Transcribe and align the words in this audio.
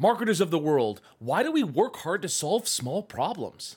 Marketers 0.00 0.40
of 0.40 0.50
the 0.50 0.58
world, 0.58 1.02
why 1.18 1.42
do 1.42 1.52
we 1.52 1.62
work 1.62 1.94
hard 1.96 2.22
to 2.22 2.28
solve 2.30 2.66
small 2.66 3.02
problems? 3.02 3.76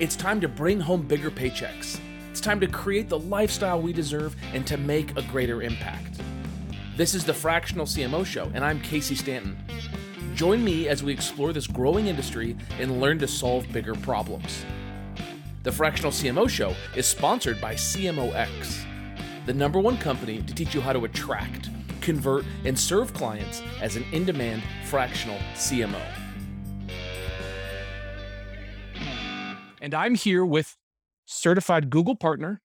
It's 0.00 0.16
time 0.16 0.40
to 0.40 0.48
bring 0.48 0.80
home 0.80 1.02
bigger 1.02 1.30
paychecks. 1.30 2.00
It's 2.28 2.40
time 2.40 2.58
to 2.58 2.66
create 2.66 3.08
the 3.08 3.20
lifestyle 3.20 3.80
we 3.80 3.92
deserve 3.92 4.34
and 4.52 4.66
to 4.66 4.76
make 4.76 5.16
a 5.16 5.22
greater 5.22 5.62
impact. 5.62 6.20
This 6.96 7.14
is 7.14 7.24
the 7.24 7.32
Fractional 7.32 7.86
CMO 7.86 8.26
Show, 8.26 8.50
and 8.52 8.64
I'm 8.64 8.80
Casey 8.80 9.14
Stanton. 9.14 9.56
Join 10.34 10.64
me 10.64 10.88
as 10.88 11.04
we 11.04 11.12
explore 11.12 11.52
this 11.52 11.68
growing 11.68 12.08
industry 12.08 12.56
and 12.80 13.00
learn 13.00 13.20
to 13.20 13.28
solve 13.28 13.64
bigger 13.70 13.94
problems. 13.94 14.66
The 15.62 15.70
Fractional 15.70 16.10
CMO 16.10 16.48
Show 16.48 16.74
is 16.96 17.06
sponsored 17.06 17.60
by 17.60 17.74
CMOX, 17.74 18.84
the 19.46 19.54
number 19.54 19.78
one 19.78 19.98
company 19.98 20.42
to 20.42 20.52
teach 20.52 20.74
you 20.74 20.80
how 20.80 20.92
to 20.92 21.04
attract, 21.04 21.70
convert, 22.04 22.44
and 22.64 22.78
serve 22.78 23.12
clients 23.14 23.62
as 23.80 23.96
an 23.96 24.04
in 24.12 24.24
demand 24.24 24.62
fractional 24.84 25.38
CMO. 25.54 26.00
And 29.80 29.92
I'm 29.92 30.14
here 30.14 30.44
with 30.46 30.76
certified 31.26 31.90
Google 31.90 32.16
partner, 32.16 32.60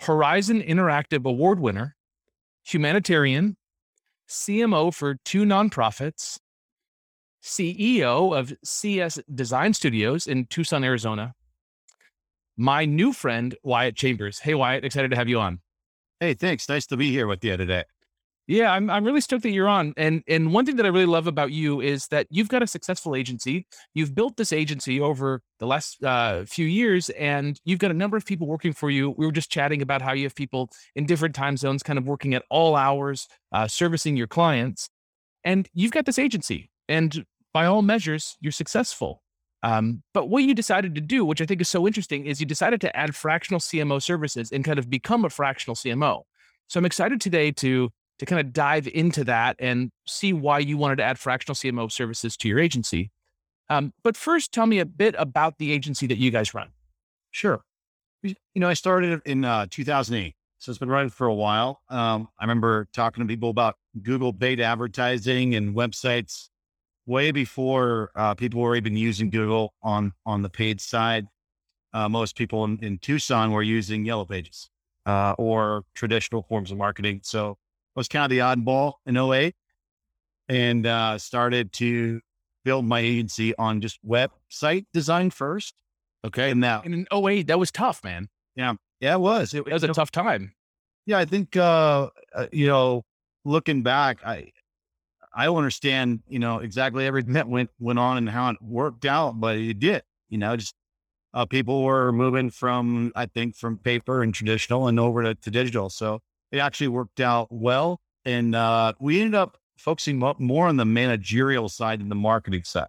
Horizon 0.00 0.60
Interactive 0.60 1.24
Award 1.24 1.60
winner, 1.60 1.96
humanitarian, 2.64 3.56
CMO 4.28 4.92
for 4.92 5.16
two 5.24 5.44
nonprofits, 5.44 6.38
CEO 7.42 8.36
of 8.38 8.52
CS 8.64 9.18
Design 9.34 9.74
Studios 9.74 10.26
in 10.26 10.46
Tucson, 10.46 10.84
Arizona, 10.84 11.34
my 12.56 12.84
new 12.84 13.12
friend, 13.12 13.56
Wyatt 13.62 13.96
Chambers. 13.96 14.38
Hey, 14.38 14.54
Wyatt, 14.54 14.84
excited 14.84 15.10
to 15.10 15.16
have 15.16 15.28
you 15.28 15.40
on. 15.40 15.60
Hey, 16.20 16.34
thanks. 16.34 16.68
Nice 16.68 16.86
to 16.86 16.96
be 16.96 17.10
here 17.10 17.26
with 17.26 17.44
you 17.44 17.56
today. 17.56 17.84
Yeah, 18.52 18.70
I'm 18.70 18.90
I'm 18.90 19.02
really 19.02 19.22
stoked 19.22 19.44
that 19.44 19.50
you're 19.50 19.66
on. 19.66 19.94
And 19.96 20.22
and 20.28 20.52
one 20.52 20.66
thing 20.66 20.76
that 20.76 20.84
I 20.84 20.90
really 20.90 21.06
love 21.06 21.26
about 21.26 21.52
you 21.52 21.80
is 21.80 22.08
that 22.08 22.26
you've 22.28 22.50
got 22.50 22.62
a 22.62 22.66
successful 22.66 23.16
agency. 23.16 23.66
You've 23.94 24.14
built 24.14 24.36
this 24.36 24.52
agency 24.52 25.00
over 25.00 25.40
the 25.58 25.66
last 25.66 26.04
uh, 26.04 26.44
few 26.44 26.66
years, 26.66 27.08
and 27.10 27.58
you've 27.64 27.78
got 27.78 27.90
a 27.90 27.94
number 27.94 28.14
of 28.14 28.26
people 28.26 28.46
working 28.46 28.74
for 28.74 28.90
you. 28.90 29.14
We 29.16 29.24
were 29.24 29.32
just 29.32 29.50
chatting 29.50 29.80
about 29.80 30.02
how 30.02 30.12
you 30.12 30.24
have 30.24 30.34
people 30.34 30.68
in 30.94 31.06
different 31.06 31.34
time 31.34 31.56
zones, 31.56 31.82
kind 31.82 31.98
of 31.98 32.04
working 32.04 32.34
at 32.34 32.44
all 32.50 32.76
hours, 32.76 33.26
uh, 33.52 33.68
servicing 33.68 34.18
your 34.18 34.26
clients. 34.26 34.90
And 35.44 35.66
you've 35.72 35.92
got 35.92 36.04
this 36.04 36.18
agency, 36.18 36.70
and 36.90 37.24
by 37.54 37.64
all 37.64 37.80
measures, 37.80 38.36
you're 38.42 38.52
successful. 38.52 39.22
Um, 39.62 40.02
but 40.12 40.28
what 40.28 40.42
you 40.42 40.52
decided 40.52 40.94
to 40.96 41.00
do, 41.00 41.24
which 41.24 41.40
I 41.40 41.46
think 41.46 41.62
is 41.62 41.70
so 41.70 41.86
interesting, 41.86 42.26
is 42.26 42.38
you 42.38 42.44
decided 42.44 42.82
to 42.82 42.94
add 42.94 43.16
fractional 43.16 43.60
CMO 43.60 44.02
services 44.02 44.52
and 44.52 44.62
kind 44.62 44.78
of 44.78 44.90
become 44.90 45.24
a 45.24 45.30
fractional 45.30 45.74
CMO. 45.74 46.24
So 46.68 46.78
I'm 46.78 46.84
excited 46.84 47.18
today 47.18 47.50
to 47.52 47.90
to 48.18 48.26
kind 48.26 48.40
of 48.40 48.52
dive 48.52 48.86
into 48.88 49.24
that 49.24 49.56
and 49.58 49.90
see 50.06 50.32
why 50.32 50.58
you 50.58 50.76
wanted 50.76 50.96
to 50.96 51.02
add 51.02 51.18
fractional 51.18 51.54
CMO 51.54 51.90
services 51.90 52.36
to 52.38 52.48
your 52.48 52.58
agency. 52.58 53.10
Um, 53.68 53.92
but 54.02 54.16
first, 54.16 54.52
tell 54.52 54.66
me 54.66 54.78
a 54.78 54.86
bit 54.86 55.14
about 55.18 55.58
the 55.58 55.72
agency 55.72 56.06
that 56.06 56.18
you 56.18 56.30
guys 56.30 56.54
run. 56.54 56.68
Sure. 57.30 57.62
You 58.22 58.34
know, 58.54 58.68
I 58.68 58.74
started 58.74 59.22
in 59.24 59.44
uh, 59.44 59.66
2008, 59.70 60.34
so 60.58 60.70
it's 60.70 60.78
been 60.78 60.88
running 60.88 61.10
for 61.10 61.26
a 61.26 61.34
while. 61.34 61.80
Um, 61.88 62.28
I 62.38 62.44
remember 62.44 62.86
talking 62.92 63.24
to 63.24 63.28
people 63.28 63.50
about 63.50 63.76
Google 64.00 64.32
paid 64.32 64.60
advertising 64.60 65.54
and 65.54 65.74
websites 65.74 66.50
way 67.06 67.32
before 67.32 68.10
uh, 68.14 68.34
people 68.34 68.60
were 68.60 68.76
even 68.76 68.96
using 68.96 69.30
Google 69.30 69.74
on 69.82 70.12
on 70.24 70.42
the 70.42 70.48
paid 70.48 70.80
side. 70.80 71.26
Uh, 71.92 72.08
most 72.08 72.36
people 72.36 72.64
in, 72.64 72.78
in, 72.80 72.98
Tucson 72.98 73.52
were 73.52 73.62
using 73.62 74.04
Yellow 74.04 74.24
Pages 74.24 74.70
uh, 75.04 75.34
or 75.36 75.84
traditional 75.94 76.42
forms 76.42 76.70
of 76.70 76.78
marketing. 76.78 77.20
So 77.22 77.58
was 77.94 78.08
kind 78.08 78.24
of 78.24 78.30
the 78.30 78.38
oddball 78.38 78.94
in 79.06 79.16
08 79.16 79.54
and 80.48 80.86
uh, 80.86 81.18
started 81.18 81.72
to 81.72 82.20
build 82.64 82.84
my 82.84 83.00
agency 83.00 83.54
on 83.56 83.80
just 83.80 83.98
website 84.06 84.86
design 84.92 85.30
first. 85.30 85.74
Okay. 86.24 86.50
And 86.50 86.60
now 86.60 86.82
and 86.84 86.94
in 86.94 87.06
08, 87.12 87.46
that 87.48 87.58
was 87.58 87.70
tough, 87.70 88.02
man. 88.04 88.28
Yeah. 88.54 88.74
Yeah, 89.00 89.14
it 89.14 89.20
was. 89.20 89.52
It, 89.54 89.66
it 89.66 89.72
was 89.72 89.82
a 89.82 89.88
tough 89.88 90.12
time. 90.12 90.52
Yeah. 91.06 91.18
I 91.18 91.24
think, 91.24 91.56
uh, 91.56 92.10
uh, 92.34 92.46
you 92.52 92.66
know, 92.66 93.02
looking 93.44 93.82
back, 93.82 94.24
I, 94.24 94.52
I 95.34 95.46
don't 95.46 95.56
understand, 95.56 96.20
you 96.28 96.38
know, 96.38 96.58
exactly 96.58 97.06
everything 97.06 97.32
that 97.34 97.48
went, 97.48 97.70
went 97.80 97.98
on 97.98 98.18
and 98.18 98.28
how 98.28 98.50
it 98.50 98.62
worked 98.62 99.04
out, 99.04 99.40
but 99.40 99.56
it 99.56 99.78
did, 99.80 100.02
you 100.28 100.38
know, 100.38 100.56
just 100.56 100.74
uh, 101.34 101.46
people 101.46 101.82
were 101.82 102.12
moving 102.12 102.50
from, 102.50 103.10
I 103.16 103.26
think, 103.26 103.56
from 103.56 103.78
paper 103.78 104.22
and 104.22 104.34
traditional 104.34 104.86
and 104.86 105.00
over 105.00 105.22
to, 105.22 105.34
to 105.34 105.50
digital. 105.50 105.88
So 105.90 106.20
it 106.52 106.58
actually 106.58 106.88
worked 106.88 107.18
out 107.18 107.48
well. 107.50 108.00
And 108.24 108.54
uh, 108.54 108.92
we 109.00 109.20
ended 109.20 109.34
up 109.34 109.56
focusing 109.78 110.18
more 110.38 110.68
on 110.68 110.76
the 110.76 110.84
managerial 110.84 111.68
side 111.68 111.98
than 111.98 112.08
the 112.08 112.14
marketing 112.14 112.62
side. 112.62 112.86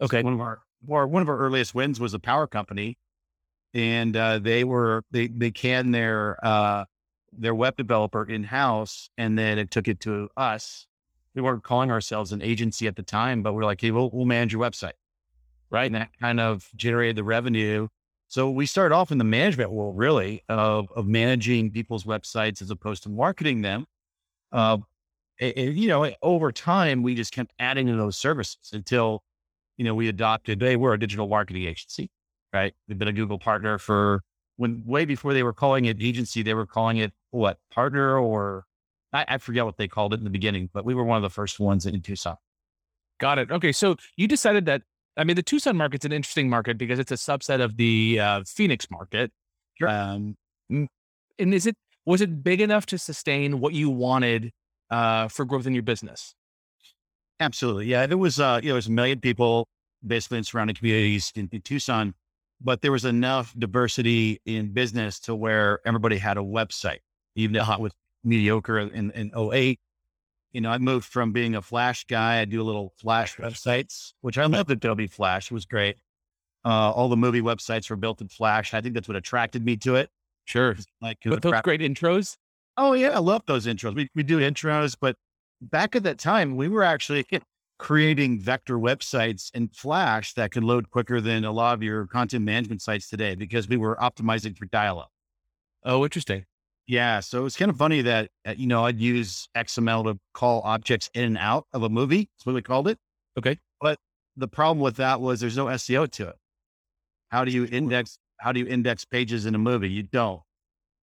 Okay. 0.00 0.20
So 0.20 0.24
one 0.24 0.32
of 0.32 0.40
our, 0.40 1.06
one 1.06 1.20
of 1.20 1.28
our 1.28 1.36
earliest 1.36 1.74
wins 1.74 2.00
was 2.00 2.14
a 2.14 2.18
power 2.18 2.46
company. 2.46 2.96
And 3.74 4.16
uh, 4.16 4.38
they 4.38 4.64
were, 4.64 5.02
they, 5.10 5.26
they 5.26 5.50
canned 5.50 5.94
their, 5.94 6.38
uh, 6.42 6.84
their 7.32 7.54
web 7.54 7.76
developer 7.76 8.24
in 8.24 8.44
house 8.44 9.10
and 9.18 9.38
then 9.38 9.58
it 9.58 9.70
took 9.70 9.88
it 9.88 10.00
to 10.00 10.30
us. 10.36 10.86
We 11.34 11.42
weren't 11.42 11.64
calling 11.64 11.90
ourselves 11.90 12.32
an 12.32 12.40
agency 12.40 12.86
at 12.86 12.96
the 12.96 13.02
time, 13.02 13.42
but 13.42 13.52
we 13.52 13.60
are 13.62 13.66
like, 13.66 13.82
hey, 13.82 13.90
we'll, 13.90 14.08
we'll 14.10 14.24
manage 14.24 14.54
your 14.54 14.62
website. 14.62 14.92
Right. 15.68 15.86
And 15.86 15.96
that 15.96 16.10
kind 16.18 16.40
of 16.40 16.70
generated 16.76 17.16
the 17.16 17.24
revenue 17.24 17.88
so 18.28 18.50
we 18.50 18.66
started 18.66 18.94
off 18.94 19.12
in 19.12 19.18
the 19.18 19.24
management 19.24 19.70
world, 19.70 19.96
really, 19.96 20.42
of, 20.48 20.88
of 20.94 21.06
managing 21.06 21.70
people's 21.70 22.04
websites 22.04 22.60
as 22.60 22.70
opposed 22.70 23.02
to 23.04 23.08
marketing 23.08 23.62
them. 23.62 23.86
Uh, 24.52 24.78
and, 25.40 25.76
you 25.76 25.88
know, 25.88 26.10
over 26.22 26.50
time, 26.50 27.02
we 27.02 27.14
just 27.14 27.32
kept 27.32 27.52
adding 27.58 27.86
to 27.86 27.96
those 27.96 28.16
services 28.16 28.70
until, 28.72 29.22
you 29.76 29.84
know, 29.84 29.94
we 29.94 30.08
adopted, 30.08 30.60
hey, 30.60 30.76
we're 30.76 30.94
a 30.94 30.98
digital 30.98 31.28
marketing 31.28 31.64
agency, 31.64 32.10
right? 32.52 32.74
We've 32.88 32.98
been 32.98 33.08
a 33.08 33.12
Google 33.12 33.38
partner 33.38 33.78
for 33.78 34.22
when 34.56 34.82
way 34.86 35.04
before 35.04 35.34
they 35.34 35.42
were 35.42 35.52
calling 35.52 35.84
it 35.84 36.02
agency, 36.02 36.42
they 36.42 36.54
were 36.54 36.66
calling 36.66 36.96
it 36.96 37.12
what 37.30 37.58
partner 37.70 38.18
or 38.18 38.64
I, 39.12 39.24
I 39.28 39.38
forget 39.38 39.64
what 39.64 39.76
they 39.76 39.88
called 39.88 40.14
it 40.14 40.18
in 40.18 40.24
the 40.24 40.30
beginning, 40.30 40.70
but 40.72 40.84
we 40.84 40.94
were 40.94 41.04
one 41.04 41.16
of 41.16 41.22
the 41.22 41.30
first 41.30 41.60
ones 41.60 41.86
in 41.86 42.00
Tucson. 42.00 42.36
Got 43.20 43.38
it. 43.38 43.50
Okay. 43.50 43.72
So 43.72 43.96
you 44.16 44.26
decided 44.28 44.66
that 44.66 44.82
I 45.16 45.24
mean, 45.24 45.36
the 45.36 45.42
Tucson 45.42 45.76
market's 45.76 46.04
an 46.04 46.12
interesting 46.12 46.48
market 46.48 46.76
because 46.76 46.98
it's 46.98 47.10
a 47.10 47.16
subset 47.16 47.60
of 47.60 47.76
the 47.76 48.20
uh, 48.20 48.44
Phoenix 48.46 48.90
market. 48.90 49.32
Sure. 49.74 49.88
Um, 49.88 50.36
and 50.70 50.88
is 51.38 51.66
it 51.66 51.76
was 52.04 52.20
it 52.20 52.42
big 52.42 52.60
enough 52.60 52.86
to 52.86 52.98
sustain 52.98 53.60
what 53.60 53.72
you 53.72 53.90
wanted 53.90 54.52
uh, 54.90 55.28
for 55.28 55.44
growth 55.44 55.66
in 55.66 55.74
your 55.74 55.82
business? 55.82 56.34
Absolutely, 57.40 57.86
yeah. 57.86 58.06
There 58.06 58.18
was 58.18 58.40
uh, 58.40 58.60
you 58.62 58.68
know, 58.68 58.72
there 58.72 58.74
was 58.76 58.86
a 58.86 58.92
million 58.92 59.20
people 59.20 59.68
basically 60.06 60.38
in 60.38 60.44
surrounding 60.44 60.76
communities 60.76 61.32
in, 61.34 61.48
in 61.52 61.62
Tucson, 61.62 62.14
but 62.60 62.82
there 62.82 62.92
was 62.92 63.04
enough 63.04 63.54
diversity 63.58 64.40
in 64.46 64.72
business 64.72 65.18
to 65.20 65.34
where 65.34 65.80
everybody 65.86 66.18
had 66.18 66.36
a 66.36 66.42
website, 66.42 67.00
even 67.34 67.56
uh-huh. 67.56 67.78
with 67.80 67.92
mediocre 68.24 68.78
in, 68.78 69.10
in 69.12 69.30
08 69.36 69.78
you 70.56 70.62
know, 70.62 70.70
I 70.70 70.78
moved 70.78 71.04
from 71.04 71.32
being 71.32 71.54
a 71.54 71.60
Flash 71.60 72.06
guy. 72.06 72.40
I 72.40 72.46
do 72.46 72.62
a 72.62 72.64
little 72.64 72.94
Flash 72.96 73.36
websites, 73.36 74.14
which 74.22 74.38
I 74.38 74.46
loved 74.46 74.70
Adobe 74.70 75.06
Flash. 75.06 75.50
It 75.50 75.54
was 75.54 75.66
great. 75.66 75.98
Uh, 76.64 76.90
all 76.92 77.10
the 77.10 77.16
movie 77.16 77.42
websites 77.42 77.90
were 77.90 77.96
built 77.96 78.22
in 78.22 78.28
Flash. 78.28 78.72
I 78.72 78.80
think 78.80 78.94
that's 78.94 79.06
what 79.06 79.18
attracted 79.18 79.66
me 79.66 79.76
to 79.76 79.96
it. 79.96 80.08
Sure. 80.46 80.74
Like 81.02 81.18
those 81.22 81.60
great 81.60 81.82
intros. 81.82 82.38
Oh 82.78 82.94
yeah, 82.94 83.10
I 83.10 83.18
love 83.18 83.42
those 83.46 83.66
intros. 83.66 83.94
We 83.94 84.08
we 84.14 84.22
do 84.22 84.38
intros, 84.38 84.96
but 84.98 85.16
back 85.60 85.94
at 85.94 86.04
that 86.04 86.18
time, 86.18 86.56
we 86.56 86.68
were 86.68 86.82
actually 86.82 87.26
creating 87.78 88.40
vector 88.40 88.78
websites 88.78 89.54
in 89.54 89.68
Flash 89.68 90.32
that 90.34 90.52
could 90.52 90.64
load 90.64 90.88
quicker 90.88 91.20
than 91.20 91.44
a 91.44 91.52
lot 91.52 91.74
of 91.74 91.82
your 91.82 92.06
content 92.06 92.46
management 92.46 92.80
sites 92.80 93.10
today 93.10 93.34
because 93.34 93.68
we 93.68 93.76
were 93.76 93.96
optimizing 93.96 94.56
for 94.56 94.64
dial-up. 94.64 95.10
Oh, 95.84 96.02
interesting. 96.02 96.46
Yeah. 96.86 97.20
So 97.20 97.46
it's 97.46 97.56
kind 97.56 97.70
of 97.70 97.76
funny 97.76 98.02
that, 98.02 98.30
uh, 98.46 98.54
you 98.56 98.66
know, 98.66 98.84
I'd 98.84 99.00
use 99.00 99.48
XML 99.56 100.04
to 100.04 100.18
call 100.34 100.60
objects 100.62 101.10
in 101.14 101.24
and 101.24 101.38
out 101.38 101.66
of 101.72 101.82
a 101.82 101.88
movie. 101.88 102.28
That's 102.36 102.46
what 102.46 102.54
we 102.54 102.62
called 102.62 102.88
it. 102.88 102.98
Okay. 103.36 103.58
But 103.80 103.98
the 104.36 104.48
problem 104.48 104.80
with 104.80 104.96
that 104.96 105.20
was 105.20 105.40
there's 105.40 105.56
no 105.56 105.66
SEO 105.66 106.10
to 106.12 106.28
it. 106.28 106.36
How 107.30 107.44
do 107.44 107.50
you 107.50 107.66
index, 107.70 108.18
how 108.38 108.52
do 108.52 108.60
you 108.60 108.66
index 108.66 109.04
pages 109.04 109.46
in 109.46 109.54
a 109.54 109.58
movie? 109.58 109.90
You 109.90 110.04
don't. 110.04 110.42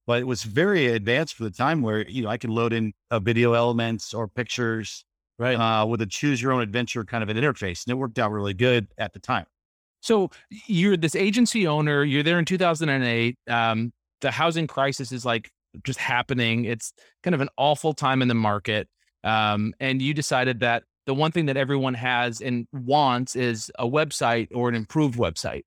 But 0.06 0.20
it 0.20 0.24
was 0.24 0.42
very 0.44 0.86
advanced 0.86 1.34
for 1.34 1.44
the 1.44 1.50
time 1.50 1.82
where, 1.82 2.08
you 2.08 2.22
know, 2.22 2.28
I 2.28 2.36
could 2.36 2.50
load 2.50 2.72
in 2.72 2.92
a 3.10 3.18
video 3.18 3.54
elements 3.54 4.14
or 4.14 4.28
pictures 4.28 5.04
right. 5.38 5.54
Uh, 5.54 5.86
with 5.86 6.00
a 6.02 6.06
choose 6.06 6.40
your 6.40 6.52
own 6.52 6.62
adventure 6.62 7.04
kind 7.04 7.22
of 7.22 7.28
an 7.28 7.36
interface. 7.36 7.84
And 7.84 7.92
it 7.92 7.96
worked 7.96 8.18
out 8.18 8.30
really 8.30 8.54
good 8.54 8.88
at 8.98 9.12
the 9.12 9.18
time. 9.18 9.46
So 10.00 10.30
you're 10.66 10.96
this 10.96 11.14
agency 11.14 11.66
owner, 11.66 12.02
you're 12.04 12.24
there 12.24 12.38
in 12.38 12.44
2008. 12.44 13.36
Um, 13.48 13.92
the 14.20 14.30
housing 14.30 14.66
crisis 14.66 15.12
is 15.12 15.24
like 15.24 15.50
just 15.84 15.98
happening. 15.98 16.64
It's 16.64 16.92
kind 17.22 17.34
of 17.34 17.40
an 17.40 17.48
awful 17.56 17.92
time 17.92 18.22
in 18.22 18.28
the 18.28 18.34
market. 18.34 18.88
Um, 19.24 19.74
and 19.80 20.02
you 20.02 20.14
decided 20.14 20.60
that 20.60 20.84
the 21.06 21.14
one 21.14 21.32
thing 21.32 21.46
that 21.46 21.56
everyone 21.56 21.94
has 21.94 22.40
and 22.40 22.66
wants 22.72 23.36
is 23.36 23.70
a 23.78 23.86
website 23.86 24.48
or 24.54 24.68
an 24.68 24.74
improved 24.74 25.18
website. 25.18 25.62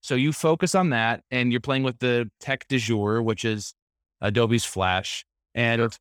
So 0.00 0.14
you 0.14 0.32
focus 0.32 0.74
on 0.74 0.90
that 0.90 1.22
and 1.30 1.50
you're 1.50 1.60
playing 1.60 1.82
with 1.82 1.98
the 1.98 2.30
tech 2.40 2.68
du 2.68 2.78
jour, 2.78 3.22
which 3.22 3.44
is 3.44 3.74
Adobe's 4.20 4.64
Flash. 4.64 5.24
And 5.54 5.96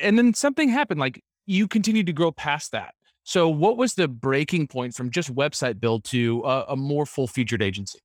and 0.00 0.18
then 0.18 0.34
something 0.34 0.68
happened, 0.68 1.00
like 1.00 1.22
you 1.46 1.66
continued 1.66 2.06
to 2.06 2.12
grow 2.12 2.30
past 2.30 2.72
that. 2.72 2.94
So, 3.24 3.48
what 3.48 3.76
was 3.76 3.94
the 3.94 4.08
breaking 4.08 4.68
point 4.68 4.94
from 4.94 5.10
just 5.10 5.34
website 5.34 5.80
build 5.80 6.04
to 6.04 6.42
a, 6.44 6.64
a 6.70 6.76
more 6.76 7.06
full 7.06 7.26
featured 7.26 7.62
agency? 7.62 8.00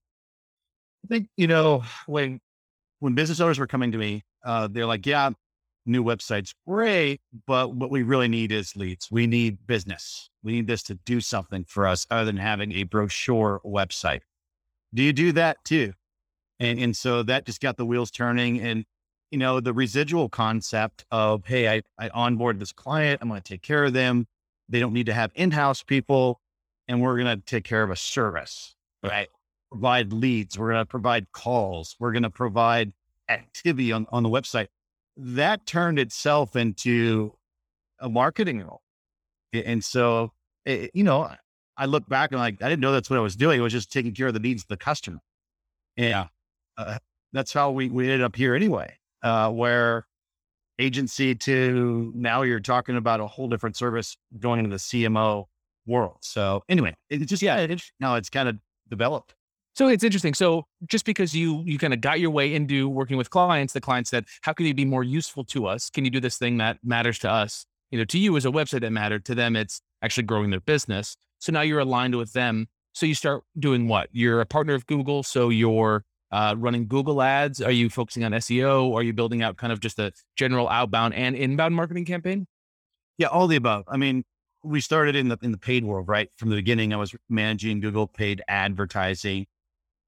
I 1.03 1.07
think 1.07 1.27
you 1.37 1.47
know 1.47 1.83
when 2.07 2.39
when 2.99 3.13
business 3.13 3.39
owners 3.39 3.59
were 3.59 3.67
coming 3.67 3.91
to 3.91 3.97
me, 3.97 4.23
uh, 4.45 4.67
they're 4.67 4.85
like, 4.85 5.05
"Yeah, 5.05 5.31
new 5.85 6.03
websites 6.03 6.53
great, 6.67 7.21
but 7.47 7.75
what 7.75 7.91
we 7.91 8.03
really 8.03 8.27
need 8.27 8.51
is 8.51 8.75
leads. 8.75 9.09
We 9.11 9.27
need 9.27 9.67
business. 9.67 10.29
We 10.43 10.53
need 10.53 10.67
this 10.67 10.83
to 10.83 10.95
do 10.95 11.21
something 11.21 11.65
for 11.65 11.87
us 11.87 12.07
other 12.09 12.25
than 12.25 12.37
having 12.37 12.71
a 12.73 12.83
brochure 12.83 13.61
website." 13.65 14.21
Do 14.93 15.03
you 15.03 15.13
do 15.13 15.31
that 15.33 15.57
too? 15.65 15.93
And 16.59 16.79
and 16.79 16.95
so 16.95 17.23
that 17.23 17.45
just 17.45 17.61
got 17.61 17.77
the 17.77 17.85
wheels 17.85 18.11
turning. 18.11 18.61
And 18.61 18.85
you 19.31 19.37
know 19.37 19.59
the 19.59 19.73
residual 19.73 20.29
concept 20.29 21.05
of, 21.11 21.45
"Hey, 21.45 21.67
I 21.69 21.81
I 21.97 22.09
onboard 22.09 22.59
this 22.59 22.71
client. 22.71 23.19
I'm 23.21 23.27
going 23.29 23.41
to 23.41 23.53
take 23.53 23.61
care 23.61 23.85
of 23.85 23.93
them." 23.93 24.27
They 24.69 24.79
don't 24.79 24.93
need 24.93 25.05
to 25.07 25.13
have 25.13 25.31
in-house 25.35 25.83
people 25.83 26.41
and 26.87 27.01
we're 27.01 27.17
going 27.17 27.37
to 27.39 27.45
take 27.45 27.63
care 27.63 27.83
of 27.83 27.89
a 27.89 27.95
service, 27.95 28.75
right? 29.03 29.27
Provide 29.71 30.13
leads. 30.13 30.57
We're 30.57 30.71
going 30.71 30.81
to 30.81 30.85
provide 30.85 31.31
calls. 31.31 31.95
We're 31.99 32.11
going 32.11 32.23
to 32.23 32.29
provide 32.29 32.93
activity 33.29 33.91
on, 33.91 34.07
on 34.11 34.23
the 34.23 34.29
website. 34.29 34.67
That 35.17 35.65
turned 35.65 35.99
itself 35.99 36.55
into 36.55 37.33
a 37.99 38.09
marketing 38.09 38.61
role. 38.61 38.81
And 39.53 39.83
so, 39.83 40.33
it, 40.65 40.91
you 40.93 41.03
know, 41.03 41.29
I 41.77 41.85
look 41.85 42.07
back 42.09 42.31
and 42.31 42.39
like, 42.39 42.61
I 42.61 42.69
didn't 42.69 42.81
know 42.81 42.91
that's 42.91 43.09
what 43.09 43.17
I 43.17 43.21
was 43.21 43.35
doing. 43.35 43.59
It 43.59 43.63
was 43.63 43.73
just 43.73 43.91
taking 43.91 44.13
care 44.13 44.27
of 44.27 44.33
the 44.33 44.39
needs 44.39 44.63
of 44.63 44.67
the 44.67 44.77
customer. 44.77 45.19
And 45.97 46.09
yeah. 46.09 46.27
uh, 46.77 46.97
that's 47.31 47.53
how 47.53 47.71
we, 47.71 47.89
we 47.89 48.05
ended 48.05 48.21
up 48.21 48.35
here 48.35 48.55
anyway, 48.55 48.93
uh, 49.23 49.49
where 49.51 50.05
agency 50.79 51.35
to 51.35 52.11
now 52.15 52.41
you're 52.41 52.59
talking 52.59 52.97
about 52.97 53.21
a 53.21 53.27
whole 53.27 53.47
different 53.47 53.77
service 53.77 54.17
going 54.39 54.59
into 54.59 54.71
the 54.71 54.77
CMO 54.77 55.45
world. 55.85 56.17
So 56.21 56.63
anyway, 56.67 56.95
it's 57.09 57.25
just 57.25 57.41
yeah, 57.41 57.57
it, 57.57 57.81
now 57.99 58.15
it's 58.15 58.29
kind 58.29 58.49
of 58.49 58.57
developed. 58.89 59.35
So 59.75 59.89
it's 59.89 60.03
interesting. 60.03 60.33
So 60.33 60.65
just 60.87 61.05
because 61.05 61.35
you 61.35 61.61
you 61.65 61.77
kind 61.77 61.93
of 61.93 62.01
got 62.01 62.19
your 62.19 62.31
way 62.31 62.53
into 62.53 62.87
working 62.87 63.17
with 63.17 63.29
clients, 63.29 63.73
the 63.73 63.81
client 63.81 64.07
said, 64.07 64.25
"How 64.41 64.53
can 64.53 64.65
you 64.65 64.73
be 64.73 64.85
more 64.85 65.03
useful 65.03 65.43
to 65.45 65.67
us? 65.67 65.89
Can 65.89 66.05
you 66.05 66.11
do 66.11 66.19
this 66.19 66.37
thing 66.37 66.57
that 66.57 66.79
matters 66.83 67.19
to 67.19 67.29
us? 67.29 67.65
You 67.91 67.99
know, 67.99 68.05
to 68.05 68.17
you 68.17 68.35
as 68.37 68.45
a 68.45 68.49
website 68.49 68.81
that 68.81 68.91
mattered. 68.91 69.25
To 69.25 69.35
them, 69.35 69.55
it's 69.55 69.81
actually 70.01 70.23
growing 70.23 70.49
their 70.49 70.61
business. 70.61 71.17
So 71.39 71.51
now 71.51 71.61
you're 71.61 71.79
aligned 71.79 72.15
with 72.15 72.33
them. 72.33 72.67
So 72.93 73.05
you 73.05 73.15
start 73.15 73.43
doing 73.59 73.87
what? 73.89 74.09
You're 74.13 74.39
a 74.39 74.45
partner 74.45 74.73
of 74.73 74.87
Google, 74.87 75.23
so 75.23 75.49
you're 75.49 76.05
uh, 76.31 76.55
running 76.57 76.87
Google 76.87 77.21
ads? 77.21 77.61
Are 77.61 77.71
you 77.71 77.89
focusing 77.89 78.23
on 78.23 78.31
SEO? 78.31 78.93
Are 78.93 79.03
you 79.03 79.13
building 79.13 79.41
out 79.43 79.57
kind 79.57 79.71
of 79.71 79.79
just 79.79 79.99
a 79.99 80.11
general 80.35 80.67
outbound 80.69 81.13
and 81.13 81.35
inbound 81.35 81.75
marketing 81.75 82.05
campaign? 82.05 82.47
Yeah, 83.17 83.27
all 83.27 83.47
the 83.47 83.55
above. 83.55 83.85
I 83.87 83.97
mean, 83.97 84.23
we 84.63 84.81
started 84.81 85.15
in 85.15 85.27
the 85.29 85.37
in 85.41 85.51
the 85.51 85.57
paid 85.57 85.85
world, 85.85 86.07
right? 86.07 86.29
From 86.37 86.49
the 86.49 86.55
beginning, 86.55 86.93
I 86.93 86.97
was 86.97 87.15
managing 87.29 87.79
Google 87.79 88.07
paid 88.07 88.41
advertising, 88.47 89.45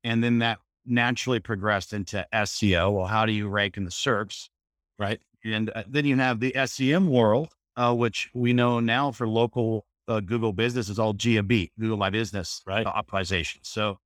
and 0.04 0.24
then 0.24 0.40
that 0.40 0.60
naturally 0.86 1.40
progressed 1.40 1.94
into 1.94 2.26
SEO. 2.34 2.94
Well, 2.94 3.08
how 3.08 3.26
do 3.26 3.32
you 3.32 3.48
rank 3.48 3.78
in 3.78 3.84
the 3.84 3.92
SERPs, 3.92 4.50
right? 4.98 5.20
And 5.44 5.70
uh, 5.70 5.84
then 5.88 6.06
you 6.06 6.16
have 6.18 6.40
the 6.40 6.56
SEM 6.66 7.10
world, 7.10 7.50
uh, 7.76 7.94
which 7.94 8.30
we 8.34 8.54
know 8.54 8.80
now 8.80 9.12
for 9.12 9.28
local 9.28 9.86
uh, 10.08 10.20
Google 10.22 10.54
business 10.54 10.90
is 10.90 11.00
all 11.00 11.14
GMB, 11.14 11.72
Google 11.80 11.98
My 11.98 12.10
Business 12.10 12.62
right. 12.66 12.86
optimization. 12.86 13.58
So 13.62 14.00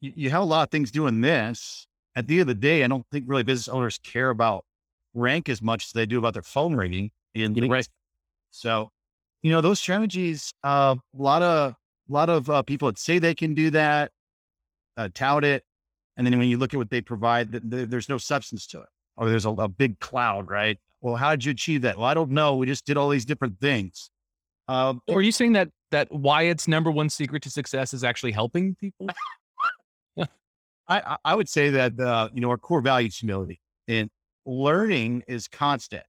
you, 0.00 0.12
you 0.14 0.30
have 0.30 0.42
a 0.42 0.44
lot 0.44 0.62
of 0.62 0.70
things 0.70 0.90
doing 0.90 1.20
this. 1.20 1.86
At 2.14 2.26
the 2.26 2.34
end 2.34 2.42
of 2.42 2.46
the 2.48 2.54
day, 2.54 2.84
I 2.84 2.88
don't 2.88 3.06
think 3.10 3.24
really 3.26 3.42
business 3.42 3.68
owners 3.68 3.98
care 3.98 4.30
about 4.30 4.64
rank 5.14 5.48
as 5.48 5.62
much 5.62 5.86
as 5.86 5.92
they 5.92 6.06
do 6.06 6.18
about 6.18 6.34
their 6.34 6.42
phone 6.42 6.74
ringing 6.74 7.10
in 7.34 7.54
right. 7.68 7.88
So, 8.50 8.90
you 9.42 9.50
know, 9.50 9.60
those 9.60 9.80
strategies, 9.80 10.52
uh, 10.62 10.96
a 11.18 11.22
lot 11.22 11.42
of, 11.42 11.72
a 12.08 12.12
lot 12.12 12.28
of 12.28 12.50
uh, 12.50 12.62
people 12.62 12.88
that 12.88 12.98
say 12.98 13.18
they 13.18 13.34
can 13.34 13.54
do 13.54 13.70
that, 13.70 14.12
uh, 14.96 15.08
tout 15.14 15.44
it. 15.44 15.64
And 16.16 16.26
then 16.26 16.38
when 16.38 16.48
you 16.48 16.58
look 16.58 16.74
at 16.74 16.76
what 16.76 16.90
they 16.90 17.00
provide, 17.00 17.52
th- 17.52 17.64
th- 17.70 17.88
there's 17.88 18.08
no 18.08 18.18
substance 18.18 18.66
to 18.68 18.80
it 18.80 18.88
or 19.16 19.28
there's 19.28 19.46
a, 19.46 19.50
a, 19.50 19.68
big 19.68 19.98
cloud, 20.00 20.50
right? 20.50 20.78
Well, 21.00 21.16
how 21.16 21.30
did 21.30 21.44
you 21.44 21.52
achieve 21.52 21.82
that? 21.82 21.96
Well, 21.96 22.06
I 22.06 22.14
don't 22.14 22.30
know. 22.30 22.56
We 22.56 22.66
just 22.66 22.86
did 22.86 22.96
all 22.96 23.08
these 23.08 23.24
different 23.24 23.58
things. 23.60 24.10
Um, 24.68 25.00
or 25.08 25.18
are 25.18 25.22
you 25.22 25.32
saying 25.32 25.52
that, 25.52 25.68
that 25.90 26.10
Wyatt's 26.12 26.68
number 26.68 26.90
one 26.90 27.10
secret 27.10 27.42
to 27.42 27.50
success 27.50 27.92
is 27.92 28.04
actually 28.04 28.32
helping 28.32 28.74
people? 28.76 29.08
I, 30.88 31.16
I 31.24 31.34
would 31.34 31.48
say 31.48 31.70
that 31.70 31.98
uh, 31.98 32.28
you 32.34 32.40
know 32.40 32.50
our 32.50 32.58
core 32.58 32.80
value 32.80 33.08
is 33.08 33.16
humility 33.16 33.60
and 33.88 34.10
learning 34.44 35.22
is 35.26 35.48
constant. 35.48 36.04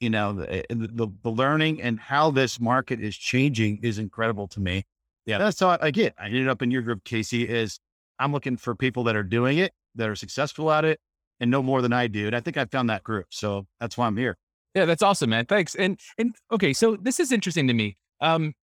You 0.00 0.10
know 0.10 0.32
the, 0.34 0.64
the, 0.68 1.08
the 1.22 1.30
learning 1.30 1.80
and 1.80 1.98
how 1.98 2.30
this 2.30 2.60
market 2.60 3.00
is 3.00 3.16
changing 3.16 3.80
is 3.82 3.98
incredible 3.98 4.48
to 4.48 4.60
me. 4.60 4.84
Yeah, 5.24 5.38
that's 5.38 5.58
how 5.58 5.78
I, 5.80 5.90
get. 5.90 6.14
I 6.18 6.26
ended 6.26 6.48
up 6.48 6.62
in 6.62 6.70
your 6.70 6.82
group, 6.82 7.02
Casey. 7.04 7.48
Is 7.48 7.80
I'm 8.18 8.32
looking 8.32 8.56
for 8.56 8.74
people 8.74 9.04
that 9.04 9.16
are 9.16 9.22
doing 9.22 9.58
it, 9.58 9.72
that 9.94 10.08
are 10.08 10.16
successful 10.16 10.70
at 10.70 10.84
it, 10.84 11.00
and 11.40 11.50
know 11.50 11.62
more 11.62 11.82
than 11.82 11.92
I 11.92 12.06
do. 12.06 12.26
And 12.26 12.34
I 12.36 12.40
think 12.40 12.56
I 12.56 12.64
found 12.64 12.90
that 12.90 13.02
group, 13.02 13.26
so 13.30 13.66
that's 13.80 13.96
why 13.96 14.06
I'm 14.06 14.16
here. 14.16 14.36
Yeah, 14.74 14.84
that's 14.84 15.02
awesome, 15.02 15.30
man. 15.30 15.46
Thanks. 15.46 15.74
And 15.74 15.98
and 16.18 16.34
okay, 16.52 16.72
so 16.72 16.96
this 16.96 17.18
is 17.20 17.32
interesting 17.32 17.66
to 17.68 17.74
me. 17.74 17.96
Um, 18.20 18.54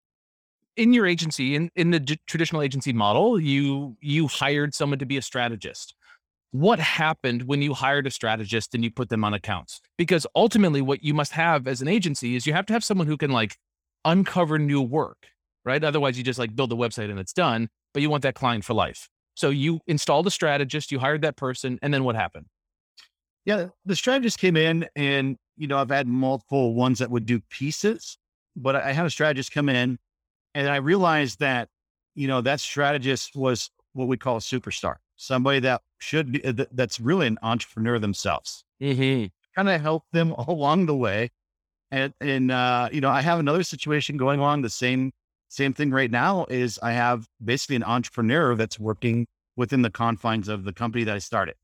in 0.76 0.92
your 0.92 1.06
agency 1.06 1.54
in, 1.54 1.70
in 1.76 1.90
the 1.90 2.00
d- 2.00 2.18
traditional 2.26 2.62
agency 2.62 2.92
model 2.92 3.38
you 3.38 3.96
you 4.00 4.26
hired 4.26 4.74
someone 4.74 4.98
to 4.98 5.06
be 5.06 5.16
a 5.16 5.22
strategist 5.22 5.94
what 6.50 6.78
happened 6.78 7.42
when 7.42 7.62
you 7.62 7.74
hired 7.74 8.06
a 8.06 8.10
strategist 8.10 8.74
and 8.74 8.84
you 8.84 8.90
put 8.90 9.08
them 9.08 9.24
on 9.24 9.34
accounts 9.34 9.80
because 9.96 10.26
ultimately 10.34 10.80
what 10.80 11.02
you 11.02 11.14
must 11.14 11.32
have 11.32 11.66
as 11.66 11.82
an 11.82 11.88
agency 11.88 12.36
is 12.36 12.46
you 12.46 12.52
have 12.52 12.66
to 12.66 12.72
have 12.72 12.84
someone 12.84 13.06
who 13.06 13.16
can 13.16 13.30
like 13.30 13.56
uncover 14.04 14.58
new 14.58 14.80
work 14.80 15.26
right 15.64 15.84
otherwise 15.84 16.16
you 16.16 16.24
just 16.24 16.38
like 16.38 16.54
build 16.56 16.72
a 16.72 16.76
website 16.76 17.10
and 17.10 17.18
it's 17.18 17.32
done 17.32 17.68
but 17.92 18.02
you 18.02 18.08
want 18.08 18.22
that 18.22 18.34
client 18.34 18.64
for 18.64 18.74
life 18.74 19.08
so 19.34 19.50
you 19.50 19.80
installed 19.86 20.26
a 20.26 20.30
strategist 20.30 20.92
you 20.92 20.98
hired 20.98 21.22
that 21.22 21.36
person 21.36 21.78
and 21.82 21.92
then 21.92 22.04
what 22.04 22.14
happened 22.14 22.46
yeah 23.44 23.66
the 23.84 23.96
strategist 23.96 24.38
came 24.38 24.56
in 24.56 24.86
and 24.96 25.36
you 25.56 25.66
know 25.66 25.78
i've 25.78 25.90
had 25.90 26.06
multiple 26.06 26.74
ones 26.74 26.98
that 26.98 27.10
would 27.10 27.26
do 27.26 27.40
pieces 27.50 28.18
but 28.56 28.76
i 28.76 28.92
had 28.92 29.06
a 29.06 29.10
strategist 29.10 29.52
come 29.52 29.68
in 29.68 29.98
and 30.54 30.68
I 30.68 30.76
realized 30.76 31.40
that, 31.40 31.68
you 32.14 32.28
know, 32.28 32.40
that 32.42 32.60
strategist 32.60 33.34
was 33.34 33.70
what 33.94 34.08
we 34.08 34.16
call 34.16 34.36
a 34.36 34.40
superstar, 34.40 34.96
somebody 35.16 35.60
that 35.60 35.82
should 35.98 36.32
be, 36.32 36.44
uh, 36.44 36.52
that's 36.72 37.00
really 37.00 37.26
an 37.26 37.38
entrepreneur 37.42 37.98
themselves. 37.98 38.64
Mm-hmm. 38.80 39.26
Kind 39.54 39.68
of 39.68 39.80
help 39.80 40.04
them 40.12 40.32
along 40.48 40.86
the 40.86 40.96
way. 40.96 41.30
And, 41.90 42.14
and, 42.20 42.50
uh, 42.50 42.88
you 42.92 43.00
know, 43.00 43.10
I 43.10 43.20
have 43.20 43.38
another 43.38 43.62
situation 43.62 44.16
going 44.16 44.40
on. 44.40 44.62
The 44.62 44.70
same, 44.70 45.12
same 45.52 45.74
thing 45.74 45.90
right 45.90 46.10
now 46.10 46.46
is 46.48 46.78
I 46.82 46.92
have 46.92 47.28
basically 47.44 47.76
an 47.76 47.84
entrepreneur 47.84 48.54
that's 48.54 48.80
working 48.80 49.26
within 49.54 49.82
the 49.82 49.90
confines 49.90 50.48
of 50.48 50.64
the 50.64 50.72
company 50.72 51.04
that 51.04 51.14
I 51.14 51.18
started. 51.18 51.56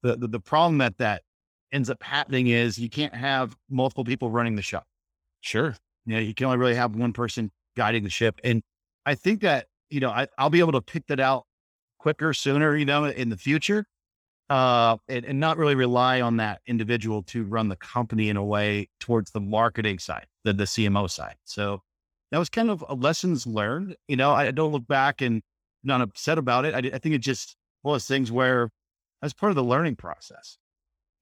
The, 0.00 0.16
the, 0.16 0.28
the 0.28 0.40
problem 0.40 0.78
that 0.78 0.96
that 0.96 1.20
ends 1.72 1.90
up 1.90 2.02
happening 2.02 2.46
is 2.46 2.78
you 2.78 2.88
can't 2.88 3.14
have 3.14 3.54
multiple 3.68 4.02
people 4.02 4.30
running 4.30 4.56
the 4.56 4.62
show. 4.62 4.80
Sure. 5.42 5.76
You 6.06 6.14
know, 6.14 6.20
you 6.20 6.32
can 6.32 6.46
only 6.46 6.56
really 6.56 6.74
have 6.74 6.96
one 6.96 7.12
person 7.12 7.50
guiding 7.76 8.02
the 8.02 8.08
ship. 8.08 8.40
And 8.42 8.62
I 9.04 9.14
think 9.14 9.42
that, 9.42 9.66
you 9.90 10.00
know, 10.00 10.08
I, 10.08 10.26
will 10.40 10.48
be 10.48 10.60
able 10.60 10.72
to 10.72 10.80
pick 10.80 11.06
that 11.08 11.20
out 11.20 11.44
quicker, 11.98 12.32
sooner, 12.32 12.74
you 12.74 12.86
know, 12.86 13.04
in 13.04 13.28
the 13.28 13.36
future. 13.36 13.84
Uh, 14.48 14.96
and, 15.08 15.26
and 15.26 15.38
not 15.38 15.58
really 15.58 15.74
rely 15.74 16.22
on 16.22 16.38
that 16.38 16.62
individual 16.66 17.22
to 17.24 17.44
run 17.44 17.68
the 17.68 17.76
company 17.76 18.30
in 18.30 18.38
a 18.38 18.44
way 18.44 18.88
towards 19.00 19.30
the 19.32 19.40
marketing 19.40 19.98
side, 19.98 20.26
the, 20.44 20.54
the 20.54 20.64
CMO 20.64 21.10
side. 21.10 21.36
So 21.44 21.82
that 22.32 22.38
was 22.38 22.48
kind 22.48 22.70
of 22.70 22.84
a 22.88 22.94
lessons 22.94 23.46
learned. 23.46 23.94
You 24.08 24.16
know, 24.16 24.32
I 24.32 24.50
don't 24.50 24.72
look 24.72 24.88
back 24.88 25.20
and 25.20 25.42
not 25.84 26.00
upset 26.00 26.38
about 26.38 26.64
it. 26.64 26.74
I, 26.74 26.96
I 26.96 26.98
think 26.98 27.14
it 27.14 27.18
just 27.18 27.56
one 27.82 27.92
of 27.92 27.94
those 27.96 28.06
things 28.06 28.32
where 28.32 28.70
that's 29.20 29.34
part 29.34 29.50
of 29.50 29.56
the 29.56 29.62
learning 29.62 29.96
process. 29.96 30.56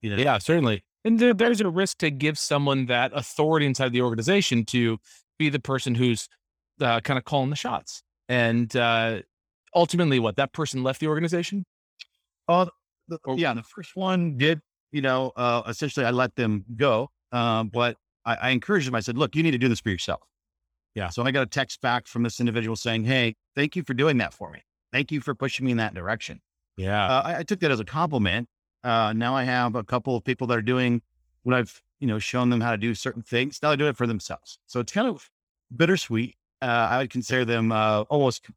You 0.01 0.09
know? 0.09 0.15
Yeah, 0.15 0.37
certainly. 0.37 0.83
And 1.03 1.19
there, 1.19 1.33
there's 1.33 1.61
a 1.61 1.69
risk 1.69 1.97
to 1.99 2.11
give 2.11 2.39
someone 2.39 2.85
that 2.85 3.11
authority 3.13 3.65
inside 3.65 3.91
the 3.91 4.01
organization 4.01 4.65
to 4.65 4.99
be 5.37 5.49
the 5.49 5.59
person 5.59 5.95
who's 5.95 6.29
uh, 6.79 7.01
kind 7.01 7.17
of 7.17 7.25
calling 7.25 7.49
the 7.49 7.55
shots. 7.55 8.03
And 8.29 8.73
uh, 8.75 9.21
ultimately, 9.75 10.19
what 10.19 10.37
that 10.37 10.53
person 10.53 10.81
left 10.81 11.01
the 11.01 11.07
organization? 11.07 11.65
Oh, 12.47 12.69
yeah, 13.35 13.53
the 13.53 13.63
first 13.63 13.95
one 13.95 14.37
did. 14.37 14.61
You 14.91 15.01
know, 15.01 15.31
uh, 15.35 15.63
essentially, 15.67 16.05
I 16.05 16.11
let 16.11 16.35
them 16.35 16.65
go, 16.75 17.09
um, 17.31 17.69
but 17.69 17.97
I, 18.25 18.35
I 18.35 18.49
encouraged 18.49 18.87
them. 18.87 18.95
I 18.95 18.99
said, 18.99 19.17
"Look, 19.17 19.35
you 19.35 19.43
need 19.43 19.51
to 19.51 19.57
do 19.57 19.69
this 19.69 19.79
for 19.79 19.89
yourself." 19.89 20.21
Yeah. 20.95 21.09
So 21.09 21.23
I 21.23 21.31
got 21.31 21.43
a 21.43 21.47
text 21.47 21.81
back 21.81 22.07
from 22.07 22.23
this 22.23 22.39
individual 22.39 22.75
saying, 22.75 23.05
"Hey, 23.05 23.35
thank 23.55 23.75
you 23.75 23.83
for 23.83 23.93
doing 23.93 24.17
that 24.17 24.33
for 24.33 24.51
me. 24.51 24.63
Thank 24.91 25.11
you 25.11 25.21
for 25.21 25.33
pushing 25.33 25.65
me 25.65 25.71
in 25.71 25.77
that 25.77 25.93
direction." 25.93 26.41
Yeah. 26.77 27.05
Uh, 27.05 27.21
I, 27.25 27.37
I, 27.39 27.43
took 27.43 27.59
that 27.59 27.71
as 27.71 27.79
a 27.79 27.85
compliment. 27.85 28.47
Uh, 28.83 29.13
now 29.13 29.35
I 29.35 29.43
have 29.43 29.75
a 29.75 29.83
couple 29.83 30.15
of 30.15 30.23
people 30.23 30.47
that 30.47 30.57
are 30.57 30.61
doing 30.61 31.01
what 31.43 31.55
I've, 31.55 31.81
you 31.99 32.07
know, 32.07 32.17
shown 32.17 32.49
them 32.49 32.61
how 32.61 32.71
to 32.71 32.77
do 32.77 32.95
certain 32.95 33.21
things. 33.21 33.59
Now 33.61 33.71
they 33.71 33.75
do 33.75 33.87
it 33.87 33.97
for 33.97 34.07
themselves. 34.07 34.57
So 34.67 34.79
it's 34.79 34.91
kind 34.91 35.07
of 35.07 35.29
bittersweet 35.75 36.35
uh, 36.61 36.87
I 36.91 36.97
would 36.99 37.09
consider 37.09 37.43
them 37.43 37.71
uh, 37.71 38.01
almost, 38.01 38.47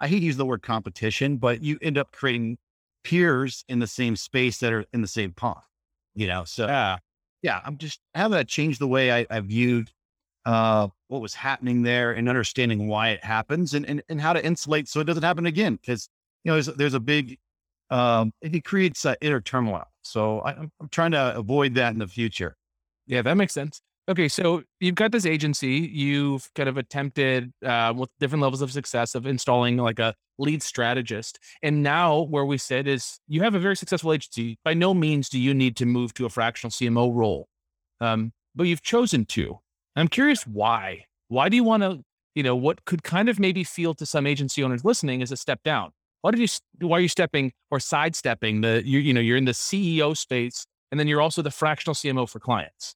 I 0.00 0.08
hate 0.08 0.20
to 0.20 0.26
use 0.26 0.36
the 0.36 0.46
word 0.46 0.62
competition, 0.62 1.36
but 1.36 1.62
you 1.62 1.78
end 1.82 1.98
up 1.98 2.12
creating 2.12 2.58
peers 3.02 3.64
in 3.68 3.80
the 3.80 3.86
same 3.86 4.16
space 4.16 4.58
that 4.58 4.72
are 4.72 4.84
in 4.92 5.02
the 5.02 5.08
same 5.08 5.32
pond, 5.32 5.60
you 6.14 6.26
know? 6.26 6.44
So, 6.44 6.66
yeah, 6.66 6.98
yeah 7.42 7.60
I'm 7.64 7.76
just 7.76 8.00
having 8.14 8.36
that 8.36 8.48
change 8.48 8.78
the 8.78 8.86
way 8.86 9.10
I, 9.12 9.26
I 9.28 9.40
viewed 9.40 9.90
uh, 10.46 10.88
what 11.10 11.20
was 11.20 11.34
happening 11.34 11.82
there 11.82 12.12
and 12.12 12.28
understanding 12.28 12.86
why 12.86 13.08
it 13.08 13.24
happens 13.24 13.74
and, 13.74 13.84
and, 13.86 14.00
and 14.08 14.20
how 14.20 14.32
to 14.32 14.44
insulate 14.44 14.88
so 14.88 15.00
it 15.00 15.04
doesn't 15.04 15.24
happen 15.24 15.46
again. 15.46 15.78
Cause 15.84 16.08
you 16.44 16.50
know, 16.50 16.54
there's, 16.54 16.76
there's 16.76 16.94
a 16.94 17.00
big, 17.00 17.36
um, 17.90 18.32
it 18.40 18.64
creates 18.64 19.04
uh, 19.04 19.14
inner 19.20 19.40
turmoil. 19.40 19.84
So 20.02 20.38
I, 20.40 20.52
I'm, 20.52 20.70
I'm 20.80 20.88
trying 20.88 21.10
to 21.10 21.36
avoid 21.36 21.74
that 21.74 21.92
in 21.92 21.98
the 21.98 22.06
future. 22.06 22.56
Yeah, 23.06 23.22
that 23.22 23.36
makes 23.36 23.52
sense. 23.52 23.82
Okay, 24.08 24.28
so 24.28 24.62
you've 24.78 24.94
got 24.94 25.10
this 25.10 25.26
agency. 25.26 25.90
You've 25.92 26.48
kind 26.54 26.68
of 26.68 26.76
attempted 26.76 27.52
uh, 27.64 27.92
with 27.96 28.08
different 28.20 28.42
levels 28.42 28.62
of 28.62 28.70
success 28.70 29.16
of 29.16 29.26
installing 29.26 29.76
like 29.76 29.98
a 29.98 30.14
lead 30.38 30.62
strategist, 30.62 31.38
and 31.62 31.82
now 31.82 32.22
where 32.22 32.44
we 32.44 32.56
sit 32.56 32.88
is 32.88 33.20
you 33.28 33.42
have 33.42 33.54
a 33.54 33.60
very 33.60 33.76
successful 33.76 34.12
agency. 34.12 34.58
By 34.64 34.74
no 34.74 34.94
means 34.94 35.28
do 35.28 35.38
you 35.38 35.54
need 35.54 35.76
to 35.76 35.86
move 35.86 36.14
to 36.14 36.26
a 36.26 36.30
fractional 36.30 36.70
CMO 36.70 37.14
role, 37.14 37.48
um, 38.00 38.32
but 38.54 38.64
you've 38.64 38.82
chosen 38.82 39.26
to. 39.26 39.60
I'm 40.00 40.08
curious 40.08 40.46
why. 40.46 41.06
Why 41.28 41.48
do 41.48 41.56
you 41.56 41.64
want 41.64 41.82
to? 41.82 42.02
You 42.34 42.44
know, 42.44 42.54
what 42.54 42.84
could 42.84 43.02
kind 43.02 43.28
of 43.28 43.40
maybe 43.40 43.64
feel 43.64 43.92
to 43.94 44.06
some 44.06 44.26
agency 44.26 44.62
owners 44.62 44.84
listening 44.84 45.20
as 45.20 45.32
a 45.32 45.36
step 45.36 45.62
down. 45.64 45.90
Why 46.22 46.30
did 46.30 46.40
you? 46.40 46.86
Why 46.86 46.98
are 46.98 47.00
you 47.00 47.08
stepping 47.08 47.52
or 47.70 47.80
sidestepping 47.80 48.60
the? 48.60 48.82
You, 48.84 48.98
you 48.98 49.12
know, 49.12 49.20
you're 49.20 49.36
in 49.36 49.46
the 49.46 49.52
CEO 49.52 50.16
space, 50.16 50.66
and 50.90 51.00
then 51.00 51.08
you're 51.08 51.20
also 51.20 51.42
the 51.42 51.50
fractional 51.50 51.94
CMO 51.94 52.28
for 52.28 52.38
clients. 52.38 52.94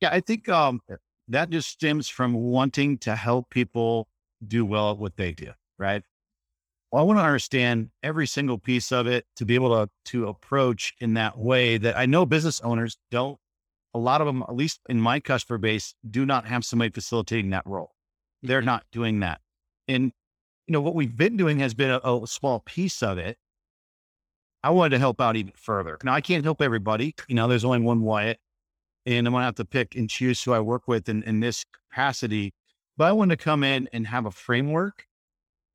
Yeah, 0.00 0.10
I 0.10 0.20
think 0.20 0.48
um, 0.48 0.80
that 1.28 1.50
just 1.50 1.68
stems 1.68 2.08
from 2.08 2.34
wanting 2.34 2.98
to 2.98 3.14
help 3.14 3.50
people 3.50 4.08
do 4.46 4.64
well 4.64 4.90
at 4.90 4.98
what 4.98 5.16
they 5.16 5.32
do, 5.32 5.52
right? 5.78 6.02
Well, 6.90 7.00
I 7.00 7.04
want 7.04 7.20
to 7.20 7.24
understand 7.24 7.90
every 8.02 8.26
single 8.26 8.58
piece 8.58 8.92
of 8.92 9.06
it 9.06 9.24
to 9.36 9.46
be 9.46 9.54
able 9.54 9.70
to 9.70 9.90
to 10.06 10.28
approach 10.28 10.94
in 11.00 11.14
that 11.14 11.38
way 11.38 11.78
that 11.78 11.96
I 11.96 12.06
know 12.06 12.26
business 12.26 12.60
owners 12.60 12.98
don't. 13.10 13.38
A 13.94 13.98
lot 13.98 14.20
of 14.20 14.26
them, 14.26 14.42
at 14.42 14.54
least 14.54 14.80
in 14.88 15.00
my 15.00 15.20
customer 15.20 15.58
base, 15.58 15.94
do 16.08 16.24
not 16.24 16.46
have 16.46 16.64
somebody 16.64 16.90
facilitating 16.90 17.50
that 17.50 17.66
role. 17.66 17.92
They're 18.42 18.60
mm-hmm. 18.60 18.66
not 18.66 18.84
doing 18.92 19.20
that. 19.20 19.40
And 19.88 20.12
you 20.66 20.72
know 20.72 20.80
what 20.80 20.94
we've 20.94 21.16
been 21.16 21.36
doing 21.36 21.58
has 21.58 21.74
been 21.74 21.90
a, 21.90 22.00
a 22.00 22.26
small 22.26 22.60
piece 22.60 23.02
of 23.02 23.18
it. 23.18 23.36
I 24.62 24.70
wanted 24.70 24.90
to 24.90 24.98
help 24.98 25.20
out 25.20 25.36
even 25.36 25.52
further. 25.56 25.98
Now 26.04 26.14
I 26.14 26.20
can't 26.20 26.44
help 26.44 26.62
everybody. 26.62 27.14
You 27.28 27.34
know, 27.34 27.48
there's 27.48 27.64
only 27.64 27.80
one 27.80 28.02
Wyatt 28.02 28.38
and 29.04 29.26
I'm 29.26 29.32
going 29.32 29.42
to 29.42 29.46
have 29.46 29.54
to 29.56 29.64
pick 29.64 29.96
and 29.96 30.08
choose 30.08 30.42
who 30.42 30.52
I 30.52 30.60
work 30.60 30.86
with 30.86 31.08
in, 31.08 31.22
in 31.24 31.40
this 31.40 31.64
capacity. 31.90 32.54
But 32.96 33.06
I 33.06 33.12
want 33.12 33.30
to 33.30 33.36
come 33.36 33.64
in 33.64 33.88
and 33.92 34.06
have 34.06 34.26
a 34.26 34.30
framework 34.30 35.06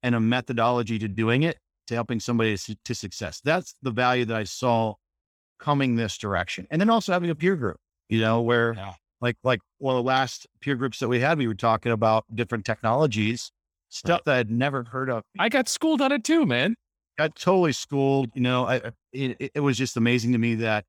and 0.03 0.15
a 0.15 0.19
methodology 0.19 0.99
to 0.99 1.07
doing 1.07 1.43
it 1.43 1.57
to 1.87 1.95
helping 1.95 2.19
somebody 2.19 2.57
to, 2.57 2.77
to 2.85 2.95
success. 2.95 3.41
That's 3.43 3.75
the 3.81 3.91
value 3.91 4.25
that 4.25 4.37
I 4.37 4.43
saw 4.43 4.95
coming 5.59 5.95
this 5.95 6.17
direction. 6.17 6.67
And 6.69 6.79
then 6.79 6.89
also 6.89 7.11
having 7.11 7.29
a 7.29 7.35
peer 7.35 7.55
group, 7.55 7.79
you 8.09 8.19
know, 8.19 8.41
where 8.41 8.73
yeah. 8.73 8.93
like, 9.21 9.35
like 9.43 9.59
one 9.79 9.95
of 9.95 10.03
the 10.03 10.07
last 10.07 10.47
peer 10.61 10.75
groups 10.75 10.99
that 10.99 11.07
we 11.07 11.19
had, 11.19 11.37
we 11.37 11.47
were 11.47 11.53
talking 11.53 11.91
about 11.91 12.25
different 12.33 12.65
technologies, 12.65 13.51
stuff 13.89 14.17
right. 14.19 14.25
that 14.25 14.35
I'd 14.37 14.51
never 14.51 14.83
heard 14.83 15.09
of. 15.09 15.23
I 15.39 15.49
got 15.49 15.69
schooled 15.69 16.01
on 16.01 16.11
it 16.11 16.23
too, 16.23 16.45
man. 16.45 16.75
Got 17.17 17.35
totally 17.35 17.73
schooled. 17.73 18.29
You 18.35 18.41
know, 18.41 18.67
I, 18.67 18.81
it, 19.11 19.51
it 19.55 19.59
was 19.59 19.77
just 19.77 19.97
amazing 19.97 20.33
to 20.33 20.37
me 20.37 20.55
that 20.55 20.85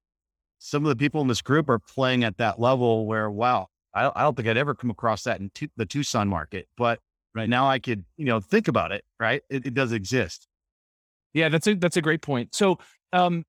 some 0.58 0.84
of 0.84 0.88
the 0.88 0.96
people 0.96 1.20
in 1.22 1.28
this 1.28 1.40
group 1.40 1.68
are 1.68 1.78
playing 1.78 2.24
at 2.24 2.36
that 2.38 2.60
level 2.60 3.06
where, 3.06 3.30
wow, 3.30 3.68
I, 3.94 4.10
I 4.14 4.22
don't 4.22 4.36
think 4.36 4.48
I'd 4.48 4.56
ever 4.56 4.74
come 4.74 4.90
across 4.90 5.22
that 5.22 5.40
in 5.40 5.50
the 5.76 5.86
Tucson 5.86 6.28
market, 6.28 6.68
but 6.76 6.98
right 7.34 7.48
now 7.48 7.68
I 7.68 7.78
could, 7.78 8.04
you 8.16 8.26
know, 8.26 8.40
think 8.40 8.68
about 8.68 8.92
it, 8.92 9.04
right? 9.18 9.42
It, 9.48 9.66
it 9.66 9.74
does 9.74 9.92
exist. 9.92 10.46
Yeah, 11.32 11.48
that's 11.48 11.66
a, 11.66 11.74
that's 11.74 11.96
a 11.96 12.02
great 12.02 12.20
point. 12.20 12.54
So, 12.54 12.78
um, 13.12 13.44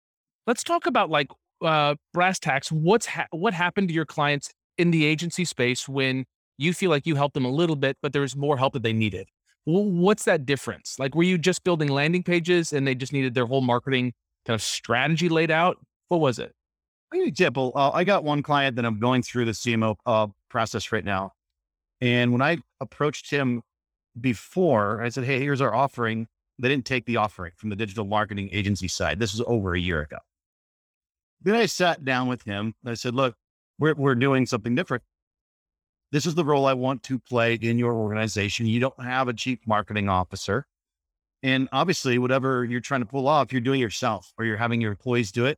let's 0.47 0.63
talk 0.63 0.85
about 0.85 1.09
like, 1.09 1.27
uh, 1.61 1.95
brass 2.13 2.39
tacks. 2.39 2.71
What's, 2.71 3.05
ha- 3.05 3.27
what 3.31 3.53
happened 3.53 3.89
to 3.89 3.93
your 3.93 4.05
clients 4.05 4.51
in 4.77 4.91
the 4.91 5.05
agency 5.05 5.45
space 5.45 5.87
when 5.87 6.25
you 6.57 6.73
feel 6.73 6.89
like 6.89 7.05
you 7.05 7.15
helped 7.15 7.33
them 7.33 7.45
a 7.45 7.51
little 7.51 7.75
bit, 7.75 7.97
but 8.01 8.13
there 8.13 8.21
was 8.21 8.35
more 8.35 8.57
help 8.57 8.73
that 8.73 8.83
they 8.83 8.93
needed? 8.93 9.27
what's 9.65 10.25
that 10.25 10.45
difference? 10.45 10.97
Like, 10.97 11.15
were 11.15 11.23
you 11.23 11.37
just 11.37 11.63
building 11.63 11.89
landing 11.89 12.23
pages 12.23 12.73
and 12.73 12.87
they 12.87 12.95
just 12.95 13.13
needed 13.13 13.33
their 13.33 13.45
whole 13.45 13.61
marketing 13.61 14.13
kind 14.45 14.55
of 14.55 14.61
strategy 14.61 15.29
laid 15.29 15.51
out? 15.51 15.77
What 16.07 16.19
was 16.19 16.39
it? 16.39 16.53
an 17.11 17.21
example. 17.21 17.71
Uh, 17.75 17.91
I 17.91 18.03
got 18.03 18.23
one 18.23 18.43
client 18.43 18.75
that 18.75 18.85
I'm 18.85 18.99
going 18.99 19.23
through 19.23 19.45
the 19.45 19.51
CMO 19.51 19.95
uh, 20.05 20.27
process 20.49 20.91
right 20.91 21.03
now. 21.03 21.31
And 22.01 22.31
when 22.31 22.41
I 22.41 22.57
approached 22.79 23.31
him 23.31 23.63
before, 24.19 25.01
I 25.01 25.09
said, 25.09 25.23
Hey, 25.23 25.39
here's 25.39 25.61
our 25.61 25.73
offering. 25.73 26.27
They 26.59 26.69
didn't 26.69 26.85
take 26.85 27.05
the 27.05 27.17
offering 27.17 27.53
from 27.55 27.69
the 27.69 27.75
digital 27.75 28.05
marketing 28.05 28.49
agency 28.51 28.87
side. 28.87 29.19
This 29.19 29.33
was 29.33 29.41
over 29.47 29.73
a 29.73 29.79
year 29.79 30.01
ago. 30.01 30.17
Then 31.41 31.55
I 31.55 31.65
sat 31.65 32.03
down 32.03 32.27
with 32.27 32.43
him. 32.43 32.75
I 32.85 32.95
said, 32.95 33.15
Look, 33.15 33.35
we're, 33.77 33.95
we're 33.95 34.15
doing 34.15 34.45
something 34.45 34.75
different. 34.75 35.03
This 36.11 36.25
is 36.25 36.35
the 36.35 36.43
role 36.43 36.65
I 36.65 36.73
want 36.73 37.03
to 37.03 37.19
play 37.19 37.53
in 37.53 37.77
your 37.77 37.93
organization. 37.93 38.65
You 38.65 38.79
don't 38.79 39.03
have 39.03 39.27
a 39.27 39.33
chief 39.33 39.59
marketing 39.67 40.09
officer. 40.09 40.65
And 41.43 41.69
obviously, 41.71 42.17
whatever 42.17 42.65
you're 42.65 42.81
trying 42.81 43.01
to 43.01 43.05
pull 43.05 43.27
off, 43.27 43.51
you're 43.51 43.61
doing 43.61 43.79
yourself 43.79 44.33
or 44.37 44.45
you're 44.45 44.57
having 44.57 44.81
your 44.81 44.91
employees 44.91 45.31
do 45.31 45.45
it 45.45 45.57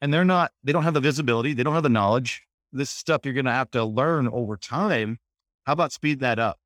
and 0.00 0.12
they're 0.12 0.24
not, 0.24 0.52
they 0.62 0.72
don't 0.72 0.82
have 0.82 0.94
the 0.94 1.00
visibility, 1.00 1.52
they 1.52 1.62
don't 1.62 1.74
have 1.74 1.82
the 1.82 1.88
knowledge. 1.88 2.42
This 2.72 2.90
stuff 2.90 3.22
you're 3.24 3.34
going 3.34 3.46
to 3.46 3.52
have 3.52 3.70
to 3.72 3.84
learn 3.84 4.28
over 4.28 4.56
time. 4.56 5.18
How 5.64 5.72
about 5.72 5.92
speed 5.92 6.20
that 6.20 6.38
up? 6.38 6.58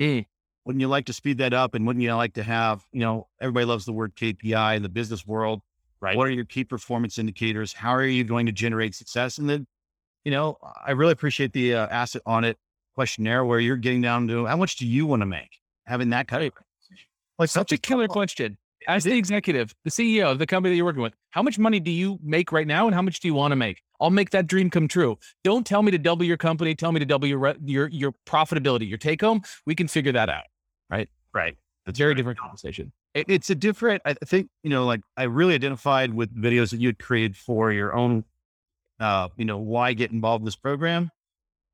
Mm. 0.00 0.26
Wouldn't 0.64 0.80
you 0.80 0.88
like 0.88 1.06
to 1.06 1.12
speed 1.12 1.38
that 1.38 1.52
up? 1.52 1.74
And 1.74 1.86
wouldn't 1.86 2.02
you 2.02 2.14
like 2.14 2.34
to 2.34 2.42
have, 2.42 2.84
you 2.92 3.00
know, 3.00 3.28
everybody 3.40 3.66
loves 3.66 3.84
the 3.84 3.92
word 3.92 4.14
KPI 4.14 4.76
in 4.76 4.82
the 4.82 4.88
business 4.88 5.26
world, 5.26 5.60
right? 6.00 6.16
What 6.16 6.26
are 6.28 6.32
your 6.32 6.44
key 6.44 6.64
performance 6.64 7.18
indicators? 7.18 7.72
How 7.72 7.94
are 7.94 8.04
you 8.04 8.24
going 8.24 8.46
to 8.46 8.52
generate 8.52 8.94
success? 8.94 9.38
And 9.38 9.48
then, 9.48 9.66
you 10.24 10.30
know, 10.30 10.58
I 10.84 10.92
really 10.92 11.12
appreciate 11.12 11.52
the 11.52 11.74
uh, 11.74 11.86
asset 11.88 12.22
audit 12.26 12.58
questionnaire 12.94 13.44
where 13.44 13.60
you're 13.60 13.76
getting 13.76 14.02
down 14.02 14.28
to 14.28 14.46
how 14.46 14.56
much 14.56 14.76
do 14.76 14.86
you 14.86 15.06
want 15.06 15.22
to 15.22 15.26
make? 15.26 15.58
Having 15.86 16.10
that 16.10 16.28
kind 16.28 16.44
of 16.44 16.52
like 17.38 17.48
such 17.48 17.72
a 17.72 17.78
killer 17.78 18.06
question 18.06 18.58
as 18.88 19.04
the 19.04 19.16
executive, 19.16 19.74
the 19.84 19.90
CEO 19.90 20.30
of 20.30 20.38
the 20.38 20.46
company 20.46 20.72
that 20.72 20.76
you're 20.76 20.84
working 20.84 21.02
with, 21.02 21.14
how 21.30 21.42
much 21.42 21.58
money 21.58 21.80
do 21.80 21.90
you 21.90 22.18
make 22.22 22.52
right 22.52 22.66
now 22.66 22.86
and 22.86 22.94
how 22.94 23.02
much 23.02 23.20
do 23.20 23.28
you 23.28 23.34
want 23.34 23.52
to 23.52 23.56
make? 23.56 23.82
I'll 24.00 24.10
make 24.10 24.30
that 24.30 24.46
dream 24.46 24.70
come 24.70 24.88
true. 24.88 25.18
Don't 25.44 25.66
tell 25.66 25.82
me 25.82 25.90
to 25.90 25.98
double 25.98 26.24
your 26.24 26.36
company. 26.36 26.74
Tell 26.74 26.92
me 26.92 27.00
to 27.00 27.06
double 27.06 27.28
your 27.28 27.54
your 27.64 27.88
your 27.88 28.12
profitability, 28.26 28.88
your 28.88 28.98
take 28.98 29.20
home. 29.20 29.42
We 29.66 29.74
can 29.74 29.88
figure 29.88 30.12
that 30.12 30.28
out. 30.28 30.44
Right. 30.90 31.08
Right. 31.34 31.56
That's 31.86 31.98
very 31.98 32.10
right. 32.10 32.16
different 32.16 32.38
conversation. 32.38 32.92
It, 33.14 33.26
it's 33.28 33.50
a 33.50 33.54
different. 33.54 34.02
I 34.04 34.14
think 34.14 34.48
you 34.62 34.70
know, 34.70 34.84
like 34.84 35.00
I 35.16 35.24
really 35.24 35.54
identified 35.54 36.14
with 36.14 36.34
videos 36.34 36.70
that 36.70 36.80
you 36.80 36.88
had 36.88 36.98
created 36.98 37.36
for 37.36 37.72
your 37.72 37.94
own. 37.94 38.24
Uh, 38.98 39.28
you 39.36 39.46
know, 39.46 39.58
why 39.58 39.94
get 39.94 40.10
involved 40.12 40.42
in 40.42 40.44
this 40.44 40.56
program? 40.56 41.10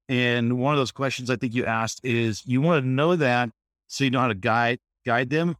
And 0.08 0.58
one 0.58 0.72
of 0.72 0.78
those 0.78 0.92
questions 0.92 1.28
I 1.28 1.36
think 1.36 1.54
you 1.54 1.64
asked 1.64 2.00
is, 2.04 2.46
you 2.46 2.60
want 2.60 2.84
to 2.84 2.88
know 2.88 3.16
that 3.16 3.50
so 3.88 4.04
you 4.04 4.10
know 4.10 4.20
how 4.20 4.28
to 4.28 4.34
guide 4.34 4.78
guide 5.04 5.30
them 5.30 5.56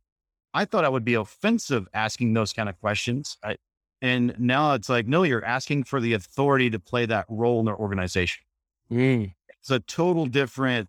I 0.57 0.65
thought 0.65 0.87
I 0.87 0.89
would 0.89 1.05
be 1.05 1.15
offensive 1.15 1.87
asking 1.93 2.33
those 2.33 2.55
kind 2.55 2.71
of 2.71 2.81
questions. 2.81 3.37
I, 3.45 3.57
and 4.01 4.35
now 4.39 4.73
it's 4.73 4.89
like, 4.89 5.07
no, 5.07 5.23
you're 5.23 5.45
asking 5.45 5.85
for 5.85 6.01
the 6.01 6.15
authority 6.15 6.71
to 6.71 6.79
play 6.79 7.05
that 7.05 7.27
role 7.29 7.61
in 7.61 7.67
their 7.67 7.77
organization. 7.77 8.43
Mm. 8.91 9.35
It's 9.51 9.71
a 9.71 9.81
total 9.81 10.25
different, 10.25 10.89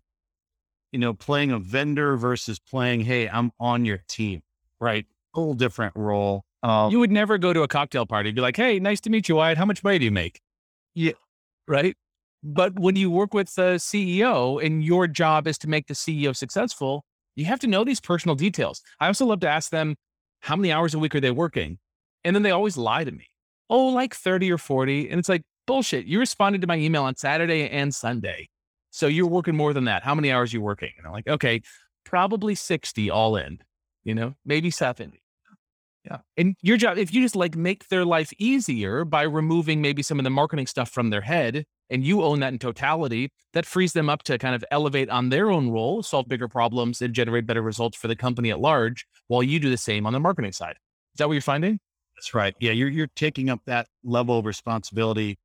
you 0.92 0.98
know, 0.98 1.14
playing 1.14 1.50
a 1.50 1.58
vendor 1.58 2.16
versus 2.16 2.58
playing, 2.58 3.00
hey, 3.00 3.28
I'm 3.28 3.52
on 3.60 3.84
your 3.84 4.02
team, 4.08 4.42
right? 4.80 5.06
Whole 5.34 5.54
different 5.54 5.94
role. 5.96 6.44
Um, 6.62 6.90
you 6.90 6.98
would 6.98 7.12
never 7.12 7.38
go 7.38 7.52
to 7.52 7.62
a 7.62 7.68
cocktail 7.68 8.06
party 8.06 8.30
and 8.30 8.36
be 8.36 8.42
like, 8.42 8.56
hey, 8.56 8.78
nice 8.78 9.00
to 9.02 9.10
meet 9.10 9.28
you, 9.28 9.36
Wyatt. 9.36 9.58
How 9.58 9.64
much 9.64 9.84
money 9.84 9.98
do 9.98 10.04
you 10.04 10.10
make? 10.10 10.40
Yeah. 10.94 11.12
Right. 11.66 11.96
But 12.42 12.78
when 12.78 12.96
you 12.96 13.10
work 13.10 13.34
with 13.34 13.54
the 13.54 13.76
CEO 13.76 14.64
and 14.64 14.82
your 14.82 15.06
job 15.06 15.46
is 15.46 15.58
to 15.58 15.68
make 15.68 15.86
the 15.86 15.94
CEO 15.94 16.34
successful, 16.34 17.04
you 17.36 17.44
have 17.44 17.60
to 17.60 17.66
know 17.66 17.84
these 17.84 18.00
personal 18.00 18.34
details. 18.34 18.82
I 19.00 19.06
also 19.06 19.26
love 19.26 19.40
to 19.40 19.48
ask 19.48 19.70
them, 19.70 19.96
how 20.40 20.56
many 20.56 20.72
hours 20.72 20.94
a 20.94 20.98
week 20.98 21.14
are 21.14 21.20
they 21.20 21.30
working? 21.30 21.78
And 22.24 22.34
then 22.34 22.42
they 22.42 22.50
always 22.50 22.76
lie 22.76 23.04
to 23.04 23.10
me. 23.10 23.26
Oh, 23.70 23.88
like 23.88 24.14
30 24.14 24.50
or 24.50 24.58
40. 24.58 25.10
And 25.10 25.18
it's 25.18 25.28
like, 25.28 25.42
bullshit. 25.68 26.06
You 26.06 26.18
responded 26.18 26.60
to 26.62 26.66
my 26.66 26.76
email 26.76 27.04
on 27.04 27.14
Saturday 27.14 27.68
and 27.68 27.94
Sunday. 27.94 28.48
So 28.90 29.06
you're 29.06 29.26
working 29.26 29.56
more 29.56 29.72
than 29.72 29.84
that. 29.84 30.02
How 30.02 30.14
many 30.14 30.32
hours 30.32 30.52
you 30.52 30.60
working? 30.60 30.92
And 30.96 31.06
I'm 31.06 31.12
like, 31.12 31.28
okay, 31.28 31.62
probably 32.04 32.54
60 32.54 33.10
all 33.10 33.36
in, 33.36 33.58
you 34.04 34.14
know, 34.14 34.34
maybe 34.44 34.70
70. 34.70 35.22
Yeah. 36.04 36.18
And 36.38 36.56
your 36.62 36.78
job, 36.78 36.96
if 36.96 37.12
you 37.12 37.20
just 37.20 37.36
like 37.36 37.54
make 37.54 37.88
their 37.88 38.04
life 38.04 38.32
easier 38.38 39.04
by 39.04 39.22
removing 39.22 39.82
maybe 39.82 40.02
some 40.02 40.18
of 40.18 40.24
the 40.24 40.30
marketing 40.30 40.66
stuff 40.66 40.90
from 40.90 41.10
their 41.10 41.20
head 41.20 41.66
and 41.90 42.02
you 42.02 42.22
own 42.22 42.40
that 42.40 42.52
in 42.52 42.58
totality, 42.58 43.30
that 43.52 43.66
frees 43.66 43.92
them 43.92 44.08
up 44.08 44.22
to 44.22 44.38
kind 44.38 44.54
of 44.54 44.64
elevate 44.70 45.10
on 45.10 45.28
their 45.28 45.50
own 45.50 45.70
role, 45.70 46.02
solve 46.02 46.28
bigger 46.28 46.48
problems, 46.48 47.02
and 47.02 47.14
generate 47.14 47.46
better 47.46 47.62
results 47.62 47.98
for 47.98 48.08
the 48.08 48.16
company 48.16 48.50
at 48.50 48.60
large, 48.60 49.06
while 49.26 49.42
you 49.42 49.58
do 49.58 49.68
the 49.68 49.76
same 49.76 50.06
on 50.06 50.12
the 50.12 50.20
marketing 50.20 50.52
side. 50.52 50.76
Is 51.14 51.18
that 51.18 51.28
what 51.28 51.34
you're 51.34 51.42
finding? 51.42 51.78
That's 52.16 52.34
right. 52.34 52.54
Yeah, 52.58 52.72
you're 52.72 52.88
you're 52.88 53.10
taking 53.14 53.48
up 53.48 53.60
that 53.66 53.86
level 54.02 54.38
of 54.38 54.44
responsibility 54.44 55.38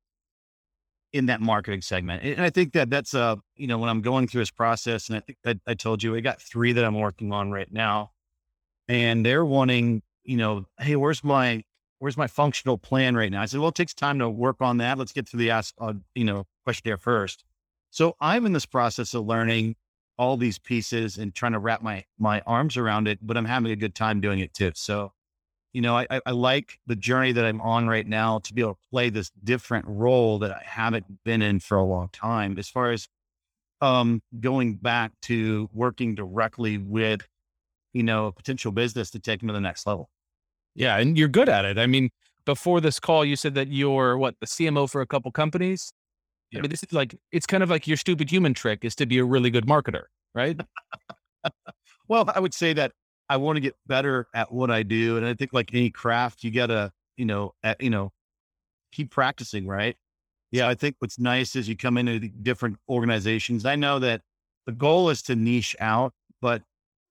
in 1.14 1.26
that 1.26 1.40
marketing 1.40 1.80
segment, 1.80 2.22
and 2.22 2.42
I 2.42 2.50
think 2.50 2.72
that 2.74 2.90
that's 2.90 3.14
a, 3.14 3.38
you 3.56 3.66
know 3.66 3.78
when 3.78 3.88
I'm 3.88 4.02
going 4.02 4.26
through 4.28 4.42
this 4.42 4.50
process, 4.50 5.08
and 5.08 5.16
I 5.16 5.20
think 5.20 5.38
that 5.44 5.58
I 5.66 5.74
told 5.74 6.02
you 6.02 6.14
I 6.14 6.20
got 6.20 6.42
three 6.42 6.72
that 6.72 6.84
I'm 6.84 6.98
working 6.98 7.32
on 7.32 7.50
right 7.50 7.72
now, 7.72 8.10
and 8.88 9.24
they're 9.24 9.44
wanting 9.44 10.02
you 10.24 10.36
know, 10.36 10.64
hey, 10.80 10.96
where's 10.96 11.22
my 11.22 11.62
where's 11.98 12.16
my 12.16 12.26
functional 12.26 12.76
plan 12.76 13.16
right 13.16 13.30
now? 13.30 13.42
I 13.42 13.46
said, 13.46 13.60
well, 13.60 13.68
it 13.68 13.74
takes 13.74 13.94
time 13.94 14.18
to 14.18 14.28
work 14.28 14.56
on 14.60 14.78
that. 14.78 14.98
Let's 14.98 15.12
get 15.12 15.28
through 15.28 15.38
the 15.38 15.50
ask, 15.50 15.74
uh, 15.78 15.94
you 16.14 16.24
know, 16.24 16.44
questionnaire 16.64 16.98
first. 16.98 17.44
So 17.90 18.16
I'm 18.20 18.44
in 18.46 18.52
this 18.52 18.66
process 18.66 19.14
of 19.14 19.24
learning 19.24 19.76
all 20.18 20.36
these 20.36 20.58
pieces 20.58 21.16
and 21.16 21.34
trying 21.34 21.52
to 21.52 21.58
wrap 21.58 21.82
my 21.82 22.04
my 22.18 22.40
arms 22.46 22.76
around 22.76 23.08
it, 23.08 23.18
but 23.22 23.36
I'm 23.36 23.44
having 23.44 23.70
a 23.70 23.76
good 23.76 23.94
time 23.94 24.20
doing 24.20 24.40
it 24.40 24.54
too. 24.54 24.72
So, 24.74 25.12
you 25.74 25.80
know, 25.80 25.98
I, 25.98 26.06
I 26.24 26.30
like 26.30 26.78
the 26.86 26.94
journey 26.94 27.32
that 27.32 27.44
I'm 27.44 27.60
on 27.60 27.88
right 27.88 28.06
now 28.06 28.38
to 28.38 28.54
be 28.54 28.62
able 28.62 28.74
to 28.74 28.80
play 28.90 29.10
this 29.10 29.30
different 29.42 29.84
role 29.88 30.38
that 30.38 30.52
I 30.52 30.62
haven't 30.64 31.04
been 31.24 31.42
in 31.42 31.58
for 31.58 31.76
a 31.76 31.82
long 31.82 32.08
time. 32.12 32.56
As 32.58 32.68
far 32.68 32.92
as 32.92 33.08
um, 33.80 34.22
going 34.40 34.76
back 34.76 35.10
to 35.22 35.68
working 35.74 36.14
directly 36.14 36.78
with, 36.78 37.26
you 37.92 38.04
know, 38.04 38.26
a 38.26 38.32
potential 38.32 38.70
business 38.70 39.10
to 39.10 39.18
take 39.18 39.40
them 39.40 39.48
to 39.48 39.52
the 39.52 39.60
next 39.60 39.84
level. 39.84 40.08
Yeah, 40.76 40.96
and 40.96 41.18
you're 41.18 41.28
good 41.28 41.48
at 41.48 41.64
it. 41.64 41.76
I 41.76 41.86
mean, 41.86 42.10
before 42.44 42.80
this 42.80 43.00
call, 43.00 43.24
you 43.24 43.34
said 43.34 43.54
that 43.56 43.68
you're 43.68 44.16
what 44.16 44.36
the 44.40 44.46
CMO 44.46 44.88
for 44.88 45.00
a 45.00 45.06
couple 45.06 45.30
companies. 45.32 45.92
I 46.56 46.60
mean, 46.60 46.70
this 46.70 46.84
is 46.84 46.92
like 46.92 47.16
it's 47.32 47.46
kind 47.46 47.64
of 47.64 47.70
like 47.70 47.88
your 47.88 47.96
stupid 47.96 48.30
human 48.30 48.54
trick 48.54 48.84
is 48.84 48.94
to 48.96 49.06
be 49.06 49.18
a 49.18 49.24
really 49.24 49.50
good 49.50 49.66
marketer, 49.66 50.04
right? 50.36 50.60
well, 52.08 52.30
I 52.32 52.38
would 52.38 52.54
say 52.54 52.72
that 52.74 52.92
I 53.28 53.36
want 53.38 53.56
to 53.56 53.60
get 53.60 53.74
better 53.86 54.26
at 54.34 54.52
what 54.52 54.70
I 54.70 54.82
do, 54.82 55.16
and 55.16 55.26
I 55.26 55.34
think 55.34 55.52
like 55.52 55.72
any 55.72 55.90
craft, 55.90 56.44
you 56.44 56.50
gotta, 56.50 56.92
you 57.16 57.24
know, 57.24 57.54
at, 57.62 57.80
you 57.80 57.90
know, 57.90 58.12
keep 58.92 59.10
practicing, 59.10 59.66
right? 59.66 59.96
Yeah, 60.50 60.68
I 60.68 60.74
think 60.74 60.96
what's 60.98 61.18
nice 61.18 61.56
is 61.56 61.68
you 61.68 61.76
come 61.76 61.98
into 61.98 62.20
different 62.28 62.76
organizations. 62.88 63.64
I 63.66 63.76
know 63.76 63.98
that 63.98 64.22
the 64.66 64.72
goal 64.72 65.10
is 65.10 65.22
to 65.22 65.34
niche 65.34 65.74
out, 65.80 66.12
but 66.40 66.62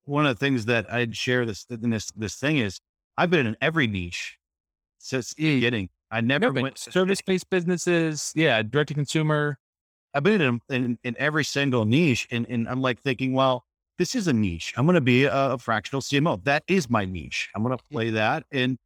one 0.05 0.25
of 0.25 0.37
the 0.37 0.45
things 0.45 0.65
that 0.65 0.91
I'd 0.91 1.15
share 1.15 1.45
this 1.45 1.65
in 1.69 1.89
this 1.89 2.11
this 2.11 2.35
thing 2.35 2.57
is 2.57 2.79
I've 3.17 3.29
been 3.29 3.45
in 3.45 3.57
every 3.61 3.87
niche 3.87 4.37
since 4.99 5.33
mm. 5.33 5.55
beginning. 5.55 5.89
I 6.11 6.21
never 6.21 6.51
went 6.51 6.77
service 6.77 7.21
based 7.21 7.49
businesses. 7.49 8.31
Yeah, 8.35 8.61
direct 8.61 8.89
to 8.89 8.93
consumer. 8.93 9.57
I've 10.13 10.23
been 10.23 10.41
in, 10.41 10.61
in, 10.69 10.99
in 11.03 11.15
every 11.17 11.43
single 11.43 11.85
niche, 11.85 12.27
and 12.31 12.45
and 12.47 12.69
I'm 12.69 12.81
like 12.81 13.01
thinking, 13.01 13.33
well, 13.33 13.65
this 13.97 14.15
is 14.15 14.27
a 14.27 14.33
niche. 14.33 14.73
I'm 14.75 14.85
going 14.85 14.95
to 14.95 15.01
be 15.01 15.25
a, 15.25 15.53
a, 15.53 15.57
fractional 15.57 16.01
CMO. 16.01 16.43
That 16.43 16.63
is 16.67 16.89
my 16.89 17.05
niche. 17.05 17.49
I'm 17.55 17.63
going 17.63 17.77
to 17.77 17.83
play 17.91 18.09
that, 18.11 18.43
and 18.51 18.77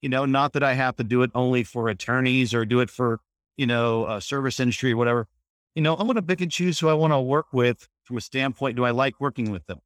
you 0.00 0.08
know, 0.08 0.24
not 0.24 0.52
that 0.54 0.62
I 0.62 0.74
have 0.74 0.96
to 0.96 1.04
do 1.04 1.22
it 1.22 1.30
only 1.34 1.62
for 1.64 1.88
attorneys 1.88 2.52
or 2.54 2.64
do 2.64 2.80
it 2.80 2.90
for 2.90 3.20
you 3.56 3.66
know 3.66 4.06
a 4.06 4.20
service 4.20 4.60
industry 4.60 4.92
or 4.92 4.96
whatever. 4.96 5.28
You 5.74 5.82
know, 5.82 5.94
I'm 5.94 6.06
going 6.06 6.16
to 6.16 6.22
pick 6.22 6.40
and 6.40 6.50
choose 6.50 6.78
who 6.78 6.88
I 6.88 6.94
want 6.94 7.12
to 7.12 7.20
work 7.20 7.46
with 7.52 7.88
from 8.04 8.16
a 8.16 8.20
standpoint. 8.20 8.76
Do 8.76 8.84
I 8.84 8.90
like 8.90 9.20
working 9.20 9.50
with 9.50 9.66
them? 9.66 9.78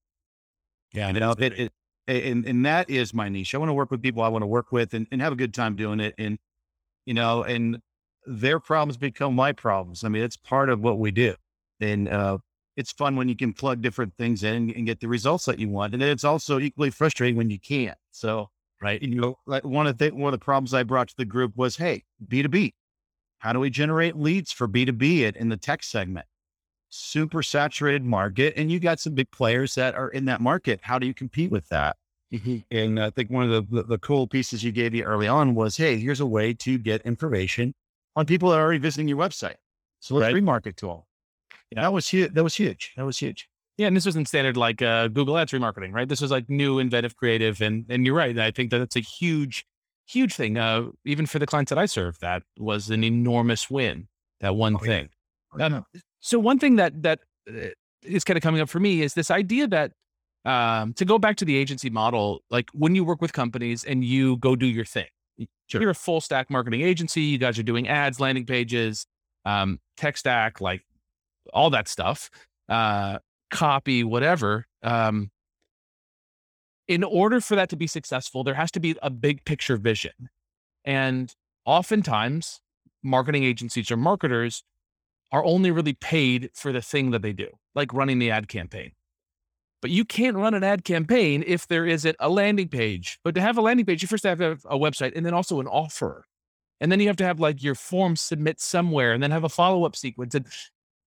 Yeah, 0.92 1.10
you 1.10 1.20
know, 1.20 1.32
it, 1.32 1.52
it, 1.58 1.72
and 2.06 2.46
and 2.46 2.64
that 2.66 2.90
is 2.90 3.14
my 3.14 3.28
niche. 3.28 3.54
I 3.54 3.58
want 3.58 3.68
to 3.70 3.74
work 3.74 3.90
with 3.90 4.02
people 4.02 4.22
I 4.22 4.28
want 4.28 4.42
to 4.42 4.46
work 4.46 4.72
with 4.72 4.94
and, 4.94 5.06
and 5.10 5.20
have 5.20 5.32
a 5.32 5.36
good 5.36 5.54
time 5.54 5.76
doing 5.76 6.00
it. 6.00 6.14
And 6.18 6.38
you 7.04 7.14
know, 7.14 7.42
and 7.42 7.78
their 8.26 8.58
problems 8.60 8.96
become 8.96 9.34
my 9.34 9.52
problems. 9.52 10.04
I 10.04 10.08
mean, 10.08 10.22
it's 10.22 10.36
part 10.36 10.68
of 10.68 10.80
what 10.80 10.98
we 10.98 11.10
do. 11.10 11.34
And 11.80 12.08
uh, 12.08 12.38
it's 12.76 12.92
fun 12.92 13.16
when 13.16 13.28
you 13.28 13.36
can 13.36 13.52
plug 13.52 13.80
different 13.80 14.14
things 14.16 14.44
in 14.44 14.70
and 14.70 14.86
get 14.86 15.00
the 15.00 15.08
results 15.08 15.46
that 15.46 15.58
you 15.58 15.68
want. 15.68 15.94
And 15.94 16.02
then 16.02 16.10
it's 16.10 16.24
also 16.24 16.60
equally 16.60 16.90
frustrating 16.90 17.36
when 17.36 17.50
you 17.50 17.58
can't. 17.58 17.96
So, 18.10 18.50
right. 18.82 19.00
You 19.00 19.14
know, 19.14 19.38
like 19.46 19.64
one 19.64 19.86
of 19.86 19.98
the, 19.98 20.10
one 20.10 20.32
of 20.32 20.38
the 20.38 20.44
problems 20.44 20.74
I 20.74 20.82
brought 20.82 21.08
to 21.08 21.16
the 21.16 21.24
group 21.24 21.52
was, 21.56 21.76
Hey, 21.76 22.04
B2B, 22.28 22.74
how 23.38 23.52
do 23.52 23.60
we 23.60 23.70
generate 23.70 24.16
leads 24.16 24.52
for 24.52 24.68
B2B 24.68 25.20
it 25.20 25.36
in 25.36 25.48
the 25.48 25.56
tech 25.56 25.82
segment? 25.82 26.26
Super 26.90 27.42
saturated 27.42 28.04
market. 28.04 28.54
And 28.56 28.70
you 28.70 28.78
got 28.78 29.00
some 29.00 29.14
big 29.14 29.30
players 29.30 29.74
that 29.74 29.94
are 29.94 30.08
in 30.08 30.26
that 30.26 30.40
market. 30.40 30.80
How 30.82 30.98
do 30.98 31.06
you 31.06 31.14
compete 31.14 31.50
with 31.50 31.68
that? 31.68 31.96
Mm-hmm. 32.32 32.58
And 32.70 33.00
I 33.00 33.10
think 33.10 33.30
one 33.30 33.50
of 33.50 33.70
the, 33.70 33.76
the, 33.76 33.82
the, 33.84 33.98
cool 33.98 34.26
pieces 34.26 34.64
you 34.64 34.72
gave 34.72 34.92
me 34.92 35.02
early 35.02 35.28
on 35.28 35.54
was, 35.54 35.76
hey, 35.76 35.96
here's 35.96 36.18
a 36.18 36.26
way 36.26 36.52
to 36.54 36.76
get 36.76 37.02
information 37.02 37.72
on 38.16 38.26
people 38.26 38.50
that 38.50 38.58
are 38.58 38.62
already 38.62 38.80
visiting 38.80 39.06
your 39.06 39.18
website. 39.18 39.54
So 40.00 40.16
let's 40.16 40.32
right. 40.32 40.42
remarket 40.42 40.76
to 40.76 40.86
them. 40.88 41.02
Yeah. 41.70 41.82
That 41.82 41.92
was 41.92 42.08
huge. 42.08 42.32
That 42.34 42.44
was 42.44 42.54
huge. 42.54 42.92
That 42.96 43.04
was 43.04 43.18
huge. 43.18 43.48
Yeah, 43.76 43.88
and 43.88 43.96
this 43.96 44.06
wasn't 44.06 44.26
standard 44.26 44.56
like 44.56 44.80
uh, 44.80 45.08
Google 45.08 45.36
Ads 45.36 45.52
remarketing, 45.52 45.92
right? 45.92 46.08
This 46.08 46.22
was 46.22 46.30
like 46.30 46.48
new, 46.48 46.78
inventive, 46.78 47.16
creative, 47.16 47.60
and 47.60 47.84
and 47.90 48.06
you're 48.06 48.14
right. 48.14 48.38
I 48.38 48.50
think 48.50 48.70
that 48.70 48.80
it's 48.80 48.96
a 48.96 49.00
huge, 49.00 49.66
huge 50.06 50.34
thing. 50.34 50.56
Uh, 50.56 50.86
even 51.04 51.26
for 51.26 51.38
the 51.38 51.46
clients 51.46 51.68
that 51.70 51.78
I 51.78 51.84
serve, 51.84 52.18
that 52.20 52.42
was 52.58 52.88
an 52.88 53.04
enormous 53.04 53.68
win. 53.68 54.08
That 54.40 54.56
one 54.56 54.76
oh, 54.76 54.78
thing. 54.78 55.10
Yeah. 55.58 55.66
Oh, 55.66 55.84
yeah. 55.92 56.00
so 56.20 56.38
one 56.38 56.58
thing 56.58 56.76
that 56.76 57.02
that 57.02 57.20
uh, 57.48 57.68
kind 58.24 58.36
of 58.36 58.42
coming 58.42 58.62
up 58.62 58.70
for 58.70 58.80
me 58.80 59.02
is 59.02 59.12
this 59.12 59.30
idea 59.30 59.66
that 59.68 59.92
um, 60.46 60.94
to 60.94 61.04
go 61.04 61.18
back 61.18 61.36
to 61.36 61.44
the 61.44 61.56
agency 61.56 61.90
model, 61.90 62.40
like 62.50 62.70
when 62.72 62.94
you 62.94 63.04
work 63.04 63.20
with 63.20 63.32
companies 63.32 63.84
and 63.84 64.04
you 64.04 64.38
go 64.38 64.56
do 64.56 64.66
your 64.66 64.84
thing, 64.84 65.08
sure. 65.66 65.82
you're 65.82 65.90
a 65.90 65.94
full 65.94 66.20
stack 66.22 66.48
marketing 66.48 66.80
agency. 66.80 67.22
You 67.22 67.38
guys 67.38 67.58
are 67.58 67.64
doing 67.64 67.88
ads, 67.88 68.20
landing 68.20 68.46
pages, 68.46 69.06
um, 69.44 69.80
tech 69.96 70.16
stack, 70.16 70.60
like 70.60 70.82
all 71.52 71.70
that 71.70 71.88
stuff, 71.88 72.30
uh, 72.68 73.18
copy, 73.50 74.04
whatever. 74.04 74.66
Um, 74.82 75.30
in 76.88 77.02
order 77.02 77.40
for 77.40 77.56
that 77.56 77.68
to 77.70 77.76
be 77.76 77.86
successful, 77.86 78.44
there 78.44 78.54
has 78.54 78.70
to 78.72 78.80
be 78.80 78.96
a 79.02 79.10
big 79.10 79.44
picture 79.44 79.76
vision. 79.76 80.12
And 80.84 81.34
oftentimes, 81.64 82.60
marketing 83.02 83.44
agencies 83.44 83.90
or 83.90 83.96
marketers 83.96 84.62
are 85.32 85.44
only 85.44 85.70
really 85.70 85.94
paid 85.94 86.50
for 86.54 86.72
the 86.72 86.80
thing 86.80 87.10
that 87.10 87.22
they 87.22 87.32
do, 87.32 87.48
like 87.74 87.92
running 87.92 88.18
the 88.18 88.30
ad 88.30 88.48
campaign. 88.48 88.92
But 89.82 89.90
you 89.90 90.04
can't 90.04 90.36
run 90.36 90.54
an 90.54 90.64
ad 90.64 90.84
campaign 90.84 91.44
if 91.46 91.66
there 91.66 91.86
isn't 91.86 92.16
a 92.18 92.28
landing 92.28 92.68
page. 92.68 93.18
But 93.22 93.34
to 93.34 93.40
have 93.40 93.58
a 93.58 93.60
landing 93.60 93.86
page, 93.86 94.02
you 94.02 94.08
first 94.08 94.24
have 94.24 94.38
to 94.38 94.44
have 94.44 94.64
a 94.64 94.78
website 94.78 95.12
and 95.14 95.26
then 95.26 95.34
also 95.34 95.60
an 95.60 95.66
offer. 95.66 96.24
And 96.80 96.90
then 96.90 97.00
you 97.00 97.06
have 97.08 97.16
to 97.16 97.24
have 97.24 97.40
like 97.40 97.62
your 97.62 97.74
form 97.74 98.16
submit 98.16 98.60
somewhere 98.60 99.12
and 99.12 99.22
then 99.22 99.30
have 99.30 99.44
a 99.44 99.48
follow 99.48 99.84
up 99.84 99.96
sequence. 99.96 100.34
And 100.34 100.46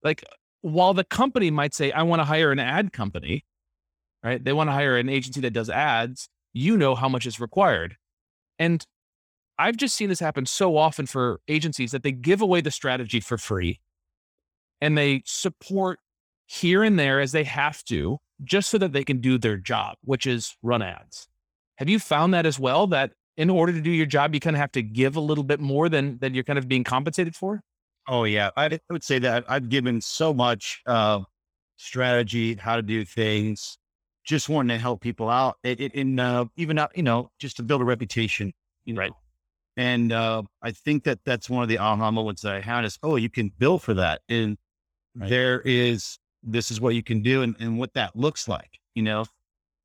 like 0.03 0.23
while 0.61 0.93
the 0.93 1.03
company 1.03 1.51
might 1.51 1.73
say, 1.73 1.91
I 1.91 2.03
want 2.03 2.19
to 2.19 2.25
hire 2.25 2.51
an 2.51 2.59
ad 2.59 2.93
company, 2.93 3.45
right? 4.23 4.43
They 4.43 4.53
want 4.53 4.67
to 4.69 4.73
hire 4.73 4.97
an 4.97 5.09
agency 5.09 5.41
that 5.41 5.53
does 5.53 5.69
ads, 5.69 6.29
you 6.53 6.77
know 6.77 6.95
how 6.95 7.09
much 7.09 7.25
is 7.25 7.39
required. 7.39 7.95
And 8.57 8.85
I've 9.57 9.77
just 9.77 9.95
seen 9.95 10.09
this 10.09 10.19
happen 10.19 10.45
so 10.45 10.77
often 10.77 11.05
for 11.05 11.41
agencies 11.47 11.91
that 11.91 12.03
they 12.03 12.11
give 12.11 12.41
away 12.41 12.61
the 12.61 12.71
strategy 12.71 13.19
for 13.19 13.37
free 13.37 13.79
and 14.81 14.97
they 14.97 15.21
support 15.25 15.99
here 16.47 16.83
and 16.83 16.97
there 16.97 17.19
as 17.19 17.31
they 17.31 17.43
have 17.43 17.83
to 17.85 18.17
just 18.43 18.69
so 18.69 18.77
that 18.77 18.93
they 18.93 19.03
can 19.03 19.19
do 19.19 19.37
their 19.37 19.57
job, 19.57 19.97
which 20.03 20.25
is 20.25 20.55
run 20.63 20.81
ads. 20.81 21.27
Have 21.77 21.89
you 21.89 21.99
found 21.99 22.33
that 22.33 22.45
as 22.45 22.59
well? 22.59 22.87
That 22.87 23.11
in 23.37 23.49
order 23.49 23.73
to 23.73 23.81
do 23.81 23.91
your 23.91 24.05
job, 24.05 24.33
you 24.33 24.39
kind 24.39 24.55
of 24.55 24.59
have 24.59 24.71
to 24.73 24.81
give 24.81 25.15
a 25.15 25.21
little 25.21 25.43
bit 25.43 25.59
more 25.59 25.89
than 25.89 26.17
than 26.19 26.33
you're 26.33 26.43
kind 26.43 26.59
of 26.59 26.67
being 26.67 26.83
compensated 26.83 27.35
for? 27.35 27.61
Oh 28.11 28.23
yeah, 28.23 28.49
I 28.57 28.79
would 28.89 29.03
say 29.03 29.19
that 29.19 29.45
I've 29.47 29.69
given 29.69 30.01
so 30.01 30.33
much 30.33 30.81
uh, 30.87 31.19
strategy, 31.77 32.55
how 32.55 32.75
to 32.75 32.81
do 32.81 33.05
things, 33.05 33.77
just 34.23 34.49
wanting 34.49 34.75
to 34.75 34.81
help 34.81 34.99
people 34.99 35.29
out, 35.29 35.57
it, 35.63 35.79
it, 35.79 35.93
in 35.93 36.19
uh, 36.19 36.45
even 36.55 36.79
out, 36.79 36.91
you 36.97 37.03
know, 37.03 37.29
just 37.37 37.57
to 37.57 37.63
build 37.63 37.81
a 37.81 37.85
reputation, 37.85 38.51
you 38.85 38.95
know? 38.95 39.01
right? 39.01 39.11
And 39.77 40.11
uh, 40.11 40.41
I 40.63 40.71
think 40.71 41.03
that 41.03 41.19
that's 41.23 41.51
one 41.51 41.61
of 41.61 41.69
the 41.69 41.77
aha 41.77 42.09
moments 42.09 42.41
that 42.41 42.55
I 42.55 42.61
had 42.61 42.83
is, 42.83 42.97
oh, 43.03 43.15
you 43.15 43.29
can 43.29 43.51
bill 43.59 43.77
for 43.77 43.93
that, 43.93 44.21
and 44.27 44.57
right. 45.15 45.29
there 45.29 45.61
is 45.61 46.17
this 46.41 46.71
is 46.71 46.81
what 46.81 46.95
you 46.95 47.03
can 47.03 47.21
do 47.21 47.43
and, 47.43 47.55
and 47.59 47.77
what 47.77 47.93
that 47.93 48.15
looks 48.15 48.47
like. 48.47 48.79
You 48.95 49.03
know, 49.03 49.25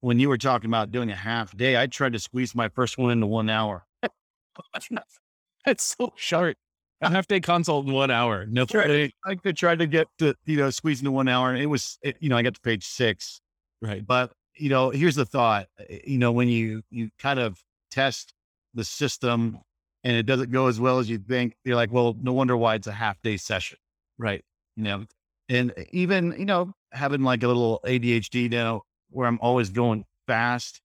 when 0.00 0.18
you 0.18 0.30
were 0.30 0.38
talking 0.38 0.70
about 0.70 0.92
doing 0.92 1.10
a 1.10 1.14
half 1.14 1.54
day, 1.54 1.78
I 1.78 1.88
tried 1.88 2.14
to 2.14 2.18
squeeze 2.18 2.54
my 2.54 2.70
first 2.70 2.96
one 2.96 3.10
into 3.10 3.26
one 3.26 3.50
hour. 3.50 3.84
That's 5.66 5.94
so 5.98 6.14
short. 6.16 6.56
A 7.04 7.10
half 7.10 7.26
day 7.26 7.40
consult 7.40 7.86
in 7.86 7.92
one 7.92 8.10
hour. 8.10 8.46
No, 8.46 8.66
I, 8.74 9.12
I 9.24 9.34
could 9.34 9.56
try 9.56 9.74
to 9.76 9.86
get 9.86 10.08
to, 10.18 10.34
you 10.46 10.56
know, 10.56 10.70
squeeze 10.70 11.00
into 11.00 11.12
one 11.12 11.28
hour 11.28 11.50
and 11.50 11.62
it 11.62 11.66
was, 11.66 11.98
it, 12.02 12.16
you 12.20 12.28
know, 12.28 12.36
I 12.36 12.42
got 12.42 12.54
to 12.54 12.60
page 12.60 12.86
six. 12.86 13.40
Right. 13.80 14.06
But, 14.06 14.32
you 14.56 14.68
know, 14.68 14.90
here's 14.90 15.16
the 15.16 15.24
thought, 15.24 15.66
eh, 15.88 15.98
you 16.06 16.18
know, 16.18 16.32
when 16.32 16.48
you, 16.48 16.82
you 16.90 17.10
kind 17.18 17.38
of 17.38 17.62
test 17.90 18.34
the 18.74 18.84
system 18.84 19.58
and 20.02 20.16
it 20.16 20.24
doesn't 20.24 20.50
go 20.50 20.66
as 20.66 20.80
well 20.80 20.98
as 20.98 21.08
you 21.08 21.18
think, 21.18 21.56
you're 21.64 21.76
like, 21.76 21.92
well, 21.92 22.16
no 22.20 22.32
wonder 22.32 22.56
why 22.56 22.74
it's 22.74 22.86
a 22.86 22.92
half 22.92 23.20
day 23.22 23.36
session. 23.36 23.78
Right. 24.18 24.44
You 24.76 24.84
know, 24.84 25.06
and 25.48 25.72
even, 25.92 26.34
you 26.38 26.44
know, 26.46 26.74
having 26.92 27.22
like 27.22 27.42
a 27.42 27.48
little 27.48 27.80
ADHD 27.84 28.50
now 28.50 28.82
where 29.10 29.26
I'm 29.26 29.38
always 29.40 29.70
going 29.70 30.04
fast, 30.26 30.80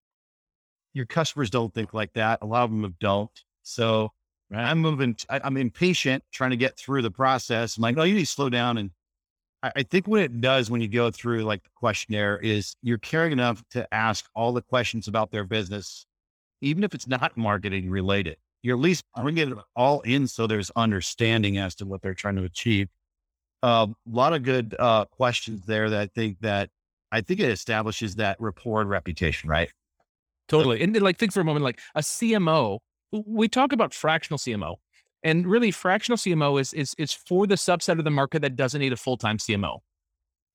your 0.94 1.06
customers 1.06 1.50
don't 1.50 1.74
think 1.74 1.94
like 1.94 2.14
that. 2.14 2.40
A 2.42 2.46
lot 2.46 2.64
of 2.64 2.72
them 2.72 2.96
don't. 3.00 3.32
So 3.64 4.12
right. 4.52 4.66
I'm 4.66 4.80
moving, 4.80 5.16
I, 5.30 5.42
am 5.44 5.58
impatient 5.58 6.24
trying 6.32 6.52
to 6.52 6.58
get 6.58 6.78
through 6.78 7.02
the 7.02 7.12
process. 7.12 7.78
I'm 7.78 7.82
like, 7.82 7.96
no, 7.96 8.04
you 8.04 8.14
need 8.14 8.22
to 8.22 8.26
slow 8.26 8.50
down. 8.50 8.78
And 8.78 8.92
I, 9.64 9.72
I 9.78 9.84
think 9.84 10.08
what 10.08 10.22
it 10.22 10.42
does 10.42 10.70
when 10.70 10.82
you 10.82 10.88
go 10.88 11.12
through 11.12 11.44
like 11.44 11.64
the 11.64 11.70
questionnaire 11.76 12.38
is 12.38 12.76
you're 12.82 12.98
caring 12.98 13.32
enough 13.32 13.64
to 13.72 13.92
ask 13.94 14.26
all 14.36 14.52
the 14.52 14.62
questions 14.62 15.08
about 15.08 15.32
their 15.32 15.44
business, 15.44 16.06
even 16.62 16.84
if 16.84 16.94
it's 16.94 17.08
not 17.08 17.38
marketing 17.38 17.90
related. 17.90 18.38
You're 18.62 18.76
at 18.76 18.82
least 18.82 19.06
bringing 19.16 19.52
it 19.52 19.58
all 19.76 20.02
in 20.02 20.28
so 20.28 20.46
there's 20.46 20.70
understanding 20.76 21.58
as 21.58 21.76
to 21.76 21.86
what 21.86 22.02
they're 22.02 22.14
trying 22.14 22.36
to 22.36 22.44
achieve 22.44 22.90
a 23.62 23.68
um, 23.68 23.96
lot 24.06 24.34
of 24.34 24.44
good 24.44 24.76
uh, 24.80 25.06
questions 25.06 25.66
there 25.66 25.90
that 25.90 26.00
I 26.00 26.08
think 26.08 26.40
that 26.42 26.70
I 27.12 27.22
think 27.22 27.40
it 27.40 27.50
establishes 27.50 28.16
that 28.16 28.38
rapport 28.40 28.82
and 28.82 28.90
reputation, 28.90 29.50
right? 29.50 29.70
Totally. 30.48 30.82
And 30.82 31.00
like 31.02 31.18
think 31.18 31.34
for 31.34 31.42
a 31.42 31.46
moment, 31.46 31.64
like 31.64 31.80
a 31.96 32.02
CMO, 32.02 32.80
we 33.12 33.48
talk 33.48 33.72
about 33.72 33.94
fractional 33.94 34.38
CMO. 34.38 34.76
And 35.22 35.46
really 35.48 35.72
fractional 35.72 36.18
CMO 36.18 36.62
is 36.62 36.74
is 36.74 36.96
is 36.98 37.12
for 37.14 37.46
the 37.46 37.56
subset 37.56 38.00
of 38.00 38.06
the 38.06 38.12
market 38.12 38.42
that 38.42 38.56
doesn't 38.56 38.80
need 38.80 38.94
a 38.94 38.98
full-time 38.98 39.38
CMO. 39.38 39.80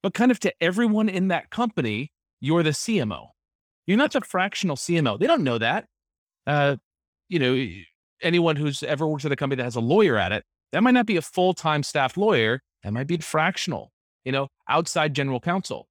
but 0.02 0.14
kind 0.14 0.30
of 0.30 0.40
to 0.40 0.52
everyone 0.60 1.08
in 1.08 1.28
that 1.28 1.50
company, 1.50 2.12
you're 2.40 2.62
the 2.62 2.70
CMO. 2.70 3.28
You're 3.86 3.98
not 3.98 4.12
the 4.12 4.20
fractional 4.22 4.76
CMO. 4.76 5.18
They 5.18 5.26
don't 5.26 5.44
know 5.44 5.58
that. 5.58 5.86
Uh, 6.46 6.76
you 7.28 7.38
know, 7.38 7.66
anyone 8.22 8.56
who's 8.56 8.82
ever 8.82 9.06
worked 9.06 9.24
at 9.24 9.32
a 9.32 9.36
company 9.36 9.58
that 9.58 9.64
has 9.64 9.76
a 9.76 9.80
lawyer 9.80 10.16
at 10.16 10.32
it, 10.32 10.44
that 10.72 10.82
might 10.82 10.92
not 10.92 11.06
be 11.06 11.16
a 11.16 11.22
full 11.22 11.54
time 11.54 11.82
staff 11.82 12.16
lawyer. 12.16 12.60
That 12.82 12.92
might 12.92 13.06
be 13.06 13.16
fractional, 13.18 13.92
you 14.24 14.32
know, 14.32 14.48
outside 14.68 15.14
general 15.14 15.40
counsel. 15.40 15.88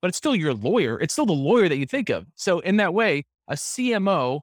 But 0.00 0.08
it's 0.08 0.18
still 0.18 0.36
your 0.36 0.54
lawyer. 0.54 1.00
It's 1.00 1.12
still 1.12 1.26
the 1.26 1.32
lawyer 1.32 1.68
that 1.68 1.76
you 1.76 1.86
think 1.86 2.08
of. 2.10 2.26
So, 2.36 2.60
in 2.60 2.76
that 2.76 2.94
way, 2.94 3.24
a 3.48 3.54
CMO 3.54 4.40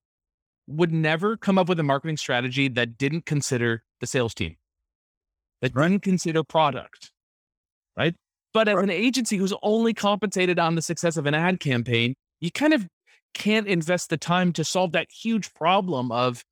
would 0.67 0.91
never 0.91 1.38
come 1.38 1.58
up 1.58 1.69
with 1.69 1.80
a 1.80 1.84
marketing 1.84 2.17
strategy 2.17 2.67
that 2.69 2.97
didn't 2.97 3.25
consider 3.25 3.84
the 3.99 4.08
sales 4.08 4.34
team, 4.34 4.56
that 5.62 5.75
right. 5.75 5.89
didn't 5.89 6.04
consider 6.04 6.43
product, 6.43 7.12
right? 7.97 8.15
But 8.54 8.67
as 8.67 8.75
right. 8.75 8.84
an 8.86 8.89
agency 8.89 9.38
who's 9.38 9.54
only 9.62 9.93
compensated 9.93 10.60
on 10.60 10.75
the 10.75 10.82
success 10.82 11.17
of 11.17 11.25
an 11.25 11.34
ad 11.34 11.60
campaign, 11.60 12.15
you 12.39 12.51
kind 12.51 12.73
of 12.73 12.88
can't 13.34 13.67
invest 13.67 14.10
the 14.10 14.17
time 14.17 14.54
to 14.54 14.63
solve 14.63 14.93
that 14.93 15.08
huge 15.12 15.54
problem 15.54 16.12
of 16.12 16.43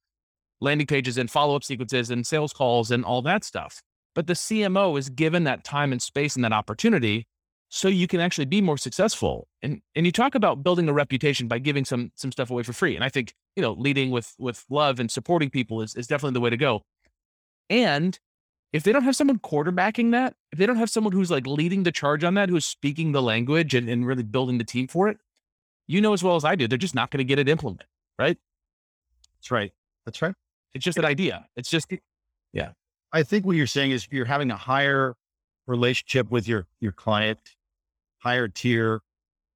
landing 0.60 0.88
pages 0.88 1.17
and 1.17 1.32
follow 1.32 1.56
up 1.56 1.63
sequences 1.63 2.10
and 2.10 2.28
sales 2.28 2.54
calls 2.54 2.91
and 2.91 3.06
all 3.06 3.21
that 3.21 3.43
stuff. 3.43 3.82
But 4.15 4.28
the 4.28 4.34
CMO 4.34 4.97
is 4.99 5.10
given 5.10 5.45
that 5.45 5.63
time 5.63 5.91
and 5.91 6.02
space 6.02 6.36
and 6.36 6.43
that 6.45 6.54
opportunity 6.54 7.26
so 7.75 7.88
you 7.88 8.05
can 8.05 8.19
actually 8.19 8.45
be 8.45 8.62
more 8.62 8.77
successful. 8.77 9.47
And 9.63 9.81
and 9.95 10.05
you 10.05 10.12
talk 10.12 10.36
about 10.36 10.62
building 10.62 10.88
a 10.88 10.93
reputation 10.93 11.47
by 11.47 11.57
giving 11.57 11.86
some 11.86 12.12
some 12.13 12.31
stuff 12.31 12.51
away 12.51 12.62
for 12.62 12.71
free. 12.71 12.93
And 12.93 13.03
I 13.03 13.09
think, 13.09 13.33
you 13.55 13.63
know, 13.63 13.71
leading 13.73 14.12
with 14.12 14.36
with 14.38 14.63
love 14.69 14.99
and 14.99 15.09
supporting 15.09 15.49
people 15.49 15.81
is 15.81 15.95
is 15.95 16.05
definitely 16.05 16.36
the 16.36 16.39
way 16.41 16.51
to 16.51 16.57
go. 16.57 16.83
And 17.71 18.19
if 18.73 18.83
they 18.83 18.91
don't 18.91 19.03
have 19.03 19.15
someone 19.15 19.39
quarterbacking 19.39 20.12
that, 20.12 20.36
if 20.51 20.59
they 20.59 20.67
don't 20.67 20.75
have 20.75 20.91
someone 20.91 21.13
who's 21.13 21.31
like 21.31 21.47
leading 21.47 21.81
the 21.81 21.91
charge 21.91 22.23
on 22.23 22.36
that, 22.36 22.47
who's 22.47 22.63
speaking 22.63 23.12
the 23.12 23.23
language 23.23 23.73
and, 23.73 23.89
and 23.89 24.05
really 24.05 24.21
building 24.21 24.59
the 24.59 24.63
team 24.63 24.88
for 24.88 25.07
it, 25.07 25.17
you 25.88 25.99
know 25.99 26.13
as 26.13 26.21
well 26.21 26.36
as 26.36 26.45
I 26.45 26.53
do, 26.53 26.67
they're 26.67 26.77
just 26.77 26.93
not 26.93 27.09
going 27.09 27.19
to 27.19 27.23
get 27.23 27.39
it 27.39 27.49
implemented, 27.49 27.88
right? 28.19 28.38
That's 29.39 29.49
right. 29.49 29.71
That's 30.05 30.21
right. 30.21 30.36
It's 30.75 30.86
just 30.86 30.99
an 30.99 31.05
idea. 31.05 31.47
It's 31.55 31.71
just, 31.71 31.91
yeah. 32.51 32.73
I 33.12 33.23
think 33.23 33.47
what 33.47 33.55
you're 33.55 33.65
saying 33.65 33.91
is 33.91 34.07
you're 34.12 34.25
having 34.25 34.51
a 34.51 34.57
higher 34.57 35.15
relationship 35.65 36.29
with 36.29 36.47
your 36.47 36.67
your 36.79 36.91
client 36.91 37.39
higher 38.23 38.47
tier. 38.47 39.01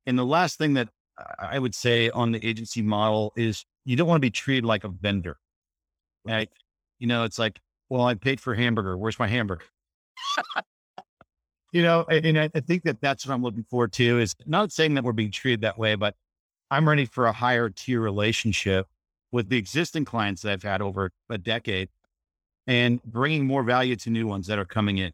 And 0.06 0.18
the 0.18 0.26
last 0.26 0.58
thing 0.58 0.74
that 0.76 0.90
I 1.40 1.58
would 1.60 1.74
say 1.74 2.10
on 2.10 2.32
the 2.32 2.46
agency 2.46 2.82
model 2.82 3.34
is 3.36 3.66
you 3.86 3.96
don't 3.96 4.08
want 4.08 4.18
to 4.18 4.26
be 4.26 4.32
treated 4.32 4.66
like 4.66 4.84
a 4.84 4.90
vendor. 4.90 5.38
Right? 6.26 6.50
You 7.00 7.08
know, 7.08 7.24
it's 7.24 7.40
like, 7.40 7.60
well, 7.90 8.06
I 8.06 8.16
paid 8.16 8.42
for 8.42 8.54
hamburger. 8.54 8.98
Where's 8.98 9.18
my 9.18 9.28
hamburger? 9.28 9.64
you 11.72 11.82
know, 11.82 12.04
and 12.04 12.38
I 12.38 12.50
think 12.50 12.84
that 12.84 13.00
that's 13.02 13.26
what 13.26 13.34
I'm 13.34 13.44
looking 13.44 13.66
for 13.70 13.88
too. 13.88 14.20
Is 14.20 14.36
not 14.46 14.72
saying 14.72 14.96
that 14.96 15.04
we're 15.04 15.14
being 15.14 15.32
treated 15.32 15.62
that 15.62 15.78
way, 15.78 15.96
but 15.96 16.16
I'm 16.70 16.88
ready 16.88 17.06
for 17.06 17.28
a 17.28 17.32
higher 17.32 17.70
tier 17.70 18.02
relationship 18.02 18.88
with 19.32 19.50
the 19.50 19.58
existing 19.58 20.06
clients 20.06 20.42
that 20.42 20.52
I've 20.52 20.64
had 20.64 20.82
over 20.82 21.12
a 21.30 21.38
decade 21.38 21.90
and 22.66 23.02
bringing 23.04 23.46
more 23.46 23.64
value 23.64 23.96
to 23.96 24.10
new 24.10 24.28
ones 24.28 24.48
that 24.48 24.60
are 24.60 24.66
coming 24.66 24.98
in. 24.98 25.14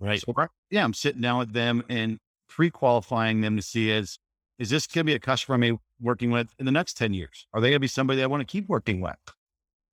Right. 0.00 0.20
So, 0.20 0.34
yeah, 0.70 0.82
I'm 0.82 0.94
sitting 0.94 1.20
down 1.20 1.38
with 1.38 1.52
them 1.52 1.84
and 1.88 2.18
pre-qualifying 2.54 3.40
them 3.40 3.56
to 3.56 3.62
see 3.62 3.90
is, 3.90 4.18
is 4.58 4.70
this 4.70 4.86
going 4.86 5.04
to 5.06 5.10
be 5.10 5.14
a 5.14 5.18
customer 5.18 5.62
I'm 5.62 5.78
working 6.00 6.30
with 6.30 6.48
in 6.58 6.66
the 6.66 6.72
next 6.72 6.96
10 6.96 7.14
years? 7.14 7.46
Are 7.52 7.60
they 7.60 7.68
going 7.68 7.76
to 7.76 7.80
be 7.80 7.88
somebody 7.88 8.18
that 8.18 8.24
I 8.24 8.26
want 8.26 8.40
to 8.42 8.50
keep 8.50 8.68
working 8.68 9.00
with? 9.00 9.16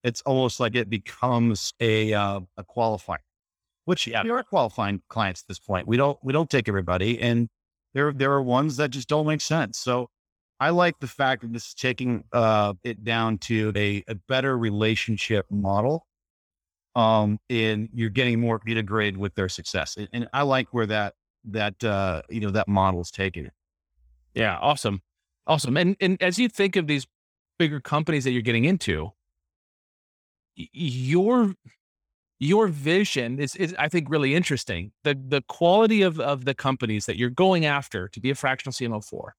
It's 0.04 0.22
almost 0.22 0.60
like 0.60 0.76
it 0.76 0.90
becomes 0.90 1.74
a, 1.80 2.14
uh, 2.14 2.42
a 2.58 2.64
qualifier, 2.64 3.18
which 3.86 4.08
yeah. 4.08 4.24
we 4.24 4.30
are 4.30 4.44
qualifying 4.44 5.02
clients 5.10 5.42
at 5.42 5.48
this 5.48 5.60
point. 5.60 5.88
We 5.88 5.98
don't, 5.98 6.18
we 6.24 6.34
don't 6.34 6.50
take 6.50 6.68
everybody 6.68 7.20
and 7.20 7.50
there, 7.94 8.14
there 8.14 8.32
are 8.34 8.42
ones 8.42 8.78
that 8.78 8.92
just 8.92 9.08
don't 9.08 9.26
make 9.26 9.42
sense. 9.42 9.80
So 9.80 10.10
I 10.60 10.70
like 10.70 11.00
the 11.00 11.08
fact 11.08 11.42
that 11.42 11.54
this 11.54 11.68
is 11.68 11.74
taking 11.74 12.24
uh, 12.34 12.74
it 12.84 13.04
down 13.04 13.38
to 13.40 13.72
a, 13.76 14.04
a 14.08 14.16
better 14.16 14.58
relationship 14.58 15.46
model 15.50 16.06
um, 16.96 17.40
and 17.50 17.90
you're 17.94 18.10
getting 18.10 18.40
more 18.40 18.60
integrated 18.68 19.18
with 19.18 19.36
their 19.36 19.50
success. 19.50 19.96
And, 19.96 20.10
and, 20.12 20.28
I 20.34 20.42
like 20.42 20.68
where 20.74 20.88
that 20.88 21.14
that 21.46 21.84
uh, 21.84 22.22
you 22.30 22.40
know 22.40 22.52
that 22.52 22.68
model 22.68 23.02
is 23.02 23.12
taking. 23.12 23.50
Yeah, 24.34 24.58
awesome, 24.58 25.02
awesome. 25.48 25.78
And 25.78 25.96
and 26.00 26.22
as 26.22 26.40
you 26.40 26.50
think 26.50 26.76
of 26.76 26.88
these 26.88 27.08
bigger 27.58 27.80
companies 27.80 28.24
that 28.24 28.32
you're 28.32 28.42
getting 28.42 28.66
into, 28.66 29.12
your 30.56 31.54
your 32.40 32.68
vision 32.68 33.40
is, 33.40 33.56
is 33.58 33.76
I 33.78 33.90
think 33.90 34.10
really 34.10 34.34
interesting. 34.36 34.92
The 35.04 35.16
the 35.28 35.42
quality 35.48 36.02
of 36.02 36.20
of 36.20 36.46
the 36.46 36.54
companies 36.54 37.06
that 37.06 37.18
you're 37.18 37.30
going 37.30 37.66
after 37.66 38.08
to 38.10 38.20
be 38.20 38.30
a 38.30 38.36
fractional 38.36 38.74
CMO 38.74 39.04
for 39.04 39.36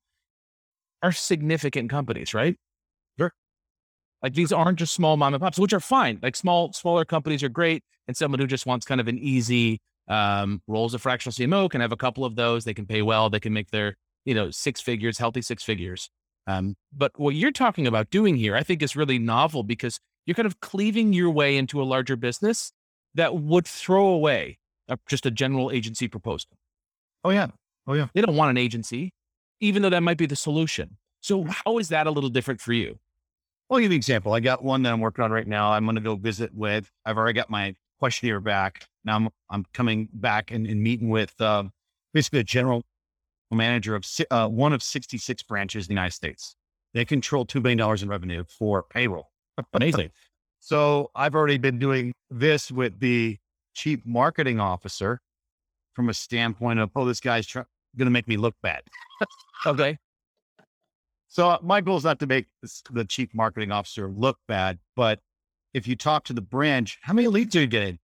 are 1.03 1.13
significant 1.13 1.91
companies, 1.91 2.35
right? 2.35 2.57
Sure. 3.19 3.33
Like 4.23 4.35
these 4.35 4.53
aren't 4.53 4.79
just 4.79 4.95
small 4.95 5.17
mom 5.17 5.35
and 5.35 5.43
pops, 5.43 5.59
which 5.59 5.73
are 5.73 5.81
fine. 5.81 6.19
Like 6.23 6.37
small 6.37 6.73
smaller 6.73 7.05
companies 7.05 7.43
are 7.43 7.49
great, 7.49 7.83
and 8.07 8.17
someone 8.17 8.41
who 8.41 8.47
just 8.47 8.67
wants 8.67 8.87
kind 8.87 9.01
of 9.01 9.09
an 9.09 9.19
easy 9.19 9.81
um, 10.11 10.61
roles 10.67 10.93
a 10.93 10.99
fractional 10.99 11.33
CMO 11.33 11.71
can 11.71 11.81
have 11.81 11.93
a 11.93 11.97
couple 11.97 12.25
of 12.25 12.35
those. 12.35 12.65
They 12.65 12.75
can 12.75 12.85
pay 12.85 13.01
well. 13.01 13.31
They 13.31 13.41
can 13.41 13.53
make 13.53 13.71
their, 13.71 13.97
you 14.25 14.35
know, 14.35 14.51
six 14.51 14.81
figures, 14.81 15.17
healthy 15.17 15.41
six 15.41 15.63
figures. 15.63 16.11
Um, 16.47 16.75
but 16.93 17.13
what 17.17 17.37
you're 17.37 17.53
talking 17.53 17.87
about 17.87 18.11
doing 18.11 18.35
here, 18.35 18.57
I 18.57 18.65
think 18.65 18.83
is 18.83 18.97
really 18.97 19.21
novel 19.21 19.63
because 19.63 20.01
you're 20.27 20.35
kind 20.35 20.47
of 20.47 20.59
cleaving 20.61 21.13
your 21.13 21.31
way 21.31 21.57
into 21.57 21.81
a 21.81 21.85
larger 21.85 22.17
business 22.17 22.73
that 23.15 23.37
would 23.37 23.67
throw 23.67 24.09
away 24.09 24.59
a, 24.89 24.99
just 25.09 25.27
a 25.27 25.31
general 25.31 25.71
agency 25.71 26.09
proposal. 26.09 26.51
Oh 27.23 27.31
yeah. 27.31 27.49
Oh 27.87 27.95
yeah. 27.95 28.09
They 28.13 28.21
don't 28.21 28.37
want 28.37 28.51
an 28.51 28.59
agency, 28.59 29.13
even 29.61 29.83
though 29.83 29.91
that 29.91 30.03
might 30.03 30.19
be 30.19 30.27
the 30.27 30.37
solution. 30.37 30.97
So 31.21 31.45
how 31.45 31.79
is 31.79 31.89
that 31.91 32.09
a 32.09 32.11
little 32.11 32.31
different 32.31 32.61
for 32.61 32.73
you? 32.73 32.99
I'll 33.71 33.79
give 33.79 33.85
you 33.85 33.95
an 33.95 33.97
example. 33.97 34.33
I 34.33 34.41
got 34.41 34.65
one 34.65 34.83
that 34.83 34.93
I'm 34.93 35.01
working 35.01 35.23
on 35.23 35.31
right 35.31 35.47
now. 35.47 35.73
I'm 35.73 35.85
going 35.85 35.95
to 35.95 36.03
go 36.03 36.17
visit 36.17 36.53
with. 36.53 36.91
I've 37.05 37.17
already 37.17 37.35
got 37.35 37.49
my 37.49 37.77
questionnaire 38.01 38.41
back. 38.41 38.87
Now 39.05 39.17
I'm, 39.17 39.29
I'm 39.51 39.65
coming 39.73 40.09
back 40.13 40.51
and, 40.51 40.67
and 40.67 40.83
meeting 40.83 41.09
with 41.09 41.39
uh, 41.41 41.65
basically 42.13 42.41
a 42.41 42.45
general 42.45 42.83
manager 43.51 43.95
of 43.95 44.05
uh, 44.31 44.49
one 44.49 44.73
of 44.73 44.83
66 44.83 45.43
branches 45.45 45.87
in 45.87 45.89
the 45.89 45.95
United 45.95 46.15
States. 46.15 46.55
They 46.95 47.05
control 47.05 47.47
$2 47.47 47.63
billion 47.63 47.99
in 48.03 48.09
revenue 48.09 48.45
for 48.49 48.83
payroll. 48.83 49.31
Amazing. 49.75 50.11
so 50.61 51.11
I've 51.15 51.35
already 51.35 51.59
been 51.59 51.79
doing 51.79 52.13
this 52.31 52.73
with 52.73 52.99
the 52.99 53.39
chief 53.75 54.01
marketing 54.05 54.59
officer 54.59 55.21
from 55.95 56.09
a 56.09 56.15
standpoint 56.15 56.79
of, 56.81 56.91
oh, 56.97 57.05
this 57.05 57.21
guy's 57.21 57.47
going 57.53 57.67
to 57.99 58.11
make 58.11 58.27
me 58.27 58.37
look 58.37 58.55
bad. 58.63 58.83
okay. 59.67 59.99
So 61.29 61.59
my 61.63 61.81
goal 61.81 61.97
is 61.97 62.05
not 62.05 62.19
to 62.21 62.27
make 62.27 62.47
this, 62.61 62.83
the 62.91 63.05
chief 63.05 63.33
marketing 63.35 63.71
officer 63.71 64.09
look 64.09 64.39
bad, 64.49 64.79
but 64.97 65.21
if 65.75 65.87
you 65.87 65.97
talk 65.97 66.25
to 66.25 66.33
the 66.33 66.41
branch, 66.41 66.99
how 67.03 67.13
many 67.13 67.29
leads 67.29 67.55
are 67.57 67.61
you 67.61 67.67
getting? 67.67 67.99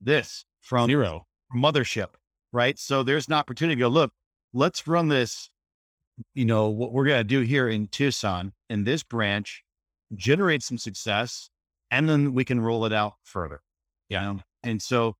This 0.00 0.44
from 0.60 0.88
zero 0.88 1.26
mothership, 1.54 2.08
right? 2.52 2.78
So 2.78 3.02
there's 3.02 3.28
an 3.28 3.34
opportunity 3.34 3.76
to 3.76 3.80
go, 3.80 3.88
look, 3.88 4.12
let's 4.52 4.86
run 4.86 5.08
this, 5.08 5.50
you 6.34 6.44
know, 6.44 6.68
what 6.68 6.92
we're 6.92 7.06
going 7.06 7.20
to 7.20 7.24
do 7.24 7.40
here 7.40 7.68
in 7.68 7.88
Tucson 7.88 8.52
in 8.68 8.84
this 8.84 9.02
branch, 9.02 9.62
generate 10.14 10.62
some 10.62 10.78
success, 10.78 11.50
and 11.90 12.08
then 12.08 12.34
we 12.34 12.44
can 12.44 12.60
roll 12.60 12.84
it 12.84 12.92
out 12.92 13.14
further. 13.24 13.60
Yeah. 14.08 14.20
You 14.20 14.34
know? 14.34 14.40
And 14.62 14.82
so 14.82 15.16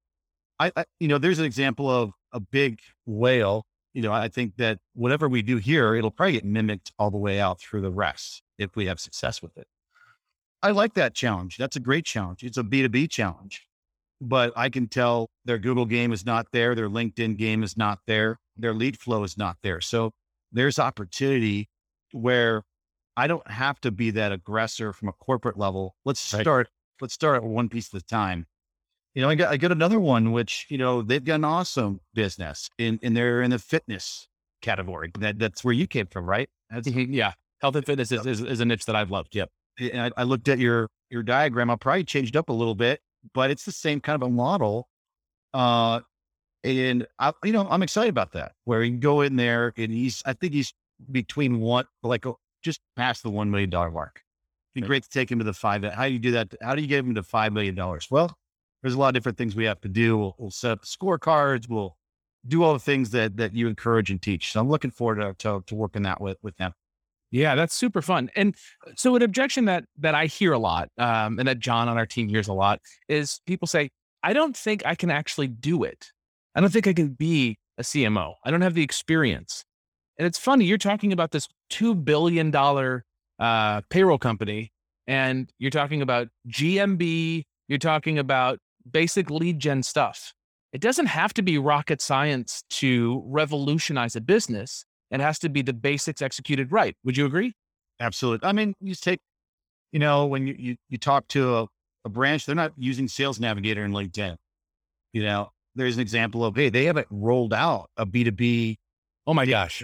I, 0.59 0.73
I, 0.77 0.85
you 1.01 1.09
know, 1.09 1.19
there's 1.19 1.39
an 1.39 1.45
example 1.45 1.89
of 1.91 2.13
a 2.33 2.41
big 2.41 2.81
whale. 3.07 3.65
You 3.95 4.03
know, 4.03 4.13
I 4.13 4.29
think 4.29 4.57
that 4.57 4.79
whatever 4.95 5.29
we 5.29 5.43
do 5.43 5.57
here, 5.57 5.95
it'll 5.95 6.11
probably 6.11 6.33
get 6.33 6.45
mimicked 6.45 6.93
all 6.99 7.11
the 7.11 7.17
way 7.17 7.41
out 7.41 7.61
through 7.61 7.81
the 7.81 7.91
rest 7.91 8.43
if 8.59 8.77
we 8.77 8.87
have 8.87 9.01
success 9.01 9.41
with 9.41 9.57
it. 9.57 9.67
I 10.67 10.73
like 10.73 10.95
that 10.95 11.15
challenge. 11.15 11.59
That's 11.59 11.77
a 11.77 11.81
great 11.81 12.05
challenge. 12.05 12.43
It's 12.43 12.59
a 12.59 12.65
B2B 12.65 13.09
challenge, 13.09 13.69
but 14.21 14.53
I 14.57 14.69
can 14.69 14.89
tell 14.89 15.31
their 15.45 15.59
Google 15.59 15.87
game 15.87 16.13
is 16.13 16.27
not 16.27 16.47
there. 16.53 16.75
Their 16.75 16.89
LinkedIn 16.89 17.37
game 17.37 17.63
is 17.63 17.77
not 17.77 18.01
there. 18.09 18.41
Their 18.57 18.75
lead 18.75 18.99
flow 18.99 19.23
is 19.23 19.39
not 19.39 19.59
there. 19.63 19.81
So 19.81 20.11
there's 20.51 20.81
opportunity 20.81 21.69
where 22.11 22.65
I 23.17 23.29
don't 23.29 23.49
have 23.49 23.81
to 23.83 23.93
be 23.93 24.11
that 24.11 24.33
aggressor 24.33 24.93
from 24.93 25.07
a 25.07 25.13
corporate 25.13 25.57
level. 25.57 25.95
Let's 26.05 26.19
start, 26.19 26.49
right. 26.49 26.67
let's 27.01 27.15
start 27.15 27.37
at 27.37 27.45
one 27.45 27.69
piece 27.69 27.95
at 27.95 28.01
a 28.01 28.05
time. 28.05 28.47
You 29.15 29.23
know, 29.23 29.29
I 29.29 29.37
got, 29.37 29.53
I 29.53 29.59
got 29.59 29.71
another 29.71 30.01
one, 30.01 30.33
which, 30.33 30.67
you 30.69 30.79
know, 30.79 31.01
they've 31.01 31.23
got 31.23 31.37
an 31.37 31.45
awesome 31.45 32.01
business 32.13 32.71
in, 32.77 32.99
and 33.05 33.17
they're 33.17 33.41
in 33.41 33.53
the 33.53 33.61
fitness 33.61 34.27
category. 34.63 35.13
That, 35.21 35.39
that's 35.39 35.63
where 35.63 35.75
you 35.75 35.87
came 35.87 36.09
from, 36.09 36.29
right? 36.29 36.51
Mm-hmm, 36.73 37.15
yeah. 37.15 37.35
Health 37.61 37.77
and 37.77 37.87
fitness 37.87 38.11
is, 38.11 38.27
is, 38.27 38.41
is 38.43 38.59
a 38.59 38.65
niche 38.65 38.87
that 38.87 38.97
I've 38.97 39.13
loved. 39.13 39.37
Yep. 39.37 39.49
I, 39.81 40.11
I 40.17 40.23
looked 40.23 40.49
at 40.49 40.59
your 40.59 40.89
your 41.11 41.23
diagram. 41.23 41.71
I 41.71 41.77
probably 41.77 42.05
changed 42.05 42.37
up 42.37 42.49
a 42.49 42.53
little 42.53 42.75
bit, 42.75 43.01
but 43.35 43.51
it's 43.51 43.65
the 43.65 43.73
same 43.73 44.01
kind 44.01 44.21
of 44.21 44.27
a 44.27 44.31
model. 44.31 44.89
Uh, 45.55 46.01
and 46.65 47.07
I, 47.19 47.33
you 47.45 47.53
know, 47.53 47.67
I'm 47.71 47.83
excited 47.83 48.11
about 48.11 48.33
that. 48.33 48.53
Where 48.65 48.83
you 48.83 48.91
can 48.93 49.01
go 49.01 49.21
in 49.21 49.37
there, 49.37 49.73
and 49.77 49.93
he's, 49.93 50.23
I 50.27 50.33
think 50.33 50.53
he's 50.53 50.73
between 51.11 51.61
one, 51.61 51.85
like 52.03 52.27
oh, 52.27 52.39
just 52.63 52.81
past 52.97 53.23
the 53.23 53.31
one 53.31 53.51
million 53.51 53.71
dollar 53.71 53.91
mark. 53.91 54.23
It'd 54.75 54.85
be 54.85 54.87
great 54.87 55.05
to 55.05 55.09
take 55.09 55.31
him 55.31 55.39
to 55.39 55.45
the 55.45 55.53
five. 55.53 55.85
How 55.85 56.07
do 56.07 56.13
you 56.13 56.19
do 56.19 56.33
that? 56.33 56.55
How 56.61 56.75
do 56.75 56.83
you 56.83 56.89
get 56.89 57.01
him 57.01 57.15
to 57.15 57.23
five 57.23 57.53
million 57.53 57.75
dollars? 57.75 58.09
Well, 58.11 58.37
there's 58.83 58.95
a 58.95 58.99
lot 58.99 59.09
of 59.09 59.15
different 59.15 59.39
things 59.39 59.55
we 59.55 59.65
have 59.65 59.81
to 59.83 59.89
do. 59.89 60.19
We'll, 60.19 60.37
we'll 60.39 60.51
set 60.51 60.73
up 60.73 60.81
the 60.83 60.87
scorecards. 60.87 61.69
We'll 61.69 61.97
do 62.47 62.63
all 62.63 62.73
the 62.73 62.79
things 62.79 63.11
that 63.11 63.37
that 63.37 63.55
you 63.55 63.69
encourage 63.69 64.11
and 64.11 64.21
teach. 64.21 64.53
So 64.53 64.61
I'm 64.61 64.69
looking 64.69 64.91
forward 64.91 65.21
to 65.21 65.35
to, 65.39 65.63
to 65.67 65.75
working 65.75 66.03
that 66.03 66.21
with 66.21 66.39
with 66.43 66.57
them. 66.57 66.73
Yeah, 67.31 67.55
that's 67.55 67.75
super 67.75 68.03
fun. 68.03 68.31
And 68.37 68.55
so 68.95 69.17
an 69.17 69.23
objection 69.23 69.65
that 69.67 69.85
that 69.99 70.15
I 70.15 70.27
hear 70.27 70.53
a 70.53 70.59
lot, 70.59 70.89
um, 70.99 71.39
and 71.39 71.49
that 71.49 71.59
John 71.59 71.89
on 71.89 71.99
our 71.99 72.07
team 72.07 72.29
hears 72.29 72.49
a 72.49 72.53
lot, 72.53 72.81
is 73.09 73.41
people 73.47 73.67
say, 73.69 73.91
"I 74.23 74.33
don't 74.33 74.57
think 74.57 74.87
I 74.87 74.95
can 74.95 75.11
actually 75.11 75.49
do 75.49 75.85
it. 75.85 76.13
I 76.55 76.61
don't 76.61 76.73
think 76.73 76.87
I 76.87 76.95
can 76.95 77.09
be 77.11 77.59
a 77.79 77.83
CMO. 77.83 78.35
I 78.45 78.51
don't 78.51 78.63
have 78.63 78.75
the 78.75 78.83
experience." 78.83 79.65
And 80.19 80.27
it's 80.27 80.39
funny 80.39 80.67
you're 80.67 80.79
talking 80.79 81.13
about 81.13 81.33
this 81.33 81.49
two 81.71 81.95
billion 81.95 82.51
dollar 82.53 83.05
uh, 83.41 83.83
payroll 83.91 84.19
company, 84.19 84.73
and 85.09 85.53
you're 85.59 85.71
talking 85.73 86.03
about 86.03 86.29
GMB. 86.49 87.45
You're 87.69 87.79
talking 87.81 88.19
about 88.19 88.61
basic 88.91 89.31
lead 89.31 89.61
gen 89.61 89.83
stuff. 89.85 90.33
It 90.73 90.81
doesn't 90.81 91.07
have 91.07 91.35
to 91.35 91.43
be 91.43 91.59
rocket 91.59 92.01
science 92.03 92.63
to 92.71 93.23
revolutionize 93.27 94.17
a 94.17 94.23
business. 94.23 94.86
It 95.11 95.21
has 95.21 95.39
to 95.41 95.49
be 95.49 95.63
the 95.63 95.73
basics 95.73 96.21
executed 96.21 96.73
right. 96.73 96.97
Would 97.05 97.17
you 97.17 97.27
agree? 97.27 97.55
Absolutely. 98.01 98.47
I 98.49 98.53
mean, 98.53 98.75
you 98.81 98.95
take, 98.95 99.21
you 99.93 99.99
know, 99.99 100.27
when 100.27 100.47
you 100.47 100.55
you, 100.59 100.77
you 100.89 100.99
talk 100.99 101.29
to 101.29 101.57
a, 101.57 101.67
a 102.05 102.09
branch, 102.09 102.47
they're 102.47 102.55
not 102.55 102.73
using 102.77 103.09
Sales 103.09 103.41
Navigator 103.41 103.85
in 103.85 103.93
LinkedIn. 103.93 104.37
You 105.13 105.23
know, 105.23 105.51
there's 105.75 105.97
an 105.97 106.03
example 106.03 106.45
of 106.45 106.57
hey, 106.57 106.69
they 106.69 106.85
haven't 106.85 107.07
rolled 107.11 107.55
out 107.55 107.91
a 107.97 108.05
B 108.05 108.25
two 108.25 108.33
B. 108.33 108.79
Oh 109.27 109.35
my 109.35 109.47
gosh, 109.47 109.83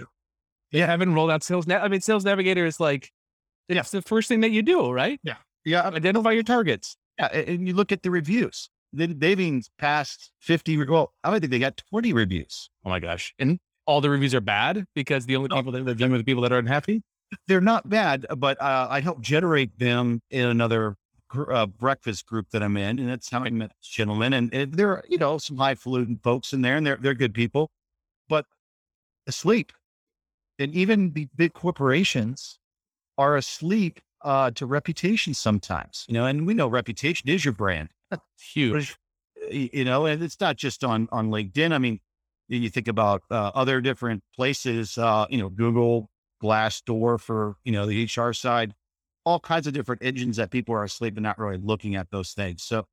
they 0.71 0.79
haven't 0.79 1.13
rolled 1.13 1.31
out 1.31 1.43
Sales. 1.43 1.69
I 1.69 1.87
mean, 1.87 2.01
Sales 2.01 2.25
Navigator 2.25 2.65
is 2.65 2.79
like 2.79 3.11
it's 3.69 3.93
yeah. 3.93 3.99
the 3.99 4.01
first 4.01 4.27
thing 4.27 4.41
that 4.41 4.51
you 4.51 4.61
do, 4.61 4.91
right? 4.91 5.19
Yeah, 5.23 5.37
yeah. 5.65 5.87
Identify 5.87 6.31
your 6.31 6.43
targets. 6.43 6.97
Yeah, 7.17 7.27
and 7.27 7.67
you 7.67 7.73
look 7.73 7.91
at 7.91 8.03
the 8.03 8.11
reviews. 8.11 8.69
They've 8.91 9.39
even 9.39 9.63
passed 9.79 10.31
50. 10.41 10.85
Well, 10.85 11.13
I 11.23 11.39
think 11.39 11.51
they 11.51 11.59
got 11.59 11.81
20 11.89 12.13
reviews. 12.13 12.69
Oh 12.85 12.89
my 12.89 12.99
gosh. 12.99 13.33
And 13.39 13.59
all 13.85 14.01
the 14.01 14.09
reviews 14.09 14.33
are 14.33 14.41
bad 14.41 14.85
because 14.95 15.25
the 15.25 15.35
only 15.35 15.49
people 15.49 15.71
that 15.71 15.83
live 15.83 16.11
with 16.11 16.19
the 16.19 16.23
people 16.23 16.43
that 16.43 16.51
are 16.51 16.59
unhappy? 16.59 17.01
They're 17.47 17.61
not 17.61 17.89
bad, 17.89 18.25
but 18.37 18.61
uh, 18.61 18.87
I 18.89 19.01
help 19.01 19.21
generate 19.21 19.77
them 19.79 20.21
in 20.29 20.47
another 20.47 20.95
gr- 21.27 21.51
uh, 21.51 21.65
breakfast 21.65 22.25
group 22.25 22.49
that 22.51 22.61
I'm 22.61 22.77
in. 22.77 22.99
And 22.99 23.09
that's 23.09 23.29
how 23.29 23.43
I 23.43 23.49
met 23.49 23.71
this 23.81 23.89
gentleman. 23.89 24.33
And, 24.33 24.53
and 24.53 24.73
there 24.73 24.89
are, 24.89 25.03
you 25.09 25.17
know, 25.17 25.37
some 25.37 25.57
highfalutin 25.57 26.19
folks 26.23 26.53
in 26.53 26.61
there 26.61 26.77
and 26.77 26.85
they're, 26.85 26.97
they're 26.97 27.13
good 27.13 27.33
people, 27.33 27.71
but 28.29 28.45
asleep. 29.27 29.71
And 30.59 30.73
even 30.75 31.13
the 31.13 31.27
big 31.35 31.53
corporations 31.53 32.59
are 33.17 33.35
asleep 33.35 33.99
uh, 34.23 34.51
to 34.51 34.65
reputation 34.65 35.33
sometimes, 35.33 36.05
you 36.07 36.13
know, 36.13 36.25
and 36.25 36.47
we 36.47 36.53
know 36.53 36.67
reputation 36.67 37.29
is 37.29 37.43
your 37.43 37.53
brand. 37.53 37.89
That's 38.11 38.23
huge. 38.53 38.95
You 39.51 39.83
know, 39.83 40.05
and 40.05 40.23
it's 40.23 40.39
not 40.39 40.55
just 40.55 40.85
on 40.85 41.09
on 41.11 41.29
LinkedIn. 41.29 41.73
I 41.73 41.77
mean, 41.77 41.99
you 42.61 42.69
think 42.69 42.87
about 42.87 43.23
uh, 43.31 43.51
other 43.55 43.81
different 43.81 44.23
places, 44.35 44.97
uh, 44.97 45.25
you 45.29 45.37
know, 45.37 45.49
Google, 45.49 46.09
Glassdoor 46.41 47.19
for 47.19 47.55
you 47.63 47.71
know 47.71 47.85
the 47.85 48.05
HR 48.05 48.33
side, 48.33 48.73
all 49.25 49.39
kinds 49.39 49.67
of 49.67 49.73
different 49.73 50.03
engines 50.03 50.37
that 50.37 50.51
people 50.51 50.75
are 50.75 50.83
asleep 50.83 51.15
and 51.15 51.23
not 51.23 51.39
really 51.39 51.57
looking 51.57 51.95
at 51.95 52.09
those 52.11 52.33
things. 52.33 52.63
So, 52.63 52.85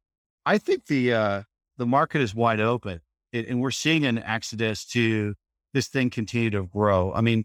I 0.46 0.58
think 0.58 0.86
the 0.86 1.12
uh, 1.12 1.42
the 1.76 1.86
market 1.86 2.20
is 2.20 2.34
wide 2.34 2.60
open, 2.60 3.00
it, 3.32 3.48
and 3.48 3.60
we're 3.60 3.70
seeing 3.70 4.06
an 4.06 4.18
exodus 4.18 4.84
to 4.86 5.34
this 5.74 5.88
thing 5.88 6.10
continue 6.10 6.50
to 6.50 6.64
grow. 6.64 7.12
I 7.12 7.20
mean, 7.20 7.44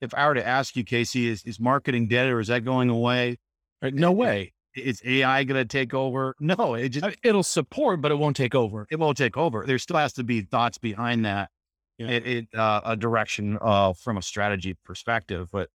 if 0.00 0.14
I 0.14 0.26
were 0.28 0.34
to 0.34 0.46
ask 0.46 0.76
you, 0.76 0.84
Casey, 0.84 1.28
is 1.28 1.42
is 1.44 1.58
marketing 1.58 2.08
dead 2.08 2.28
or 2.28 2.40
is 2.40 2.48
that 2.48 2.64
going 2.64 2.88
away? 2.88 3.38
No 3.82 4.12
way 4.12 4.52
is 4.74 5.02
AI 5.04 5.44
going 5.44 5.60
to 5.60 5.68
take 5.68 5.94
over? 5.94 6.34
No, 6.40 6.74
it 6.74 6.90
just 6.90 7.16
it'll 7.22 7.42
support, 7.42 8.00
but 8.00 8.10
it 8.10 8.16
won't 8.16 8.36
take 8.36 8.54
over. 8.54 8.86
It 8.90 8.98
won't 8.98 9.16
take 9.16 9.36
over. 9.36 9.64
There 9.66 9.78
still 9.78 9.96
has 9.96 10.12
to 10.14 10.24
be 10.24 10.42
thoughts 10.42 10.78
behind 10.78 11.24
that. 11.24 11.50
Yeah. 11.98 12.08
It, 12.08 12.26
it 12.26 12.48
uh, 12.54 12.80
a 12.84 12.96
direction 12.96 13.58
uh, 13.60 13.92
from 13.92 14.16
a 14.16 14.22
strategy 14.22 14.76
perspective, 14.84 15.48
but 15.52 15.68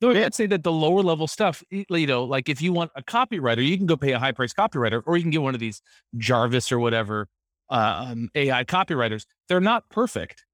no, 0.00 0.10
I'd 0.10 0.34
say 0.34 0.46
that 0.46 0.62
the 0.62 0.72
lower 0.72 1.02
level 1.02 1.26
stuff, 1.26 1.62
you 1.70 2.06
know, 2.06 2.24
like 2.24 2.48
if 2.48 2.62
you 2.62 2.72
want 2.72 2.92
a 2.94 3.02
copywriter, 3.02 3.66
you 3.66 3.76
can 3.76 3.86
go 3.86 3.96
pay 3.96 4.12
a 4.12 4.18
high 4.18 4.32
price 4.32 4.52
copywriter, 4.52 5.02
or 5.06 5.16
you 5.16 5.22
can 5.22 5.30
get 5.30 5.42
one 5.42 5.54
of 5.54 5.60
these 5.60 5.82
Jarvis 6.16 6.70
or 6.70 6.78
whatever 6.78 7.26
uh, 7.68 8.06
um, 8.10 8.28
AI 8.34 8.64
copywriters. 8.64 9.24
They're 9.48 9.60
not 9.60 9.88
perfect, 9.88 10.44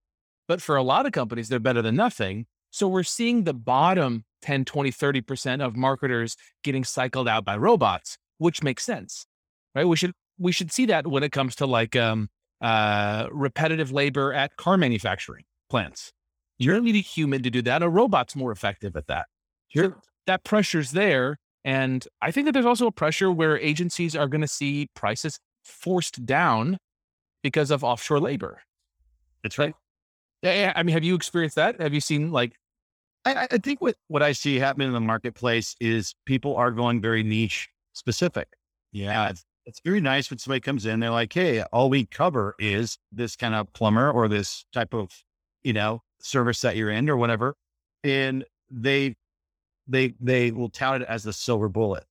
but 0.49 0.63
for 0.63 0.77
a 0.77 0.83
lot 0.83 1.05
of 1.05 1.13
companies, 1.13 1.49
they're 1.49 1.59
better 1.59 1.83
than 1.83 1.95
nothing. 1.95 2.47
So 2.75 2.89
we're 2.89 3.05
seeing 3.05 3.45
the 3.45 3.55
bottom 3.55 4.25
10, 4.43 4.65
20, 4.65 4.91
30% 4.91 5.65
of 5.65 5.77
marketers 5.77 6.37
getting 6.65 6.83
cycled 6.83 7.29
out 7.29 7.45
by 7.45 7.57
robots, 7.57 8.19
which 8.39 8.65
makes 8.65 8.83
sense, 8.83 9.27
right? 9.77 9.87
We 9.87 9.95
should, 9.95 10.11
we 10.41 10.51
should 10.51 10.73
see 10.73 10.87
that 10.87 11.07
when 11.07 11.23
it 11.23 11.31
comes 11.31 11.55
to 11.57 11.67
like, 11.67 11.95
um, 11.95 12.31
uh, 12.61 13.29
repetitive 13.31 13.93
labor 13.93 14.33
at 14.33 14.57
car 14.57 14.77
manufacturing 14.77 15.45
plants. 15.71 16.11
You 16.59 16.73
don't 16.73 16.83
need 16.83 16.97
a 16.97 16.99
human 16.99 17.45
to 17.45 17.51
do 17.51 17.63
that. 17.63 17.85
A 17.85 17.89
robot's 17.89 18.35
more 18.35 18.51
effective 18.51 18.97
at 18.97 19.07
that. 19.07 19.27
Sure. 19.69 19.97
that 20.27 20.43
pressure's 20.43 20.91
there. 20.91 21.39
And 21.65 22.05
I 22.23 22.33
think 22.33 22.47
that 22.47 22.53
there's 22.55 22.67
also 22.67 22.89
a 22.89 22.93
pressure 22.93 23.31
where 23.31 23.57
agencies 23.57 24.17
are 24.17 24.27
going 24.27 24.41
to 24.41 24.49
see 24.49 24.89
prices 24.97 25.39
forced 25.63 26.27
down 26.27 26.79
because 27.41 27.71
of 27.71 27.85
offshore 27.85 28.19
labor. 28.19 28.63
That's 29.45 29.59
right. 29.59 29.75
Yeah, 30.43 30.73
I 30.75 30.83
mean, 30.83 30.93
have 30.95 31.05
you 31.05 31.15
experienced 31.15 31.55
that? 31.55 31.81
Have 31.81 31.95
you 31.95 32.01
seen 32.01 32.33
like 32.33 32.57
I, 33.25 33.49
I 33.51 33.59
think 33.59 33.81
what, 33.81 33.97
what 34.09 34.23
I 34.23 34.33
see 34.33 34.59
happening 34.59 34.89
in 34.89 34.95
the 34.95 35.01
marketplace 35.01 35.75
is 35.81 36.15
people 36.27 36.57
are 36.57 36.71
going 36.71 37.01
very 37.01 37.23
niche 37.23 37.69
specific. 37.93 38.49
Yeah. 38.93 39.31
It's, 39.31 39.45
it's 39.67 39.81
very 39.85 40.01
nice 40.01 40.31
when 40.31 40.39
somebody 40.39 40.61
comes 40.61 40.85
in, 40.85 41.01
they're 41.01 41.11
like, 41.11 41.33
Hey, 41.33 41.63
all 41.73 41.89
we 41.89 42.05
cover 42.07 42.55
is 42.59 42.99
this 43.11 43.35
kind 43.37 43.55
of 43.55 43.73
plumber 43.73 44.11
or 44.11 44.29
this 44.29 44.67
type 44.73 44.93
of, 44.93 45.11
you 45.63 45.73
know, 45.73 46.03
service 46.21 46.61
that 46.61 46.77
you're 46.77 46.91
in 46.91 47.09
or 47.09 47.17
whatever. 47.17 47.55
And 48.03 48.45
they, 48.71 49.17
they, 49.89 50.15
they 50.21 50.51
will 50.51 50.69
tout 50.69 51.01
it 51.01 51.09
as 51.09 51.23
the 51.23 51.33
silver 51.33 51.69
bullet, 51.69 52.05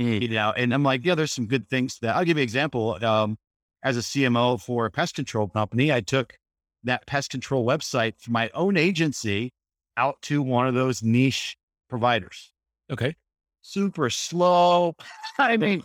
mm. 0.00 0.22
you 0.22 0.28
know? 0.28 0.52
And 0.56 0.72
I'm 0.72 0.84
like, 0.84 1.04
yeah, 1.04 1.16
there's 1.16 1.32
some 1.32 1.46
good 1.46 1.68
things 1.68 1.98
that 2.00 2.14
I'll 2.14 2.24
give 2.24 2.36
you 2.36 2.42
an 2.42 2.44
example. 2.44 3.04
Um, 3.04 3.36
as 3.82 3.96
a 3.96 4.00
CMO 4.00 4.60
for 4.60 4.86
a 4.86 4.90
pest 4.90 5.14
control 5.14 5.48
company, 5.48 5.92
I 5.92 6.00
took 6.00 6.38
that 6.84 7.06
pest 7.06 7.30
control 7.30 7.66
website 7.66 8.14
for 8.18 8.30
my 8.30 8.50
own 8.54 8.76
agency 8.76 9.52
out 9.96 10.20
to 10.22 10.42
one 10.42 10.66
of 10.66 10.74
those 10.74 11.02
niche 11.02 11.56
providers. 11.88 12.52
Okay. 12.90 13.14
Super 13.62 14.10
slow. 14.10 14.94
I 15.38 15.56
mean, 15.56 15.84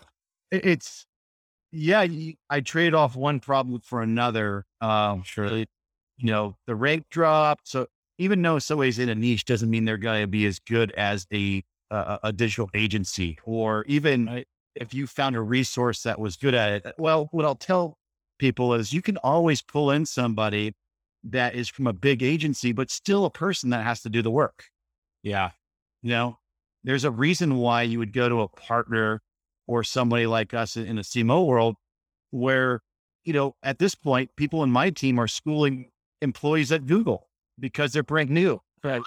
it's, 0.52 1.06
yeah, 1.72 2.06
I 2.50 2.62
trade 2.62 2.94
off 2.94 3.16
one 3.16 3.40
problem 3.40 3.82
for 3.82 4.02
another. 4.02 4.66
Um, 4.82 5.24
sure. 5.24 5.48
You 5.58 5.66
know, 6.22 6.56
the 6.68 6.76
rank 6.76 7.06
dropped. 7.10 7.68
So 7.68 7.88
even 8.18 8.42
though 8.42 8.60
somebody's 8.60 9.00
in 9.00 9.10
a 9.10 9.16
niche 9.16 9.46
doesn't 9.46 9.70
mean 9.70 9.86
they're 9.86 9.98
going 9.98 10.22
to 10.22 10.28
be 10.28 10.46
as 10.46 10.60
good 10.60 10.92
as 10.92 11.26
a, 11.34 11.64
a, 11.90 12.20
a 12.24 12.34
digital 12.34 12.70
agency 12.74 13.38
or 13.46 13.86
even 13.86 14.26
right. 14.26 14.48
if 14.76 14.94
you 14.94 15.08
found 15.08 15.36
a 15.36 15.42
resource 15.42 16.04
that 16.04 16.20
was 16.20 16.36
good 16.36 16.54
at 16.54 16.86
it. 16.86 16.96
Well, 16.98 17.30
what 17.32 17.46
I'll 17.46 17.56
tell 17.56 17.98
people 18.40 18.74
is 18.74 18.92
you 18.92 19.02
can 19.02 19.18
always 19.18 19.62
pull 19.62 19.92
in 19.92 20.06
somebody 20.06 20.74
that 21.24 21.56
is 21.56 21.68
from 21.68 21.88
a 21.88 21.94
big 21.94 22.24
agency, 22.24 22.72
but 22.72 22.90
still 22.90 23.26
a 23.26 23.30
person 23.30 23.70
that 23.72 23.84
has 23.84 24.02
to 24.02 24.10
do 24.10 24.22
the 24.22 24.32
work. 24.32 24.66
Yeah. 25.24 25.52
You 26.02 26.12
know, 26.12 26.38
there's 26.84 27.04
a 27.04 27.12
reason 27.12 27.58
why 27.58 27.84
you 27.84 28.00
would 28.00 28.14
go 28.14 28.30
to 28.30 28.42
a 28.42 28.48
partner 28.48 29.22
or 29.68 29.84
somebody 29.84 30.26
like 30.26 30.54
us 30.54 30.78
in 30.78 30.98
a 30.98 31.02
CMO 31.02 31.46
world 31.46 31.76
where, 32.32 32.82
you 33.26 33.34
know, 33.34 33.56
at 33.64 33.80
this 33.80 33.96
point, 33.96 34.32
people 34.36 34.64
in 34.64 34.72
my 34.72 34.90
team 34.90 35.20
are 35.20 35.28
schooling 35.28 35.92
employees 36.22 36.72
at 36.72 36.86
Google 36.86 37.28
because 37.60 37.92
they're 37.92 38.04
brand 38.04 38.30
new. 38.30 38.62
Right. 38.84 39.02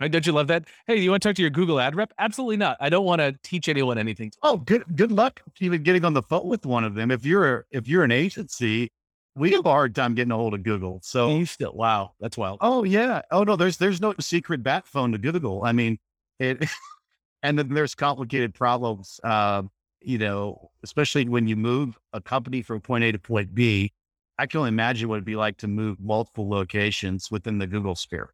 Don't 0.00 0.26
you 0.26 0.32
love 0.32 0.48
that? 0.48 0.64
Hey, 0.86 0.98
you 0.98 1.10
want 1.10 1.22
to 1.22 1.28
talk 1.28 1.36
to 1.36 1.42
your 1.42 1.50
Google 1.50 1.78
ad 1.80 1.94
rep? 1.94 2.12
Absolutely 2.18 2.56
not. 2.56 2.76
I 2.80 2.88
don't 2.88 3.04
want 3.04 3.20
to 3.20 3.36
teach 3.42 3.68
anyone 3.68 3.96
anything. 3.96 4.32
Oh, 4.42 4.56
good 4.56 4.84
good 4.96 5.12
luck 5.12 5.40
even 5.60 5.82
getting 5.82 6.04
on 6.04 6.14
the 6.14 6.22
phone 6.22 6.48
with 6.48 6.66
one 6.66 6.84
of 6.84 6.94
them. 6.94 7.10
If 7.10 7.24
you're 7.24 7.66
if 7.70 7.86
you're 7.86 8.02
an 8.02 8.10
agency 8.10 8.90
we 9.38 9.52
have 9.52 9.66
a 9.66 9.70
hard 9.70 9.94
time 9.94 10.14
getting 10.14 10.32
a 10.32 10.36
hold 10.36 10.54
of 10.54 10.62
Google. 10.62 11.00
So 11.02 11.36
you 11.36 11.46
still, 11.46 11.72
wow, 11.74 12.12
that's 12.20 12.36
wild. 12.36 12.58
Oh 12.60 12.84
yeah. 12.84 13.22
Oh 13.30 13.44
no, 13.44 13.56
there's 13.56 13.76
there's 13.76 14.00
no 14.00 14.14
secret 14.20 14.62
bat 14.62 14.86
phone 14.86 15.12
to 15.12 15.18
Google. 15.18 15.62
I 15.64 15.72
mean, 15.72 15.98
it, 16.38 16.68
and 17.42 17.58
then 17.58 17.72
there's 17.72 17.94
complicated 17.94 18.54
problems. 18.54 19.20
Uh, 19.22 19.62
you 20.00 20.18
know, 20.18 20.70
especially 20.82 21.28
when 21.28 21.48
you 21.48 21.56
move 21.56 21.98
a 22.12 22.20
company 22.20 22.62
from 22.62 22.80
point 22.80 23.04
A 23.04 23.12
to 23.12 23.18
point 23.18 23.54
B. 23.54 23.92
I 24.40 24.46
can 24.46 24.58
only 24.58 24.68
imagine 24.68 25.08
what 25.08 25.16
it'd 25.16 25.24
be 25.24 25.34
like 25.34 25.56
to 25.58 25.68
move 25.68 25.98
multiple 25.98 26.48
locations 26.48 27.28
within 27.28 27.58
the 27.58 27.66
Google 27.66 27.96
sphere. 27.96 28.32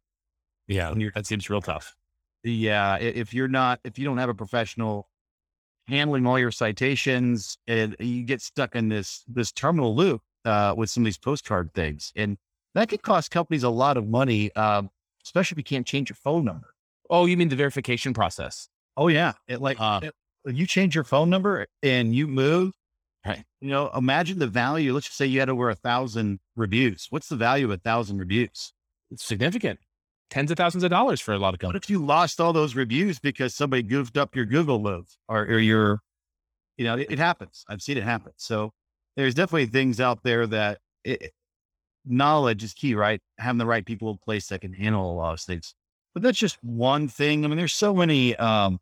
Yeah, 0.67 0.93
that 1.15 1.25
seems 1.25 1.49
real 1.49 1.61
tough. 1.61 1.95
Yeah, 2.43 2.97
if 2.97 3.33
you're 3.33 3.47
not, 3.47 3.79
if 3.83 3.97
you 3.97 4.05
don't 4.05 4.19
have 4.19 4.29
a 4.29 4.35
professional 4.35 5.09
handling 5.87 6.27
all 6.27 6.37
your 6.37 6.51
citations, 6.51 7.57
and 7.67 7.95
you 7.99 8.23
get 8.23 8.41
stuck 8.41 8.75
in 8.75 8.89
this 8.89 9.23
this 9.27 9.51
terminal 9.51 9.95
loop, 9.95 10.21
uh, 10.45 10.73
with 10.77 10.89
some 10.89 11.03
of 11.03 11.05
these 11.05 11.17
postcard 11.17 11.73
things. 11.73 12.13
And 12.15 12.37
that 12.73 12.89
could 12.89 13.01
cost 13.01 13.31
companies 13.31 13.63
a 13.63 13.69
lot 13.69 13.97
of 13.97 14.07
money, 14.07 14.53
um, 14.55 14.89
especially 15.23 15.55
if 15.55 15.57
you 15.59 15.63
can't 15.63 15.85
change 15.85 16.09
your 16.09 16.17
phone 16.17 16.45
number. 16.45 16.73
Oh, 17.09 17.25
you 17.25 17.37
mean 17.37 17.49
the 17.49 17.55
verification 17.55 18.13
process? 18.13 18.69
Oh, 18.97 19.07
yeah. 19.07 19.33
It 19.47 19.61
like, 19.61 19.79
uh, 19.79 20.01
it, 20.03 20.13
you 20.45 20.65
change 20.65 20.95
your 20.95 21.03
phone 21.03 21.29
number 21.29 21.67
and 21.83 22.15
you 22.15 22.27
move, 22.27 22.73
Right. 23.25 23.43
You 23.59 23.69
know, 23.69 23.89
imagine 23.95 24.37
the 24.37 24.45
value. 24.47 24.93
Let's 24.93 25.07
just 25.07 25.17
say 25.17 25.25
you 25.25 25.39
had 25.39 25.49
over 25.49 25.71
a 25.71 25.75
thousand 25.75 26.39
reviews. 26.55 27.07
What's 27.09 27.27
the 27.27 27.35
value 27.35 27.65
of 27.65 27.71
a 27.71 27.77
thousand 27.77 28.19
reviews? 28.19 28.71
It's 29.09 29.25
significant. 29.25 29.79
Tens 30.29 30.51
of 30.51 30.57
thousands 30.57 30.83
of 30.83 30.91
dollars 30.91 31.21
for 31.21 31.33
a 31.33 31.39
lot 31.39 31.49
of 31.49 31.53
What 31.53 31.59
companies. 31.61 31.83
if 31.85 31.89
you 31.89 32.05
lost 32.05 32.39
all 32.39 32.53
those 32.53 32.75
reviews 32.75 33.17
because 33.19 33.55
somebody 33.55 33.81
goofed 33.81 34.15
up 34.17 34.35
your 34.35 34.45
Google 34.45 34.77
move 34.77 35.07
or, 35.27 35.41
or 35.41 35.57
your, 35.57 36.01
you 36.77 36.85
know, 36.85 36.97
it, 36.97 37.07
it 37.09 37.17
happens. 37.17 37.65
I've 37.67 37.81
seen 37.81 37.97
it 37.97 38.03
happen. 38.03 38.33
So 38.35 38.73
there's 39.15 39.33
definitely 39.33 39.67
things 39.67 39.99
out 39.99 40.23
there 40.23 40.47
that 40.47 40.79
it, 41.03 41.33
knowledge 42.05 42.63
is 42.63 42.73
key, 42.73 42.95
right? 42.95 43.21
Having 43.37 43.59
the 43.59 43.65
right 43.65 43.85
people 43.85 44.11
in 44.11 44.17
place 44.17 44.47
that 44.47 44.61
can 44.61 44.73
handle 44.73 45.11
a 45.11 45.13
lot 45.13 45.33
of 45.33 45.41
things. 45.41 45.73
But 46.13 46.23
that's 46.23 46.37
just 46.37 46.63
one 46.63 47.07
thing. 47.07 47.43
I 47.43 47.47
mean, 47.47 47.57
there's 47.57 47.73
so 47.73 47.93
many 47.93 48.35
um, 48.37 48.79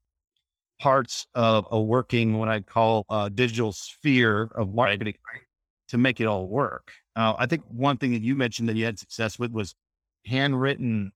parts 0.80 1.28
of 1.34 1.66
a 1.72 1.82
working 1.82 2.38
what 2.38 2.50
I 2.50 2.62
call 2.62 3.06
a 3.10 3.30
digital 3.30 3.72
sphere 3.72 4.52
of 4.56 4.74
marketing 4.74 5.16
to 5.90 5.98
make 5.98 6.20
it 6.20 6.26
all 6.26 6.48
work. 6.48 6.92
Uh, 7.16 7.34
I 7.38 7.46
think 7.46 7.64
one 7.68 7.98
thing 7.98 8.12
that 8.14 8.22
you 8.22 8.36
mentioned 8.36 8.70
that 8.70 8.76
you 8.76 8.86
had 8.86 9.00
success 9.00 9.40
with 9.40 9.52
was 9.52 9.76
handwritten 10.26 11.12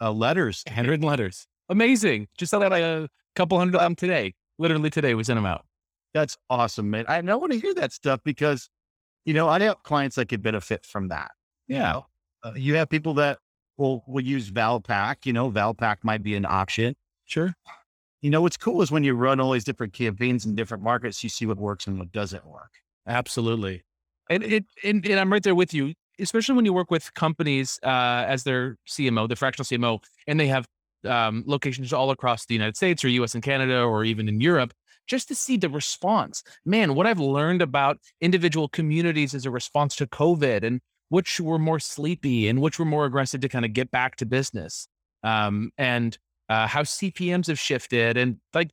uh, 0.00 0.12
letters. 0.12 0.62
Handwritten 0.66 1.06
letters. 1.06 1.46
Amazing. 1.68 2.28
Just 2.36 2.50
sent 2.50 2.62
out 2.64 2.72
a 2.72 3.08
couple 3.36 3.58
hundred 3.58 3.76
of 3.76 3.82
them 3.82 3.94
today. 3.94 4.34
Literally 4.58 4.90
today, 4.90 5.14
we 5.14 5.24
sent 5.24 5.36
them 5.36 5.46
out. 5.46 5.64
That's 6.14 6.36
awesome, 6.50 6.90
man. 6.90 7.04
I 7.08 7.20
don't 7.22 7.40
want 7.40 7.52
to 7.52 7.58
hear 7.60 7.74
that 7.74 7.92
stuff 7.92 8.20
because, 8.24 8.68
you 9.24 9.34
know, 9.34 9.48
I 9.48 9.60
have 9.60 9.82
clients 9.82 10.16
that 10.16 10.28
could 10.28 10.42
benefit 10.42 10.84
from 10.84 11.08
that. 11.08 11.32
You 11.68 11.76
Yeah. 11.76 11.92
know, 11.92 12.06
uh, 12.44 12.52
you 12.54 12.74
have 12.74 12.88
people 12.90 13.14
that 13.14 13.38
will 13.78 14.04
will 14.06 14.22
use 14.22 14.50
Valpak. 14.50 15.24
You 15.24 15.32
know, 15.32 15.50
Valpak 15.50 15.98
might 16.02 16.22
be 16.22 16.34
an 16.34 16.44
option. 16.44 16.94
Sure. 17.24 17.54
You 18.20 18.30
know, 18.30 18.40
what's 18.42 18.56
cool 18.56 18.82
is 18.82 18.90
when 18.90 19.02
you 19.04 19.14
run 19.14 19.40
all 19.40 19.52
these 19.52 19.64
different 19.64 19.92
campaigns 19.94 20.44
in 20.46 20.54
different 20.54 20.82
markets, 20.82 21.22
you 21.24 21.28
see 21.28 21.46
what 21.46 21.58
works 21.58 21.86
and 21.86 21.98
what 21.98 22.12
doesn't 22.12 22.46
work. 22.46 22.70
Absolutely. 23.06 23.82
And 24.30 24.42
it 24.42 24.64
and, 24.84 25.04
and 25.06 25.18
I'm 25.18 25.32
right 25.32 25.42
there 25.42 25.54
with 25.54 25.74
you, 25.74 25.94
especially 26.20 26.54
when 26.54 26.64
you 26.64 26.72
work 26.72 26.90
with 26.90 27.12
companies 27.14 27.80
uh, 27.82 28.24
as 28.26 28.44
their 28.44 28.76
CMO, 28.88 29.28
the 29.28 29.36
fractional 29.36 29.64
CMO, 29.64 30.02
and 30.26 30.38
they 30.38 30.46
have 30.46 30.66
um, 31.04 31.42
locations 31.46 31.92
all 31.92 32.10
across 32.10 32.46
the 32.46 32.54
United 32.54 32.76
States 32.76 33.04
or 33.04 33.08
US 33.08 33.34
and 33.34 33.42
Canada 33.42 33.82
or 33.82 34.04
even 34.04 34.28
in 34.28 34.40
Europe, 34.40 34.72
just 35.06 35.28
to 35.28 35.34
see 35.34 35.56
the 35.56 35.68
response. 35.68 36.42
Man, 36.64 36.94
what 36.94 37.06
I've 37.06 37.20
learned 37.20 37.62
about 37.62 37.98
individual 38.20 38.68
communities 38.68 39.34
as 39.34 39.46
a 39.46 39.50
response 39.50 39.96
to 39.96 40.06
COVID 40.06 40.62
and 40.62 40.80
which 41.08 41.40
were 41.40 41.58
more 41.58 41.78
sleepy 41.78 42.48
and 42.48 42.60
which 42.60 42.78
were 42.78 42.84
more 42.84 43.04
aggressive 43.04 43.40
to 43.42 43.48
kind 43.48 43.64
of 43.64 43.72
get 43.72 43.90
back 43.90 44.16
to 44.16 44.26
business. 44.26 44.88
Um, 45.22 45.70
and 45.76 46.16
uh, 46.48 46.66
how 46.66 46.82
CPMs 46.82 47.48
have 47.48 47.58
shifted 47.58 48.16
and 48.16 48.38
like 48.54 48.70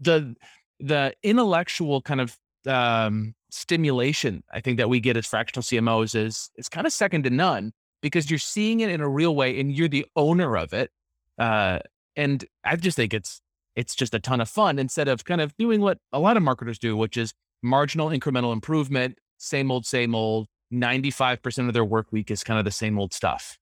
the 0.00 0.34
the 0.80 1.14
intellectual 1.22 2.02
kind 2.02 2.20
of 2.20 2.36
um, 2.66 3.34
stimulation 3.50 4.42
I 4.52 4.60
think 4.60 4.78
that 4.78 4.88
we 4.88 4.98
get 4.98 5.16
as 5.16 5.26
fractional 5.26 5.62
CMOs 5.62 6.14
is 6.14 6.50
is 6.56 6.68
kind 6.68 6.86
of 6.86 6.92
second 6.92 7.24
to 7.24 7.30
none 7.30 7.72
because 8.00 8.30
you're 8.30 8.38
seeing 8.38 8.80
it 8.80 8.90
in 8.90 9.00
a 9.00 9.08
real 9.08 9.34
way 9.34 9.58
and 9.60 9.72
you're 9.72 9.88
the 9.88 10.06
owner 10.16 10.56
of 10.56 10.72
it. 10.72 10.90
Uh, 11.38 11.78
and 12.16 12.44
I 12.64 12.76
just 12.76 12.96
think 12.96 13.14
it's 13.14 13.40
it's 13.76 13.94
just 13.94 14.14
a 14.14 14.20
ton 14.20 14.40
of 14.40 14.48
fun 14.48 14.78
instead 14.78 15.08
of 15.08 15.24
kind 15.24 15.40
of 15.40 15.56
doing 15.56 15.80
what 15.80 15.98
a 16.12 16.18
lot 16.18 16.36
of 16.36 16.42
marketers 16.42 16.78
do, 16.78 16.96
which 16.96 17.16
is 17.16 17.32
marginal 17.62 18.08
incremental 18.08 18.52
improvement, 18.52 19.18
same 19.38 19.70
old, 19.70 19.86
same 19.86 20.14
old. 20.14 20.46
Ninety 20.70 21.10
five 21.10 21.42
percent 21.42 21.68
of 21.68 21.74
their 21.74 21.84
work 21.84 22.06
week 22.12 22.30
is 22.30 22.42
kind 22.42 22.58
of 22.58 22.64
the 22.64 22.70
same 22.70 22.98
old 22.98 23.12
stuff. 23.12 23.58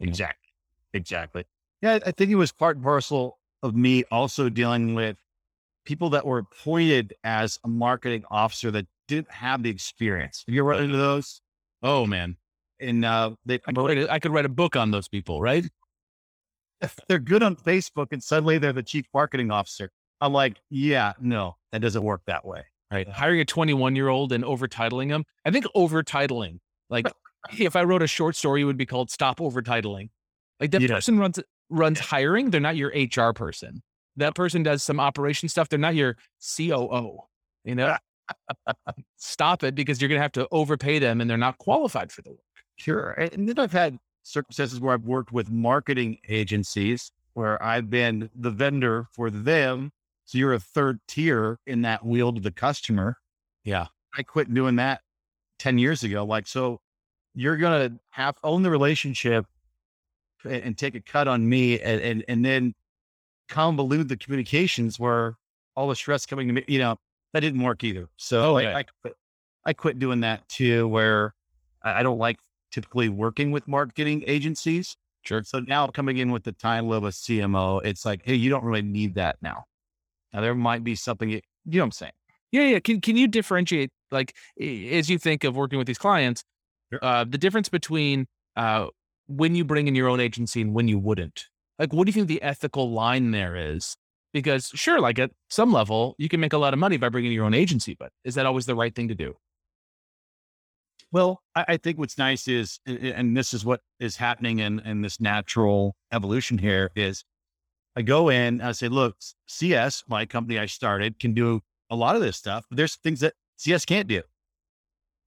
Exactly. 0.00 0.48
Exactly. 0.92 1.44
Yeah, 1.80 2.00
I 2.04 2.10
think 2.10 2.30
it 2.30 2.34
was 2.34 2.50
part 2.50 2.76
and 2.76 2.84
parcel 2.84 3.38
of 3.62 3.76
me 3.76 4.04
also 4.10 4.48
dealing 4.48 4.94
with 4.94 5.16
people 5.84 6.10
that 6.10 6.26
were 6.26 6.38
appointed 6.38 7.14
as 7.24 7.58
a 7.64 7.68
marketing 7.68 8.24
officer 8.30 8.70
that 8.72 8.86
didn't 9.06 9.30
have 9.30 9.62
the 9.62 9.70
experience. 9.70 10.44
Have 10.46 10.54
you 10.54 10.62
ever 10.62 10.70
run 10.70 10.84
into 10.84 10.96
those? 10.96 11.40
Oh 11.82 12.06
man, 12.06 12.36
And 12.80 13.04
uh, 13.04 13.32
they, 13.46 13.60
I 13.66 13.72
could, 13.72 14.08
I 14.08 14.18
could 14.18 14.32
write 14.32 14.44
a 14.44 14.50
book 14.50 14.76
on 14.76 14.90
those 14.90 15.08
people, 15.08 15.40
right? 15.40 15.64
They're 17.08 17.18
good 17.18 17.42
on 17.42 17.56
Facebook 17.56 18.08
and 18.12 18.22
suddenly 18.22 18.58
they're 18.58 18.72
the 18.72 18.82
chief 18.82 19.06
marketing 19.12 19.50
officer. 19.50 19.90
I'm 20.20 20.32
like, 20.32 20.58
yeah, 20.70 21.12
no, 21.20 21.56
that 21.72 21.80
doesn't 21.80 22.02
work 22.02 22.22
that 22.26 22.44
way. 22.44 22.64
Right. 22.92 23.08
Hiring 23.08 23.40
a 23.40 23.44
21 23.44 23.94
year 23.96 24.08
old 24.08 24.32
and 24.32 24.42
overtitling 24.44 25.08
them. 25.08 25.24
I 25.44 25.50
think 25.50 25.64
overtitling, 25.76 26.58
like 26.88 27.06
if 27.58 27.76
I 27.76 27.84
wrote 27.84 28.02
a 28.02 28.06
short 28.06 28.36
story, 28.36 28.62
it 28.62 28.64
would 28.64 28.76
be 28.76 28.86
called 28.86 29.10
Stop 29.10 29.38
Overtitling. 29.38 30.10
Like 30.58 30.72
that 30.72 30.82
Yeah. 30.82 30.88
person 30.88 31.18
runs 31.18 31.38
runs 31.70 32.00
hiring. 32.00 32.50
They're 32.50 32.60
not 32.60 32.76
your 32.76 32.90
HR 32.90 33.32
person. 33.32 33.82
That 34.16 34.34
person 34.34 34.62
does 34.62 34.82
some 34.82 34.98
operation 34.98 35.48
stuff. 35.48 35.68
They're 35.68 35.78
not 35.78 35.94
your 35.94 36.16
COO. 36.56 37.18
You 37.64 37.74
know, 37.76 37.96
stop 39.16 39.62
it 39.62 39.74
because 39.74 40.00
you're 40.00 40.08
going 40.08 40.18
to 40.18 40.22
have 40.22 40.32
to 40.32 40.48
overpay 40.50 40.98
them 40.98 41.20
and 41.20 41.30
they're 41.30 41.36
not 41.36 41.58
qualified 41.58 42.10
for 42.10 42.22
the 42.22 42.30
work. 42.30 42.40
Sure. 42.76 43.10
And 43.12 43.48
then 43.48 43.58
I've 43.58 43.72
had 43.72 43.98
circumstances 44.22 44.80
where 44.80 44.94
I've 44.94 45.04
worked 45.04 45.32
with 45.32 45.50
marketing 45.50 46.18
agencies 46.28 47.12
where 47.34 47.62
I've 47.62 47.88
been 47.90 48.30
the 48.34 48.50
vendor 48.50 49.06
for 49.12 49.30
them. 49.30 49.92
So 50.24 50.38
you're 50.38 50.52
a 50.52 50.60
third 50.60 51.00
tier 51.08 51.58
in 51.66 51.82
that 51.82 52.04
wheel 52.04 52.32
to 52.32 52.40
the 52.40 52.52
customer. 52.52 53.16
Yeah. 53.64 53.86
I 54.16 54.22
quit 54.22 54.52
doing 54.52 54.76
that 54.76 55.02
10 55.58 55.78
years 55.78 56.02
ago. 56.02 56.24
Like, 56.24 56.46
so 56.46 56.80
you're 57.34 57.56
going 57.56 57.90
to 57.90 58.00
have 58.10 58.36
own 58.42 58.62
the 58.62 58.70
relationship 58.70 59.46
and, 60.44 60.62
and 60.62 60.78
take 60.78 60.94
a 60.94 61.00
cut 61.00 61.28
on 61.28 61.48
me 61.48 61.80
and, 61.80 62.00
and, 62.00 62.24
and 62.28 62.44
then 62.44 62.74
convolute 63.48 64.08
the 64.08 64.16
communications 64.16 64.98
where 64.98 65.36
all 65.76 65.88
the 65.88 65.96
stress 65.96 66.26
coming 66.26 66.48
to 66.48 66.54
me, 66.54 66.64
you 66.68 66.78
know, 66.78 66.96
that 67.32 67.40
didn't 67.40 67.62
work 67.62 67.84
either. 67.84 68.08
So 68.16 68.52
Oh, 68.52 68.56
I. 68.56 68.78
I, 68.78 68.82
quit, 68.82 69.14
I 69.64 69.72
quit 69.72 69.98
doing 69.98 70.20
that 70.20 70.48
too, 70.48 70.88
where 70.88 71.34
I, 71.82 72.00
I 72.00 72.02
don't 72.02 72.18
like 72.18 72.38
typically 72.70 73.08
working 73.08 73.50
with 73.50 73.66
marketing 73.68 74.24
agencies. 74.26 74.96
Sure. 75.22 75.42
So 75.42 75.60
now 75.60 75.86
coming 75.88 76.18
in 76.18 76.30
with 76.30 76.44
the 76.44 76.52
title 76.52 76.94
of 76.94 77.04
a 77.04 77.08
CMO, 77.08 77.84
it's 77.84 78.04
like, 78.06 78.22
hey, 78.24 78.34
you 78.34 78.48
don't 78.50 78.64
really 78.64 78.82
need 78.82 79.14
that 79.16 79.36
now. 79.42 79.64
Now 80.32 80.40
there 80.40 80.54
might 80.54 80.84
be 80.84 80.94
something, 80.94 81.28
you 81.28 81.40
you 81.66 81.78
know 81.78 81.84
what 81.84 81.86
I'm 81.86 81.92
saying? 81.92 82.12
Yeah, 82.52 82.62
yeah. 82.62 82.80
Can 82.80 83.00
can 83.00 83.16
you 83.16 83.28
differentiate 83.28 83.90
like 84.10 84.34
as 84.60 85.10
you 85.10 85.18
think 85.18 85.44
of 85.44 85.56
working 85.56 85.78
with 85.78 85.86
these 85.86 85.98
clients, 85.98 86.42
Sure. 86.92 86.98
uh, 87.02 87.24
the 87.24 87.38
difference 87.38 87.68
between 87.68 88.26
uh, 88.56 88.86
when 89.28 89.54
you 89.54 89.64
bring 89.64 89.86
in 89.88 89.94
your 89.94 90.08
own 90.08 90.20
agency 90.20 90.60
and 90.62 90.74
when 90.74 90.88
you 90.88 90.98
wouldn't? 90.98 91.46
Like, 91.78 91.92
what 91.92 92.04
do 92.06 92.08
you 92.10 92.12
think 92.14 92.28
the 92.28 92.42
ethical 92.42 92.90
line 92.92 93.30
there 93.30 93.56
is? 93.56 93.96
Because 94.32 94.66
sure, 94.74 95.00
like 95.00 95.18
at 95.18 95.30
some 95.48 95.72
level, 95.72 96.14
you 96.18 96.28
can 96.28 96.40
make 96.40 96.52
a 96.52 96.58
lot 96.58 96.72
of 96.72 96.78
money 96.78 96.96
by 96.96 97.08
bringing 97.08 97.32
your 97.32 97.44
own 97.44 97.54
agency, 97.54 97.94
but 97.98 98.10
is 98.24 98.34
that 98.36 98.46
always 98.46 98.66
the 98.66 98.74
right 98.74 98.94
thing 98.94 99.08
to 99.08 99.14
do? 99.14 99.34
Well, 101.12 101.42
I, 101.54 101.64
I 101.68 101.76
think 101.76 101.98
what's 101.98 102.18
nice 102.18 102.46
is, 102.46 102.78
and 102.86 103.36
this 103.36 103.52
is 103.52 103.64
what 103.64 103.80
is 103.98 104.16
happening 104.16 104.60
in, 104.60 104.80
in 104.80 105.02
this 105.02 105.20
natural 105.20 105.96
evolution 106.12 106.58
here 106.58 106.90
is 106.94 107.24
I 107.96 108.02
go 108.02 108.28
in, 108.28 108.60
I 108.60 108.72
say, 108.72 108.88
look, 108.88 109.16
CS, 109.46 110.04
my 110.08 110.24
company 110.24 110.58
I 110.58 110.66
started, 110.66 111.18
can 111.18 111.34
do 111.34 111.60
a 111.90 111.96
lot 111.96 112.14
of 112.14 112.22
this 112.22 112.36
stuff, 112.36 112.64
but 112.70 112.76
there's 112.76 112.94
things 112.96 113.20
that 113.20 113.34
CS 113.56 113.84
can't 113.84 114.06
do. 114.06 114.22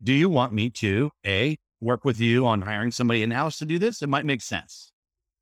Do 0.01 0.13
you 0.13 0.29
want 0.29 0.53
me 0.53 0.69
to, 0.71 1.11
A, 1.25 1.57
work 1.81 2.05
with 2.05 2.19
you 2.19 2.47
on 2.47 2.61
hiring 2.61 2.91
somebody 2.91 3.21
in 3.21 3.31
house 3.31 3.57
to 3.59 3.65
do 3.65 3.77
this? 3.77 4.01
It 4.01 4.07
might 4.07 4.25
make 4.25 4.41
sense. 4.41 4.91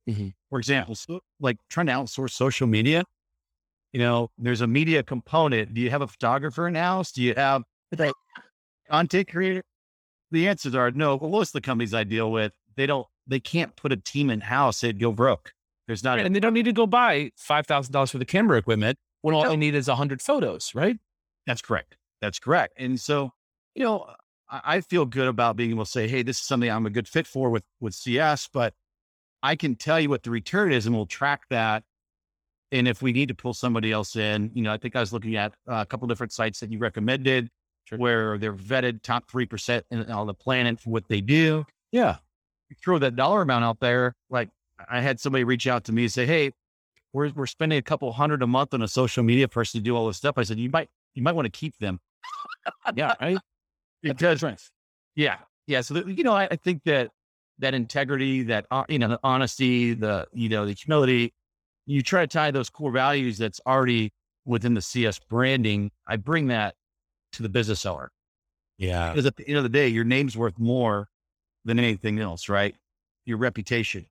Mhm. 0.10 0.34
For 0.50 0.58
example, 0.58 0.96
so, 0.96 1.22
like 1.40 1.58
trying 1.70 1.86
to 1.88 1.94
outsource 1.94 2.32
social 2.32 2.68
media, 2.68 3.04
you 3.94 4.00
know, 4.00 4.32
there's 4.38 4.62
a 4.62 4.68
media 4.68 5.04
component. 5.04 5.74
Do 5.74 5.82
you 5.82 5.92
have 5.92 6.02
a 6.02 6.08
photographer 6.08 6.68
in 6.68 6.76
house? 6.76 7.12
Do 7.12 7.22
you 7.22 7.36
have 7.36 7.64
a 7.98 8.12
content 8.90 9.28
creator? 9.30 9.64
The 10.32 10.48
answers 10.48 10.76
are 10.76 10.92
no. 10.92 11.16
Well, 11.18 11.30
most 11.30 11.50
of 11.50 11.54
the 11.54 11.62
companies 11.62 11.94
I 11.94 12.04
deal 12.04 12.32
with, 12.32 12.54
they 12.76 12.86
don't, 12.86 13.06
they 13.28 13.40
can't 13.40 13.76
put 13.76 13.92
a 13.92 13.98
team 13.98 14.30
in 14.30 14.42
house. 14.42 14.82
They'd 14.82 15.00
go 15.00 15.12
broke. 15.12 15.54
There's 15.88 16.04
not, 16.04 16.20
a, 16.20 16.24
And 16.24 16.36
they 16.36 16.40
don't 16.40 16.54
need 16.54 16.66
to 16.66 16.74
go 16.74 16.88
buy 16.88 17.32
five 17.36 17.68
thousand 17.68 17.92
dollars 17.92 18.12
for 18.12 18.18
the 18.18 18.26
camera 18.26 18.58
equipment 18.58 18.98
when 19.22 19.36
all 19.36 19.44
No. 19.44 19.50
they 19.50 19.58
need 19.58 19.76
is 19.76 19.88
hundred 19.88 20.22
photos, 20.22 20.74
right? 20.74 20.98
That's 21.46 21.62
correct. 21.62 21.98
That's 22.22 22.40
correct. 22.40 22.74
And 22.78 23.00
so, 23.00 23.32
you 23.76 23.84
know, 23.84 24.08
I, 24.50 24.62
I 24.66 24.82
feel 24.82 25.06
good 25.06 25.28
about 25.28 25.56
being 25.58 25.72
able 25.72 25.86
to 25.86 25.92
say, 25.92 26.08
hey, 26.08 26.24
this 26.24 26.38
is 26.40 26.44
something 26.46 26.70
I'm 26.70 26.86
a 26.86 26.90
good 26.90 27.08
fit 27.08 27.28
for 27.28 27.50
with 27.50 27.64
with 27.82 27.94
CS, 27.94 28.48
but 28.54 28.74
I 29.44 29.56
can 29.56 29.76
tell 29.76 30.00
you 30.00 30.08
what 30.10 30.24
the 30.24 30.30
return 30.32 30.72
is, 30.72 30.86
and 30.86 30.96
we'll 30.96 31.08
track 31.08 31.42
that. 31.50 31.84
And 32.72 32.88
if 32.88 33.02
we 33.02 33.12
need 33.12 33.28
to 33.28 33.36
pull 33.36 33.54
somebody 33.54 33.92
else 33.92 34.16
in, 34.16 34.52
you 34.54 34.62
know, 34.62 34.72
I 34.72 34.78
think 34.78 34.96
I 34.96 35.02
was 35.02 35.12
looking 35.12 35.36
at 35.36 35.52
uh, 35.70 35.82
a 35.82 35.86
couple 35.86 36.08
different 36.08 36.32
sites 36.32 36.62
that 36.62 36.72
you 36.72 36.78
recommended, 36.80 37.50
Sure. 37.92 38.00
where 38.00 38.38
they're 38.38 38.54
vetted 38.54 39.02
top 39.02 39.30
three 39.30 39.46
percent 39.46 39.86
in, 39.92 40.10
on 40.12 40.28
the 40.28 40.34
planet 40.34 40.80
for 40.80 40.92
what 40.92 41.08
they 41.10 41.22
do. 41.22 41.66
Yeah. 41.92 42.18
You 42.70 42.76
throw 42.84 43.00
that 43.00 43.16
dollar 43.16 43.42
amount 43.42 43.66
out 43.66 43.80
there. 43.82 44.16
Like 44.30 44.50
I 44.90 45.02
had 45.02 45.20
somebody 45.20 45.44
reach 45.44 45.68
out 45.68 45.84
to 45.86 45.92
me 45.92 46.04
and 46.04 46.12
say, 46.12 46.26
hey, 46.26 46.52
we're 47.14 47.32
we're 47.36 47.46
spending 47.48 47.78
a 47.80 47.82
couple 47.82 48.12
hundred 48.14 48.42
a 48.44 48.48
month 48.48 48.74
on 48.74 48.82
a 48.82 48.88
social 48.88 49.24
media 49.24 49.48
person 49.48 49.80
to 49.80 49.84
do 49.84 49.96
all 49.96 50.08
this 50.08 50.18
stuff. 50.18 50.38
I 50.38 50.44
said, 50.44 50.58
you 50.60 50.70
might 50.70 50.90
you 51.16 51.24
might 51.24 51.34
want 51.36 51.46
to 51.46 51.52
keep 51.52 51.78
them 51.80 52.00
Yeah. 52.96 53.16
Right. 53.22 53.38
because 54.02 54.44
yeah, 55.16 55.38
yeah. 55.68 55.82
So 55.82 55.96
that, 55.96 56.08
you 56.08 56.24
know, 56.24 56.34
I, 56.34 56.48
I 56.52 56.56
think 56.56 56.84
that 56.86 57.12
that 57.60 57.74
integrity, 57.74 58.44
that 58.44 58.66
uh, 58.72 58.86
you 58.90 59.00
know, 59.00 59.10
the 59.10 59.20
honesty, 59.24 59.94
the 59.94 60.28
you 60.34 60.50
know, 60.50 60.66
the 60.66 60.74
humility, 60.74 61.34
you 61.86 62.02
try 62.02 62.22
to 62.22 62.28
tie 62.28 62.52
those 62.52 62.70
core 62.70 62.92
values 62.92 63.38
that's 63.38 63.60
already 63.68 64.14
within 64.46 64.74
the 64.74 64.82
CS 64.82 65.20
branding. 65.20 65.92
I 66.08 66.16
bring 66.18 66.48
that 66.48 66.76
to 67.34 67.44
the 67.44 67.50
business 67.50 67.86
owner. 67.86 68.12
Yeah. 68.78 69.12
Because 69.12 69.26
at 69.26 69.36
the 69.36 69.48
end 69.48 69.58
of 69.58 69.64
the 69.64 69.70
day, 69.70 69.88
your 69.88 70.04
name's 70.04 70.36
worth 70.38 70.58
more 70.58 71.08
than 71.66 71.80
anything 71.80 72.20
else, 72.20 72.50
right? 72.50 72.76
Your 73.26 73.38
reputation. 73.38 74.08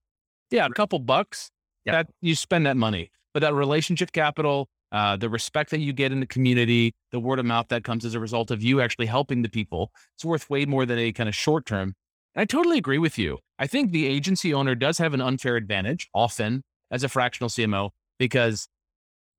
Yeah. 0.51 0.66
A 0.66 0.71
couple 0.71 0.99
bucks 0.99 1.51
Yeah. 1.85 1.93
that 1.93 2.09
you 2.21 2.35
spend 2.35 2.66
that 2.66 2.77
money, 2.77 3.11
but 3.35 3.41
that 3.41 3.55
relationship 3.55 4.12
capital, 4.12 4.68
uh, 4.93 5.16
the 5.16 5.29
respect 5.29 5.71
that 5.71 5.81
you 5.81 5.93
get 5.93 6.12
in 6.12 6.21
the 6.21 6.27
community, 6.27 6.93
the 7.11 7.21
word 7.21 7.39
of 7.39 7.47
mouth 7.47 7.66
that 7.68 7.85
comes 7.85 8.05
as 8.05 8.14
a 8.14 8.21
result 8.21 8.51
of 8.51 8.62
you 8.62 8.81
actually 8.81 9.07
helping 9.07 9.43
the 9.43 9.49
people, 9.49 9.91
it's 10.16 10.25
worth 10.25 10.49
way 10.51 10.64
more 10.66 10.87
than 10.87 10.99
a 10.99 11.12
kind 11.12 11.29
of 11.29 11.35
short 11.35 11.66
term. 11.66 11.95
And 12.35 12.43
I 12.43 12.45
totally 12.45 12.79
agree 12.79 12.99
with 12.99 13.18
you. 13.18 13.39
I 13.59 13.66
think 13.66 13.91
the 13.93 14.07
agency 14.07 14.55
owner 14.55 14.75
does 14.75 14.99
have 14.99 15.14
an 15.14 15.21
unfair 15.21 15.57
advantage 15.57 16.09
often 16.14 16.62
as 16.91 17.03
a 17.03 17.09
fractional 17.09 17.49
CMO 17.49 17.91
because 18.18 18.68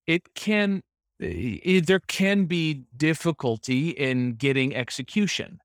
it 0.07 0.33
can, 0.35 0.81
i 1.21 1.81
there 1.85 1.99
can 1.99 2.45
be 2.45 2.83
difficulty 2.97 3.89
in 3.89 4.33
getting 4.33 4.75
execution 4.75 5.59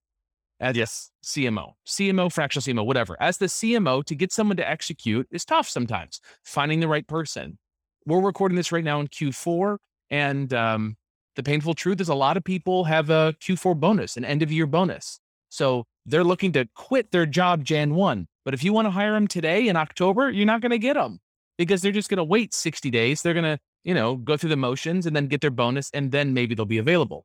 as 0.60 0.76
Yes. 0.76 1.10
CMO, 1.24 1.72
CMO, 1.86 2.32
fractional 2.32 2.62
CMO, 2.62 2.86
whatever. 2.86 3.16
As 3.20 3.38
the 3.38 3.46
CMO, 3.46 4.04
to 4.04 4.14
get 4.14 4.32
someone 4.32 4.56
to 4.56 4.68
execute 4.68 5.26
is 5.30 5.44
tough 5.44 5.68
sometimes, 5.68 6.20
finding 6.44 6.80
the 6.80 6.88
right 6.88 7.06
person. 7.06 7.58
We're 8.06 8.20
recording 8.20 8.56
this 8.56 8.70
right 8.70 8.84
now 8.84 9.00
in 9.00 9.08
Q4. 9.08 9.78
And 10.10 10.54
um, 10.54 10.96
the 11.34 11.42
painful 11.42 11.74
truth 11.74 12.00
is 12.00 12.08
a 12.08 12.14
lot 12.14 12.36
of 12.36 12.44
people 12.44 12.84
have 12.84 13.10
a 13.10 13.34
Q4 13.40 13.78
bonus, 13.78 14.16
an 14.16 14.24
end 14.24 14.42
of 14.42 14.52
year 14.52 14.66
bonus. 14.66 15.20
So 15.48 15.84
they're 16.06 16.24
looking 16.24 16.52
to 16.52 16.66
quit 16.74 17.10
their 17.10 17.26
job 17.26 17.64
Jan 17.64 17.94
1. 17.94 18.28
But 18.44 18.54
if 18.54 18.62
you 18.62 18.72
want 18.72 18.86
to 18.86 18.90
hire 18.90 19.12
them 19.12 19.26
today 19.26 19.68
in 19.68 19.76
October, 19.76 20.30
you're 20.30 20.46
not 20.46 20.60
going 20.60 20.70
to 20.70 20.78
get 20.78 20.94
them 20.94 21.18
because 21.58 21.82
they're 21.82 21.92
just 21.92 22.08
going 22.08 22.18
to 22.18 22.24
wait 22.24 22.54
60 22.54 22.90
days. 22.90 23.22
They're 23.22 23.34
going 23.34 23.44
to, 23.44 23.58
you 23.86 23.94
know, 23.94 24.16
go 24.16 24.36
through 24.36 24.50
the 24.50 24.56
motions 24.58 25.06
and 25.06 25.16
then 25.16 25.28
get 25.28 25.40
their 25.40 25.50
bonus 25.52 25.90
and 25.92 26.12
then 26.12 26.34
maybe 26.34 26.54
they'll 26.54 26.66
be 26.66 26.78
available. 26.78 27.24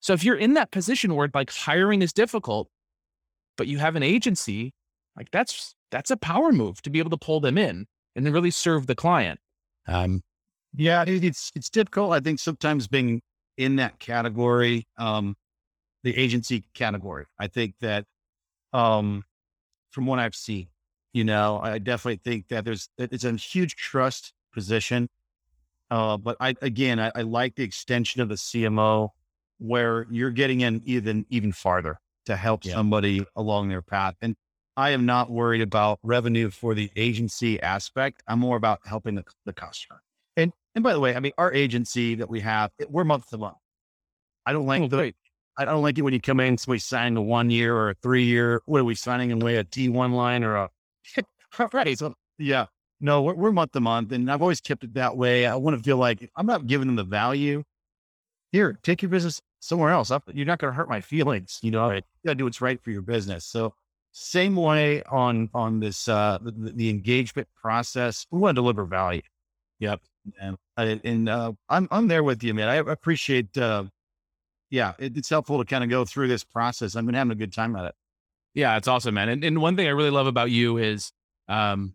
So 0.00 0.14
if 0.14 0.24
you're 0.24 0.36
in 0.36 0.54
that 0.54 0.72
position 0.72 1.14
where 1.14 1.30
like 1.34 1.52
hiring 1.52 2.02
is 2.02 2.12
difficult, 2.12 2.68
but 3.56 3.66
you 3.68 3.78
have 3.78 3.96
an 3.96 4.02
agency, 4.02 4.72
like 5.16 5.30
that's 5.30 5.74
that's 5.90 6.10
a 6.10 6.16
power 6.16 6.52
move 6.52 6.82
to 6.82 6.90
be 6.90 6.98
able 7.00 7.10
to 7.10 7.18
pull 7.18 7.40
them 7.40 7.58
in 7.58 7.86
and 8.16 8.26
then 8.26 8.32
really 8.32 8.50
serve 8.50 8.86
the 8.88 8.94
client. 8.96 9.40
Um, 9.86 10.22
Yeah, 10.76 11.04
it's 11.06 11.52
it's 11.56 11.70
difficult. 11.70 12.12
I 12.14 12.20
think 12.20 12.40
sometimes 12.40 12.88
being 12.88 13.22
in 13.58 13.76
that 13.76 13.98
category, 14.00 14.86
um, 14.98 15.36
the 16.04 16.16
agency 16.16 16.64
category. 16.74 17.26
I 17.38 17.48
think 17.48 17.74
that, 17.80 18.06
um, 18.72 19.24
from 19.92 20.06
what 20.06 20.18
I've 20.20 20.34
seen, 20.36 20.68
you 21.12 21.24
know, 21.24 21.60
I 21.62 21.78
definitely 21.78 22.20
think 22.24 22.48
that 22.48 22.64
there's 22.64 22.88
that 22.98 23.12
it's 23.12 23.24
a 23.24 23.32
huge 23.36 23.76
trust 23.76 24.32
position. 24.54 25.08
Uh, 25.90 26.16
but 26.16 26.36
I 26.40 26.54
again, 26.62 27.00
I, 27.00 27.10
I 27.14 27.22
like 27.22 27.56
the 27.56 27.64
extension 27.64 28.20
of 28.22 28.28
the 28.28 28.36
CMO 28.36 29.08
where 29.58 30.06
you're 30.10 30.30
getting 30.30 30.60
in 30.62 30.82
even 30.84 31.26
even 31.30 31.52
farther 31.52 31.98
to 32.26 32.36
help 32.36 32.64
Yeah. 32.64 32.74
somebody 32.74 33.24
along 33.36 33.68
their 33.68 33.82
path. 33.82 34.14
And 34.22 34.36
I 34.76 34.90
am 34.90 35.04
not 35.04 35.30
worried 35.30 35.60
about 35.62 35.98
revenue 36.02 36.50
for 36.50 36.74
the 36.74 36.90
agency 36.96 37.60
aspect. 37.60 38.22
I'm 38.28 38.38
more 38.38 38.56
about 38.56 38.80
helping 38.86 39.16
the, 39.16 39.24
the 39.44 39.52
customer. 39.52 40.02
And 40.36 40.52
and 40.74 40.84
by 40.84 40.92
the 40.92 41.00
way, 41.00 41.14
I 41.14 41.20
mean 41.20 41.32
our 41.38 41.52
agency 41.52 42.14
that 42.16 42.30
we 42.30 42.40
have, 42.40 42.70
it- 42.78 42.90
we're 42.90 43.04
month 43.04 43.28
to 43.30 43.38
month. 43.38 43.56
I 44.46 44.52
don't 44.52 44.66
like 44.66 44.82
oh, 44.82 44.88
the 44.88 44.96
great. 44.96 45.16
I 45.58 45.64
don't 45.64 45.82
like 45.82 45.98
it 45.98 46.02
when 46.02 46.14
you 46.14 46.20
come 46.20 46.40
in, 46.40 46.56
somebody 46.56 46.78
signing 46.78 47.16
a 47.16 47.22
one 47.22 47.50
year 47.50 47.76
or 47.76 47.90
a 47.90 47.94
three 47.94 48.24
year. 48.24 48.62
What 48.66 48.80
are 48.80 48.84
we 48.84 48.94
signing 48.94 49.30
in 49.30 49.42
away 49.42 49.56
a 49.56 49.64
T 49.64 49.88
one 49.88 50.12
line 50.12 50.44
or 50.44 50.56
a 50.56 50.70
right? 51.72 51.98
So 51.98 52.14
yeah, 52.38 52.66
no, 53.00 53.22
we're, 53.22 53.34
we're 53.34 53.52
month 53.52 53.72
to 53.72 53.80
month, 53.80 54.12
and 54.12 54.30
I've 54.30 54.42
always 54.42 54.60
kept 54.60 54.84
it 54.84 54.94
that 54.94 55.16
way. 55.16 55.46
I 55.46 55.56
want 55.56 55.76
to 55.76 55.82
feel 55.82 55.96
like 55.96 56.30
I'm 56.36 56.46
not 56.46 56.66
giving 56.66 56.86
them 56.86 56.96
the 56.96 57.04
value. 57.04 57.64
Here, 58.52 58.78
take 58.82 59.02
your 59.02 59.10
business 59.10 59.40
somewhere 59.60 59.90
else. 59.90 60.10
I'm- 60.10 60.22
You're 60.32 60.46
not 60.46 60.58
going 60.58 60.72
to 60.72 60.76
hurt 60.76 60.88
my 60.88 61.00
feelings. 61.00 61.58
You 61.62 61.70
know, 61.70 61.90
you 61.90 62.02
got 62.24 62.32
to 62.32 62.34
do 62.36 62.44
what's 62.44 62.60
right 62.60 62.82
for 62.82 62.90
your 62.90 63.02
business. 63.02 63.44
So 63.46 63.74
same 64.12 64.56
way 64.56 65.02
on 65.04 65.48
on 65.54 65.78
this 65.80 66.08
uh 66.08 66.38
the, 66.42 66.50
the 66.74 66.90
engagement 66.90 67.48
process. 67.60 68.26
We 68.30 68.40
want 68.40 68.56
to 68.56 68.62
deliver 68.62 68.84
value. 68.84 69.22
Yep. 69.78 70.00
And, 70.40 70.58
and 70.76 71.28
uh, 71.28 71.52
I'm 71.68 71.88
I'm 71.90 72.08
there 72.08 72.24
with 72.24 72.42
you, 72.42 72.54
man. 72.54 72.68
I 72.68 72.76
appreciate. 72.76 73.56
uh 73.58 73.84
yeah, 74.70 74.94
it, 74.98 75.16
it's 75.16 75.28
helpful 75.28 75.58
to 75.58 75.64
kind 75.64 75.84
of 75.84 75.90
go 75.90 76.04
through 76.04 76.28
this 76.28 76.44
process. 76.44 76.96
I've 76.96 77.04
been 77.06 77.14
having 77.14 77.32
a 77.32 77.36
good 77.36 77.52
time 77.52 77.76
at 77.76 77.86
it. 77.86 77.94
Yeah, 78.54 78.76
it's 78.76 78.88
awesome, 78.88 79.14
man. 79.14 79.28
And, 79.28 79.44
and 79.44 79.60
one 79.60 79.76
thing 79.76 79.86
I 79.86 79.90
really 79.90 80.10
love 80.10 80.26
about 80.26 80.50
you 80.50 80.78
is 80.78 81.12
um, 81.48 81.94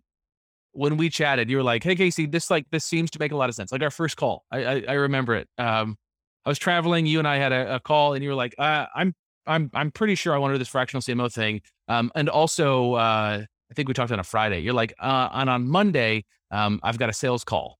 when 0.75 0.97
we 0.97 1.09
chatted, 1.09 1.49
you 1.49 1.57
were 1.57 1.63
like, 1.63 1.83
"Hey, 1.83 1.95
Casey, 1.95 2.25
this 2.25 2.49
like 2.51 2.65
this 2.71 2.85
seems 2.85 3.09
to 3.11 3.19
make 3.19 3.31
a 3.31 3.37
lot 3.37 3.49
of 3.49 3.55
sense." 3.55 3.71
Like 3.71 3.81
our 3.81 3.91
first 3.91 4.17
call, 4.17 4.45
I 4.51 4.65
I, 4.65 4.83
I 4.89 4.93
remember 4.93 5.35
it. 5.35 5.47
Um, 5.57 5.97
I 6.45 6.49
was 6.49 6.59
traveling. 6.59 7.05
You 7.05 7.19
and 7.19 7.27
I 7.27 7.37
had 7.37 7.51
a, 7.51 7.75
a 7.75 7.79
call, 7.79 8.13
and 8.13 8.23
you 8.23 8.29
were 8.29 8.35
like, 8.35 8.55
uh, 8.57 8.85
"I'm 8.95 9.13
I'm 9.47 9.69
I'm 9.73 9.91
pretty 9.91 10.15
sure 10.15 10.33
I 10.33 10.37
want 10.37 10.51
to 10.51 10.55
do 10.55 10.59
this 10.59 10.67
fractional 10.67 11.01
CMO 11.01 11.31
thing." 11.31 11.61
Um, 11.87 12.11
and 12.15 12.29
also, 12.29 12.93
uh, 12.93 13.43
I 13.43 13.73
think 13.73 13.87
we 13.87 13.93
talked 13.93 14.11
on 14.11 14.19
a 14.19 14.23
Friday. 14.23 14.59
You're 14.59 14.73
like, 14.73 14.93
uh, 14.99 15.29
"And 15.33 15.49
on 15.49 15.67
Monday, 15.67 16.25
um, 16.51 16.79
I've 16.83 16.97
got 16.97 17.09
a 17.09 17.13
sales 17.13 17.43
call." 17.43 17.79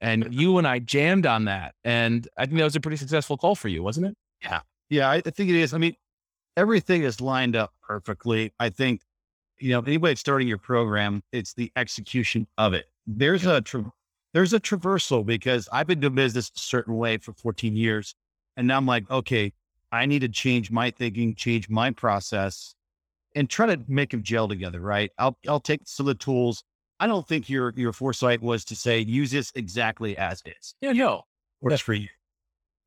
And 0.00 0.28
you 0.34 0.58
and 0.58 0.66
I 0.66 0.78
jammed 0.78 1.26
on 1.26 1.44
that, 1.44 1.74
and 1.84 2.26
I 2.36 2.46
think 2.46 2.58
that 2.58 2.64
was 2.64 2.76
a 2.76 2.80
pretty 2.80 2.96
successful 2.96 3.36
call 3.36 3.54
for 3.54 3.68
you, 3.68 3.82
wasn't 3.82 4.06
it? 4.06 4.14
Yeah, 4.90 5.10
I, 5.10 5.16
I 5.16 5.20
think 5.30 5.50
it 5.50 5.56
is. 5.56 5.74
I 5.74 5.78
mean, 5.78 5.94
everything 6.56 7.02
is 7.02 7.20
lined 7.20 7.56
up 7.56 7.72
perfectly. 7.82 8.52
I 8.58 8.70
think, 8.70 9.02
you 9.60 9.70
know, 9.70 9.80
anybody 9.80 10.14
starting 10.16 10.48
your 10.48 10.58
program, 10.58 11.22
it's 11.32 11.54
the 11.54 11.72
execution 11.76 12.46
of 12.58 12.74
it. 12.74 12.86
There's 13.06 13.46
a 13.46 13.60
tra- 13.60 13.90
there's 14.34 14.52
a 14.52 14.60
traversal 14.60 15.24
because 15.24 15.68
I've 15.72 15.86
been 15.86 16.00
doing 16.00 16.14
business 16.14 16.50
a 16.54 16.58
certain 16.58 16.96
way 16.96 17.16
for 17.18 17.32
14 17.32 17.74
years, 17.76 18.14
and 18.56 18.66
now 18.66 18.76
I'm 18.76 18.86
like, 18.86 19.10
okay, 19.10 19.52
I 19.90 20.06
need 20.06 20.20
to 20.20 20.28
change 20.28 20.70
my 20.70 20.90
thinking, 20.90 21.34
change 21.34 21.68
my 21.68 21.90
process, 21.90 22.74
and 23.34 23.48
try 23.48 23.66
to 23.66 23.82
make 23.88 24.10
them 24.10 24.22
gel 24.22 24.48
together. 24.48 24.80
Right? 24.80 25.10
I'll 25.18 25.38
I'll 25.48 25.60
take 25.60 25.82
some 25.84 26.06
of 26.08 26.18
the 26.18 26.24
tools. 26.24 26.62
I 27.00 27.06
don't 27.06 27.26
think 27.26 27.48
your 27.48 27.72
your 27.76 27.92
foresight 27.92 28.42
was 28.42 28.64
to 28.66 28.76
say 28.76 29.00
use 29.00 29.30
this 29.30 29.52
exactly 29.54 30.16
as 30.16 30.42
is. 30.44 30.74
Yeah, 30.80 30.92
no. 30.92 31.22
Works 31.60 31.80
for 31.80 31.94
you. 31.94 32.08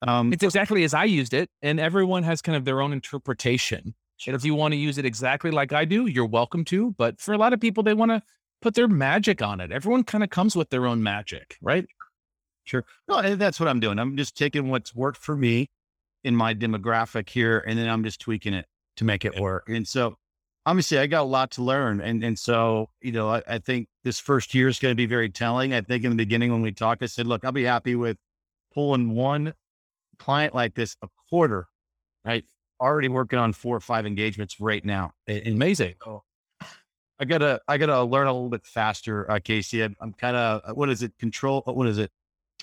Um, 0.07 0.33
It's 0.33 0.43
exactly 0.43 0.83
as 0.83 0.93
I 0.93 1.03
used 1.03 1.33
it, 1.33 1.49
and 1.61 1.79
everyone 1.79 2.23
has 2.23 2.41
kind 2.41 2.55
of 2.55 2.65
their 2.65 2.81
own 2.81 2.93
interpretation. 2.93 3.93
And 4.27 4.35
if 4.35 4.45
you 4.45 4.55
want 4.55 4.73
to 4.73 4.77
use 4.77 4.97
it 4.97 5.05
exactly 5.05 5.51
like 5.51 5.73
I 5.73 5.85
do, 5.85 6.07
you're 6.07 6.25
welcome 6.25 6.65
to. 6.65 6.93
But 6.97 7.19
for 7.19 7.33
a 7.33 7.37
lot 7.37 7.53
of 7.53 7.59
people, 7.59 7.83
they 7.83 7.93
want 7.93 8.11
to 8.11 8.21
put 8.61 8.75
their 8.75 8.87
magic 8.87 9.41
on 9.41 9.59
it. 9.59 9.71
Everyone 9.71 10.03
kind 10.03 10.23
of 10.23 10.29
comes 10.29 10.55
with 10.55 10.69
their 10.69 10.85
own 10.85 11.01
magic, 11.01 11.57
right? 11.61 11.85
Sure. 12.63 12.85
No, 13.07 13.17
and 13.17 13.41
that's 13.41 13.59
what 13.59 13.67
I'm 13.67 13.79
doing. 13.79 13.99
I'm 13.99 14.15
just 14.15 14.37
taking 14.37 14.69
what's 14.69 14.93
worked 14.95 15.17
for 15.17 15.35
me 15.35 15.69
in 16.23 16.35
my 16.35 16.53
demographic 16.53 17.29
here, 17.29 17.63
and 17.67 17.77
then 17.77 17.89
I'm 17.89 18.03
just 18.03 18.21
tweaking 18.21 18.53
it 18.53 18.65
to 18.97 19.03
make 19.03 19.25
it 19.25 19.39
work. 19.39 19.67
And 19.67 19.87
so, 19.87 20.15
obviously, 20.65 20.99
I 20.99 21.07
got 21.07 21.23
a 21.23 21.23
lot 21.23 21.51
to 21.51 21.63
learn, 21.63 22.01
and 22.01 22.23
and 22.23 22.37
so 22.37 22.87
you 23.01 23.11
know, 23.11 23.29
I, 23.29 23.41
I 23.47 23.57
think 23.57 23.87
this 24.03 24.19
first 24.19 24.53
year 24.53 24.67
is 24.67 24.77
going 24.77 24.91
to 24.91 24.95
be 24.95 25.07
very 25.07 25.29
telling. 25.29 25.73
I 25.73 25.81
think 25.81 26.03
in 26.03 26.11
the 26.11 26.15
beginning 26.15 26.51
when 26.51 26.61
we 26.61 26.71
talked, 26.71 27.01
I 27.01 27.07
said, 27.07 27.25
look, 27.25 27.43
I'll 27.43 27.51
be 27.51 27.63
happy 27.63 27.95
with 27.95 28.17
pulling 28.73 29.15
one 29.15 29.53
client 30.19 30.53
like 30.53 30.75
this 30.75 30.95
a 31.01 31.07
quarter. 31.29 31.67
Right. 32.23 32.45
Already 32.81 33.09
working 33.09 33.37
on 33.37 33.53
four 33.53 33.77
or 33.77 33.79
five 33.79 34.07
engagements 34.07 34.59
right 34.59 34.83
now. 34.83 35.13
Amazing. 35.27 35.93
I 37.19 37.25
gotta 37.25 37.61
I 37.67 37.77
gotta 37.77 38.03
learn 38.03 38.25
a 38.25 38.33
little 38.33 38.49
bit 38.49 38.65
faster, 38.65 39.29
uh, 39.29 39.39
Casey. 39.43 39.83
I'm, 39.83 39.95
I'm 40.01 40.13
kind 40.13 40.35
of 40.35 40.75
what 40.75 40.89
is 40.89 41.03
it? 41.03 41.15
Control. 41.19 41.61
What 41.65 41.87
is 41.87 41.99
it? 41.99 42.11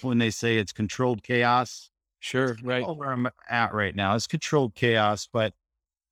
When 0.02 0.18
they 0.18 0.30
say 0.30 0.58
it's 0.58 0.72
controlled 0.72 1.22
chaos. 1.22 1.90
Sure. 2.18 2.56
Right. 2.64 2.84
Where 2.84 3.12
I'm 3.12 3.28
at 3.48 3.72
right 3.72 3.94
now. 3.94 4.16
It's 4.16 4.26
controlled 4.26 4.74
chaos, 4.74 5.28
but 5.32 5.54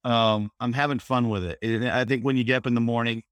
um, 0.04 0.52
I'm 0.60 0.72
having 0.72 1.00
fun 1.00 1.28
with 1.28 1.42
it. 1.44 1.58
And 1.60 1.88
I 1.88 2.04
think 2.04 2.24
when 2.24 2.36
you 2.36 2.44
get 2.44 2.58
up 2.58 2.66
in 2.68 2.74
the 2.74 2.80
morning, 2.80 3.24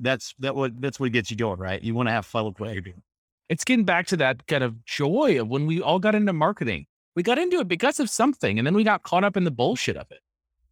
that's 0.00 0.34
that 0.40 0.56
what 0.56 0.80
that's 0.80 0.98
what 0.98 1.12
gets 1.12 1.30
you 1.30 1.36
going, 1.36 1.60
right? 1.60 1.80
You 1.80 1.94
want 1.94 2.08
to 2.08 2.12
have 2.12 2.26
fun 2.26 2.46
with 2.46 2.58
what 2.58 2.72
you're 2.72 2.82
doing. 2.82 3.02
It's 3.48 3.62
getting 3.62 3.84
back 3.84 4.08
to 4.08 4.16
that 4.16 4.44
kind 4.48 4.64
of 4.64 4.84
joy 4.84 5.40
of 5.40 5.46
when 5.46 5.66
we 5.66 5.80
all 5.80 6.00
got 6.00 6.16
into 6.16 6.32
marketing. 6.32 6.86
We 7.16 7.22
got 7.22 7.38
into 7.38 7.58
it 7.60 7.66
because 7.66 7.98
of 7.98 8.10
something, 8.10 8.58
and 8.58 8.66
then 8.66 8.74
we 8.74 8.84
got 8.84 9.02
caught 9.02 9.24
up 9.24 9.36
in 9.36 9.44
the 9.44 9.50
bullshit 9.50 9.96
of 9.96 10.10
it. 10.10 10.20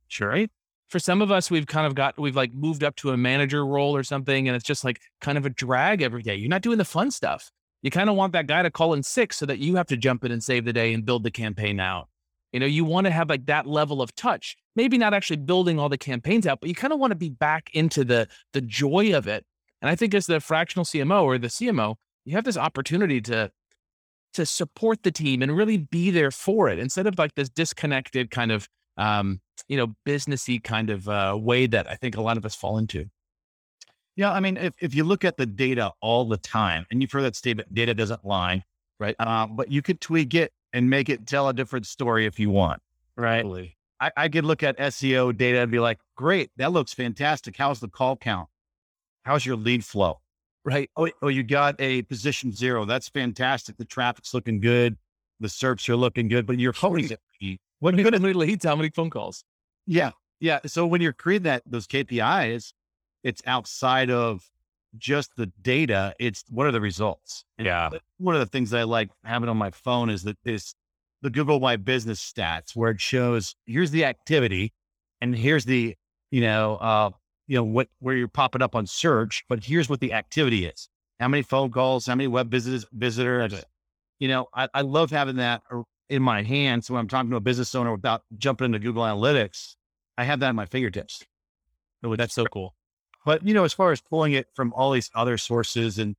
Sure, 0.08 0.28
right? 0.28 0.50
For 0.90 0.98
some 0.98 1.22
of 1.22 1.32
us, 1.32 1.50
we've 1.50 1.66
kind 1.66 1.86
of 1.86 1.94
got, 1.94 2.18
we've 2.18 2.36
like 2.36 2.52
moved 2.52 2.84
up 2.84 2.94
to 2.96 3.10
a 3.10 3.16
manager 3.16 3.66
role 3.66 3.96
or 3.96 4.04
something, 4.04 4.46
and 4.46 4.54
it's 4.54 4.64
just 4.64 4.84
like 4.84 5.00
kind 5.22 5.38
of 5.38 5.46
a 5.46 5.50
drag 5.50 6.02
every 6.02 6.22
day. 6.22 6.36
You're 6.36 6.50
not 6.50 6.62
doing 6.62 6.78
the 6.78 6.84
fun 6.84 7.10
stuff. 7.10 7.50
You 7.82 7.90
kind 7.90 8.10
of 8.10 8.16
want 8.16 8.34
that 8.34 8.46
guy 8.46 8.62
to 8.62 8.70
call 8.70 8.92
in 8.92 9.02
sick 9.02 9.32
so 9.32 9.46
that 9.46 9.58
you 9.58 9.76
have 9.76 9.86
to 9.86 9.96
jump 9.96 10.24
in 10.24 10.32
and 10.32 10.44
save 10.44 10.66
the 10.66 10.72
day 10.72 10.92
and 10.92 11.04
build 11.04 11.24
the 11.24 11.30
campaign 11.30 11.80
out. 11.80 12.08
You 12.52 12.60
know, 12.60 12.66
you 12.66 12.84
want 12.84 13.06
to 13.06 13.10
have 13.10 13.28
like 13.28 13.46
that 13.46 13.66
level 13.66 14.00
of 14.00 14.14
touch. 14.14 14.56
Maybe 14.76 14.96
not 14.96 15.12
actually 15.12 15.38
building 15.38 15.78
all 15.78 15.88
the 15.88 15.98
campaigns 15.98 16.46
out, 16.46 16.60
but 16.60 16.68
you 16.68 16.74
kind 16.74 16.92
of 16.92 17.00
want 17.00 17.10
to 17.10 17.16
be 17.16 17.30
back 17.30 17.70
into 17.72 18.04
the 18.04 18.28
the 18.52 18.60
joy 18.60 19.16
of 19.16 19.26
it. 19.26 19.44
And 19.82 19.90
I 19.90 19.96
think 19.96 20.14
as 20.14 20.26
the 20.26 20.40
fractional 20.40 20.84
CMO 20.84 21.24
or 21.24 21.36
the 21.36 21.48
CMO, 21.48 21.96
you 22.24 22.36
have 22.36 22.44
this 22.44 22.56
opportunity 22.56 23.20
to 23.22 23.50
to 24.34 24.46
support 24.46 25.02
the 25.02 25.10
team 25.10 25.42
and 25.42 25.56
really 25.56 25.78
be 25.78 26.10
there 26.10 26.30
for 26.30 26.68
it 26.68 26.78
instead 26.78 27.06
of 27.06 27.18
like 27.18 27.34
this 27.34 27.48
disconnected 27.48 28.30
kind 28.30 28.52
of 28.52 28.68
um, 28.96 29.40
you 29.66 29.76
know, 29.76 29.94
businessy 30.06 30.62
kind 30.62 30.90
of 30.90 31.08
uh, 31.08 31.36
way 31.38 31.66
that 31.66 31.90
I 31.90 31.96
think 31.96 32.16
a 32.16 32.20
lot 32.20 32.36
of 32.36 32.44
us 32.44 32.54
fall 32.54 32.78
into. 32.78 33.06
Yeah, 34.16 34.32
I 34.32 34.38
mean, 34.38 34.56
if, 34.56 34.74
if 34.80 34.94
you 34.94 35.02
look 35.02 35.24
at 35.24 35.36
the 35.36 35.46
data 35.46 35.90
all 36.00 36.28
the 36.28 36.36
time, 36.36 36.86
and 36.90 37.02
you've 37.02 37.10
heard 37.10 37.22
that 37.22 37.34
statement, 37.34 37.74
data 37.74 37.94
doesn't 37.94 38.24
lie, 38.24 38.62
Right. 38.98 39.16
Uh, 39.18 39.46
but 39.46 39.70
you 39.70 39.82
could 39.82 40.00
tweak 40.00 40.34
it 40.34 40.52
and 40.72 40.88
make 40.88 41.08
it 41.08 41.26
tell 41.26 41.48
a 41.48 41.54
different 41.54 41.86
story 41.86 42.26
if 42.26 42.38
you 42.38 42.50
want. 42.50 42.80
right? 43.16 43.42
Totally. 43.42 43.76
I, 44.00 44.10
I 44.16 44.28
could 44.28 44.44
look 44.44 44.62
at 44.62 44.78
SEO 44.78 45.36
data 45.36 45.60
and 45.60 45.70
be 45.70 45.78
like, 45.78 45.98
great, 46.16 46.50
that 46.56 46.72
looks 46.72 46.92
fantastic. 46.92 47.56
How's 47.56 47.80
the 47.80 47.88
call 47.88 48.16
count? 48.16 48.48
How's 49.24 49.46
your 49.46 49.56
lead 49.56 49.84
flow? 49.84 50.20
Right. 50.64 50.90
Oh, 50.96 51.08
oh, 51.22 51.28
you 51.28 51.42
got 51.42 51.76
a 51.78 52.02
position 52.02 52.50
zero. 52.52 52.84
That's 52.84 53.08
fantastic. 53.08 53.76
The 53.76 53.84
traffic's 53.84 54.32
looking 54.32 54.60
good. 54.60 54.96
The 55.40 55.48
SERPs 55.48 55.88
are 55.88 55.96
looking 55.96 56.28
good, 56.28 56.46
but 56.46 56.58
you're 56.58 56.72
holding 56.72 57.10
it. 57.10 57.20
What 57.80 57.96
good 57.96 58.18
many 58.22 58.32
leads? 58.32 58.64
How 58.64 58.74
many 58.76 58.88
phone 58.88 59.10
calls? 59.10 59.44
Yeah. 59.86 60.12
Yeah. 60.40 60.60
So 60.64 60.86
when 60.86 61.02
you're 61.02 61.12
creating 61.12 61.42
that, 61.42 61.62
those 61.66 61.86
KPIs, 61.86 62.72
it's 63.22 63.42
outside 63.46 64.10
of 64.10 64.48
just 64.96 65.36
the 65.36 65.46
data. 65.60 66.14
It's 66.18 66.44
what 66.48 66.66
are 66.66 66.72
the 66.72 66.80
results? 66.80 67.44
And 67.58 67.66
Yeah. 67.66 67.90
One 68.16 68.34
of 68.34 68.40
the 68.40 68.46
things 68.46 68.72
I 68.72 68.84
like 68.84 69.10
having 69.22 69.50
on 69.50 69.58
my 69.58 69.70
phone 69.70 70.08
is 70.08 70.22
that 70.22 70.38
is 70.46 70.74
the 71.20 71.28
Google 71.28 71.60
My 71.60 71.76
Business 71.76 72.20
stats 72.20 72.74
where 72.74 72.90
it 72.90 73.00
shows 73.02 73.54
here's 73.66 73.90
the 73.90 74.04
activity 74.06 74.72
and 75.20 75.36
here's 75.36 75.64
the, 75.66 75.94
you 76.30 76.40
know, 76.40 76.76
uh, 76.76 77.10
you 77.46 77.56
know, 77.56 77.64
what, 77.64 77.88
where 78.00 78.16
you're 78.16 78.28
popping 78.28 78.62
up 78.62 78.74
on 78.74 78.86
search, 78.86 79.44
but 79.48 79.64
here's 79.64 79.88
what 79.88 80.00
the 80.00 80.12
activity 80.12 80.66
is. 80.66 80.88
How 81.20 81.28
many 81.28 81.42
phone 81.42 81.70
calls, 81.70 82.06
how 82.06 82.14
many 82.14 82.26
web 82.28 82.50
visitors, 82.50 82.86
visitors, 82.92 83.64
you 84.18 84.28
know, 84.28 84.46
I, 84.54 84.68
I 84.74 84.80
love 84.82 85.10
having 85.10 85.36
that 85.36 85.62
in 86.08 86.22
my 86.22 86.42
hands 86.42 86.86
So 86.86 86.94
when 86.94 87.00
I'm 87.00 87.08
talking 87.08 87.30
to 87.30 87.36
a 87.36 87.40
business 87.40 87.74
owner 87.74 87.92
without 87.92 88.22
jumping 88.36 88.66
into 88.66 88.78
Google 88.78 89.02
Analytics. 89.04 89.76
I 90.16 90.24
have 90.24 90.40
that 90.40 90.48
at 90.50 90.54
my 90.54 90.66
fingertips. 90.66 91.22
It's- 92.02 92.18
That's 92.18 92.34
so 92.34 92.44
cool. 92.46 92.74
but 93.24 93.46
you 93.46 93.54
know, 93.54 93.64
as 93.64 93.72
far 93.72 93.92
as 93.92 94.00
pulling 94.00 94.32
it 94.32 94.46
from 94.54 94.72
all 94.74 94.90
these 94.92 95.10
other 95.14 95.38
sources 95.38 95.98
and 95.98 96.16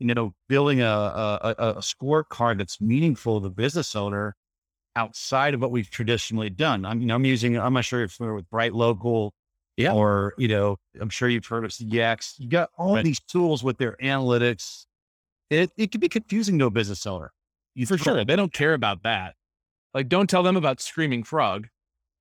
you 0.00 0.12
know, 0.14 0.34
building 0.48 0.80
a 0.80 0.86
a, 0.86 1.54
a 1.58 1.64
a 1.70 1.80
scorecard 1.80 2.58
that's 2.58 2.80
meaningful 2.80 3.40
to 3.40 3.44
the 3.48 3.50
business 3.54 3.96
owner 3.96 4.36
outside 4.96 5.54
of 5.54 5.60
what 5.60 5.70
we've 5.70 5.90
traditionally 5.90 6.50
done. 6.50 6.84
I'm 6.84 7.00
you 7.00 7.06
know, 7.06 7.14
I'm 7.16 7.24
using. 7.24 7.58
I'm 7.58 7.72
not 7.74 7.84
sure 7.84 8.00
if 8.02 8.10
you're 8.12 8.28
familiar 8.28 8.34
with 8.36 8.50
BrightLocal, 8.50 9.30
Yeah. 9.78 9.92
or 9.92 10.34
you 10.38 10.48
know, 10.48 10.76
I'm 11.00 11.08
sure 11.08 11.28
you've 11.28 11.46
heard 11.46 11.64
of 11.64 11.70
CX. 11.70 12.34
You 12.38 12.48
got 12.48 12.70
all 12.76 12.94
Right. 12.96 13.04
these 13.04 13.20
tools 13.20 13.62
with 13.64 13.78
their 13.78 13.96
analytics. 14.02 14.86
It 15.50 15.70
it 15.76 15.92
can 15.92 16.00
be 16.00 16.08
confusing 16.08 16.58
to 16.58 16.66
a 16.66 16.70
business 16.70 17.06
owner. 17.06 17.32
You 17.74 17.86
For 17.86 17.96
sure. 17.96 18.24
They 18.24 18.36
don't 18.36 18.52
care 18.52 18.74
about 18.74 19.04
that. 19.04 19.34
Like, 19.94 20.08
don't 20.08 20.28
tell 20.28 20.42
them 20.42 20.56
about 20.56 20.80
Screaming 20.80 21.22
Frog. 21.22 21.68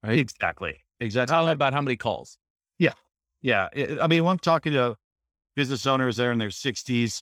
Right. 0.04 0.20
Exactly. 0.20 0.84
Exactly. 1.00 1.34
Tell 1.34 1.46
them 1.46 1.54
about 1.54 1.74
how 1.74 1.82
many 1.82 1.98
calls. 1.98 2.38
Yeah. 2.80 3.70
it- 3.74 3.92
eh, 3.92 3.98
I 4.02 4.08
mean, 4.08 4.24
when 4.24 4.32
I'm 4.32 4.40
talking 4.40 4.74
to 4.74 4.96
business 5.56 5.86
owners 5.86 6.18
there 6.18 6.32
in 6.32 6.40
their 6.40 6.50
60s, 6.50 7.22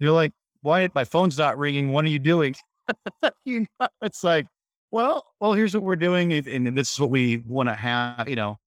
they're 0.00 0.10
like, 0.10 0.32
why 0.62 0.88
my 0.94 1.04
phone's 1.04 1.38
not 1.38 1.56
ringing? 1.58 1.92
What 1.92 2.04
are 2.04 2.08
you 2.08 2.18
doing? 2.18 2.56
you 3.44 3.66
know, 3.80 3.88
it's 4.02 4.24
like, 4.24 4.46
well, 4.90 5.24
well, 5.40 5.52
here's 5.52 5.72
what 5.74 5.82
we're 5.84 5.94
doing. 5.96 6.32
and- 6.32 6.46
And 6.48 6.76
this 6.76 6.92
is 6.92 7.00
what 7.00 7.10
we 7.10 7.36
want 7.46 7.68
to 7.68 7.74
have, 7.74 8.28
you 8.28 8.34
know, 8.36 8.58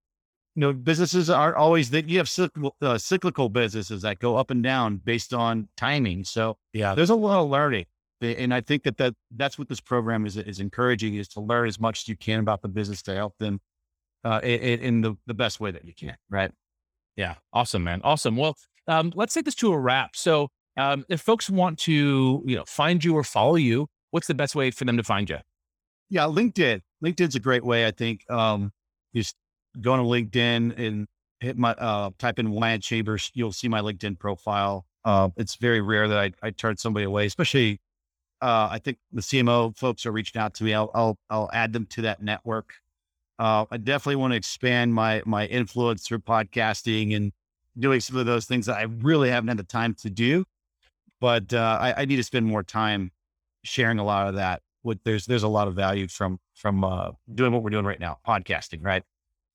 you 0.57 0.61
know, 0.61 0.73
businesses 0.73 1.29
aren't 1.29 1.55
always 1.55 1.91
that 1.91 2.09
you 2.09 2.17
have 2.17 2.27
cyclical, 2.27 2.75
uh, 2.81 2.97
cyclical 2.97 3.47
businesses 3.47 4.01
that 4.01 4.17
go 4.17 4.37
up 4.37 4.49
and 4.49 4.63
down 4.63 4.97
based 4.97 5.31
on 5.31 5.67
timing. 5.77 6.23
So 6.23 6.57
Yeah. 6.73 6.95
there's 6.95 7.11
a 7.11 7.15
lot 7.15 7.43
of 7.43 7.47
learning. 7.51 7.85
And 8.21 8.51
I 8.51 8.61
think 8.61 8.81
that, 8.81 8.97
that 8.97 9.13
that's 9.29 9.59
what 9.59 9.69
this 9.69 9.79
program 9.79 10.25
is, 10.25 10.35
is 10.35 10.59
encouraging 10.59 11.13
is 11.13 11.27
to 11.29 11.41
learn 11.41 11.67
as 11.67 11.79
much 11.79 12.01
as 12.01 12.07
you 12.07 12.17
can 12.17 12.39
about 12.39 12.63
the 12.63 12.69
business 12.69 13.03
to 13.03 13.13
help 13.13 13.37
them 13.37 13.59
uh, 14.25 14.39
in, 14.41 14.79
in 14.79 15.01
the, 15.01 15.15
the 15.27 15.35
best 15.35 15.59
way 15.59 15.69
that 15.69 15.85
you 15.85 15.93
can. 15.93 16.17
Right. 16.27 16.51
Yeah. 17.15 17.35
Awesome, 17.53 17.83
man. 17.83 18.01
Awesome. 18.03 18.35
Well, 18.35 18.57
um, 18.87 19.13
let's 19.13 19.35
take 19.35 19.45
this 19.45 19.53
to 19.55 19.71
a 19.71 19.77
wrap. 19.77 20.15
So, 20.15 20.47
um, 20.75 21.05
if 21.07 21.21
folks 21.21 21.51
want 21.51 21.77
to, 21.81 22.41
you 22.47 22.55
know, 22.55 22.63
find 22.65 23.03
you 23.03 23.13
or 23.13 23.23
follow 23.23 23.55
you, 23.57 23.87
what's 24.09 24.25
the 24.25 24.33
best 24.33 24.55
way 24.55 24.71
for 24.71 24.85
them 24.85 24.97
to 24.97 25.03
find 25.03 25.29
you? 25.29 25.37
Yeah, 26.09 26.23
LinkedIn. 26.23 26.81
LinkedIn's 27.05 27.35
a 27.35 27.39
great 27.39 27.63
way. 27.63 27.85
I 27.85 27.91
think 27.91 28.27
um, 28.31 28.71
just 29.15 29.35
go 29.81 29.93
on 29.93 29.99
LinkedIn 29.99 30.77
and 30.77 31.07
hit 31.39 31.57
my 31.57 31.71
uh, 31.73 32.11
type 32.17 32.39
in 32.39 32.51
Wyatt 32.51 32.81
Chambers. 32.81 33.31
You'll 33.33 33.51
see 33.51 33.67
my 33.67 33.81
LinkedIn 33.81 34.19
profile. 34.19 34.85
Uh, 35.05 35.29
it's 35.37 35.55
very 35.55 35.81
rare 35.81 36.07
that 36.07 36.17
I, 36.17 36.31
I 36.41 36.51
turn 36.51 36.77
somebody 36.77 37.05
away, 37.05 37.25
especially. 37.25 37.79
Uh, 38.39 38.67
I 38.69 38.79
think 38.79 38.99
the 39.11 39.21
CMO 39.21 39.75
folks 39.75 40.05
are 40.05 40.11
reaching 40.11 40.39
out 40.39 40.53
to 40.55 40.63
me. 40.63 40.73
I'll 40.73 40.91
I'll, 40.93 41.17
I'll 41.29 41.49
add 41.53 41.73
them 41.73 41.87
to 41.87 42.03
that 42.03 42.21
network. 42.21 42.73
Uh, 43.39 43.65
I 43.71 43.77
definitely 43.77 44.17
want 44.17 44.33
to 44.33 44.37
expand 44.37 44.93
my 44.93 45.23
my 45.25 45.47
influence 45.47 46.07
through 46.07 46.19
podcasting 46.19 47.15
and 47.15 47.31
doing 47.79 47.99
some 47.99 48.17
of 48.17 48.25
those 48.25 48.45
things 48.45 48.67
that 48.67 48.77
I 48.77 48.83
really 48.83 49.29
haven't 49.29 49.47
had 49.47 49.57
the 49.57 49.63
time 49.63 49.95
to 50.01 50.09
do. 50.09 50.45
But 51.19 51.51
uh, 51.51 51.79
I, 51.81 52.01
I 52.01 52.05
need 52.05 52.17
to 52.17 52.23
spend 52.23 52.45
more 52.45 52.61
time 52.61 53.11
sharing 53.63 53.97
a 53.97 54.03
lot 54.03 54.27
of 54.27 54.35
that 54.35 54.61
what 54.87 54.99
there's 55.03 55.25
there's 55.25 55.43
a 55.43 55.47
lot 55.47 55.67
of 55.67 55.75
value 55.75 56.07
from 56.07 56.39
from 56.55 56.83
uh, 56.83 57.11
doing 57.35 57.51
what 57.51 57.61
we're 57.61 57.69
doing 57.69 57.85
right 57.85 57.99
now, 57.99 58.17
podcasting, 58.25 58.83
right? 58.83 59.03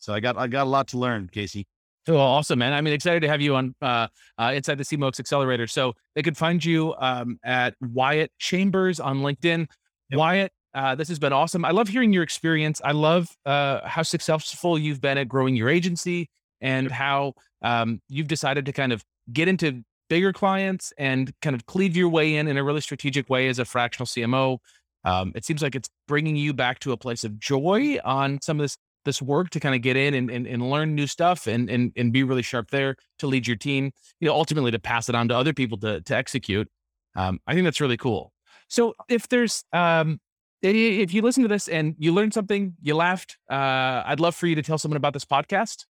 So 0.03 0.13
I 0.13 0.21
got 0.21 0.37
I 0.37 0.49
got 0.49 0.65
a 0.65 0.71
lot 0.71 0.89
to 0.89 0.99
learn, 0.99 1.29
Casey. 1.33 1.67
Oh, 2.09 2.17
awesome, 2.17 2.59
man. 2.59 2.73
I 2.73 2.81
mean, 2.81 2.93
excited 2.93 3.21
to 3.21 3.29
have 3.29 3.41
you 3.41 3.55
on 3.55 3.77
uh, 3.81 4.09
uh, 4.37 4.53
inside 4.55 4.77
the 4.77 4.85
CMOX 4.85 5.21
Accelerator. 5.21 5.69
So 5.69 5.95
they 6.17 6.23
could 6.23 6.37
find 6.37 6.65
you 6.65 6.95
um, 6.99 7.39
at 7.45 7.75
Wyatt 7.81 8.33
Chambers 8.41 8.99
on 8.99 9.21
LinkedIn. 9.21 9.69
Yep. 10.11 10.19
Wyatt, 10.19 10.53
uh, 10.75 10.97
this 10.97 11.09
has 11.09 11.21
been 11.21 11.33
awesome. 11.33 11.65
I 11.65 11.71
love 11.71 11.87
hearing 11.87 12.13
your 12.13 12.25
experience. 12.25 12.81
I 12.85 12.91
love 12.91 13.29
uh, 13.47 13.87
how 13.87 14.03
successful 14.03 14.77
you've 14.77 15.01
been 15.01 15.17
at 15.17 15.29
growing 15.29 15.55
your 15.55 15.69
agency 15.69 16.29
and 16.61 16.91
how 16.91 17.35
um, 17.63 18.01
you've 18.09 18.29
decided 18.29 18.67
to 18.67 18.73
kind 18.73 18.93
of 18.93 19.05
get 19.33 19.47
into 19.47 19.85
bigger 20.11 20.33
clients 20.33 20.93
and 20.99 21.33
kind 21.41 21.55
of 21.55 21.67
cleave 21.67 21.97
your 21.97 22.09
way 22.09 22.35
in 22.35 22.49
in 22.49 22.57
a 22.57 22.65
really 22.65 22.81
strategic 22.81 23.31
way 23.31 23.47
as 23.47 23.61
a 23.61 23.65
fractional 23.65 24.07
CMO. 24.07 24.59
Um, 25.05 25.33
it 25.37 25.45
seems 25.45 25.63
like 25.63 25.77
it's 25.77 25.89
bringing 26.09 26.35
you 26.35 26.53
back 26.53 26.81
to 26.81 26.93
a 26.93 26.97
place 26.97 27.23
of 27.23 27.39
joy 27.39 27.99
on 28.05 28.41
some 28.43 28.59
of 28.59 28.65
this 28.65 28.77
this 29.05 29.21
work 29.21 29.51
to 29.51 29.61
kind 29.61 29.75
of 29.75 29.83
get 29.83 29.97
in 29.97 30.15
and, 30.15 30.31
and, 30.31 30.47
and 30.47 30.71
learn 30.71 30.95
new 30.95 31.07
stuff 31.07 31.47
and, 31.47 31.69
and 31.71 31.93
and 31.97 32.13
be 32.13 32.23
really 32.23 32.43
sharp 32.43 32.71
there 32.71 32.97
to 33.19 33.27
lead 33.27 33.47
your 33.47 33.57
team, 33.57 33.93
you 34.21 34.29
know, 34.29 34.35
ultimately 34.35 34.71
to 34.71 34.79
pass 34.79 35.09
it 35.09 35.15
on 35.15 35.29
to 35.29 35.37
other 35.37 35.53
people 35.53 35.79
to 35.79 36.01
to 36.03 36.17
execute. 36.17 36.69
Um, 37.17 37.41
I 37.47 37.55
think 37.55 37.65
that's 37.65 37.81
really 37.81 37.97
cool. 37.97 38.33
So 38.69 38.95
if 39.09 39.29
there's 39.29 39.65
um 39.73 40.21
if 40.63 41.13
you 41.13 41.23
listen 41.23 41.43
to 41.43 41.49
this 41.49 41.69
and 41.69 41.95
you 41.99 42.13
learned 42.13 42.35
something, 42.35 42.75
you 42.81 42.95
laughed, 42.95 43.37
uh, 43.51 44.03
I'd 44.07 44.21
love 44.21 44.35
for 44.37 44.47
you 44.47 44.55
to 44.55 44.63
tell 44.63 44.79
someone 44.79 44.97
about 44.97 45.13
this 45.13 45.25
podcast. 45.25 45.87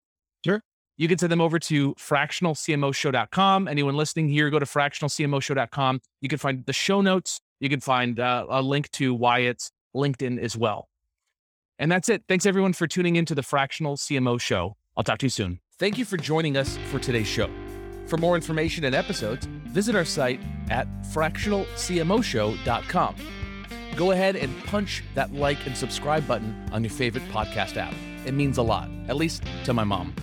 Sure. 0.45 0.63
You 0.99 1.09
can 1.09 1.17
send 1.17 1.33
them 1.33 1.41
over 1.41 1.59
to 1.61 1.95
fractionalcmoshow.com. 1.95 3.69
Anyone 3.69 3.97
listening 3.97 4.29
here, 4.29 4.51
go 4.51 4.59
to 4.59 4.67
fractionalcmoshow.com. 4.67 6.01
You 6.21 6.29
can 6.29 6.39
find 6.39 6.67
the 6.67 6.73
show 6.73 7.01
notes. 7.01 7.41
You 7.61 7.69
can 7.69 7.81
find 7.81 8.21
uh, 8.21 8.47
a 8.49 8.61
link 8.61 8.91
to 8.93 9.15
Wyatt's 9.15 9.71
LinkedIn 9.97 10.39
as 10.39 10.57
well. 10.57 10.89
And 11.79 11.93
that's 11.93 12.09
it. 12.09 12.23
Thanks 12.29 12.47
everyone 12.47 12.73
for 12.73 12.87
tuning 12.87 13.17
in 13.17 13.25
to 13.27 13.35
the 13.35 13.43
Fractional 13.43 13.97
CMO 13.97 14.41
Show. 14.41 14.77
I'll 14.97 15.05
talk 15.05 15.19
to 15.19 15.27
you 15.27 15.31
soon. 15.31 15.61
Thank 15.79 15.97
you 15.97 16.05
for 16.05 16.17
joining 16.17 16.57
us 16.57 16.77
for 16.91 16.99
today's 16.99 17.29
show. 17.29 17.49
For 18.07 18.17
more 18.17 18.35
information 18.35 18.85
and 18.85 18.95
episodes, 18.95 19.47
visit 19.67 19.95
our 19.95 20.05
site 20.05 20.41
at 20.71 20.89
fractionalcmoshow.com. 21.13 23.15
Go 23.95 24.11
ahead 24.13 24.37
and 24.37 24.65
punch 24.65 25.05
that 25.15 25.33
like 25.33 25.67
and 25.67 25.77
subscribe 25.77 26.27
button 26.27 26.69
on 26.73 26.83
your 26.83 26.91
favorite 26.91 27.25
podcast 27.29 27.77
app. 27.77 27.95
It 28.25 28.35
means 28.35 28.59
a 28.59 28.63
lot, 28.63 28.89
at 29.09 29.17
least 29.17 29.45
to 29.65 29.73
my 29.73 29.85
mom. 29.85 30.15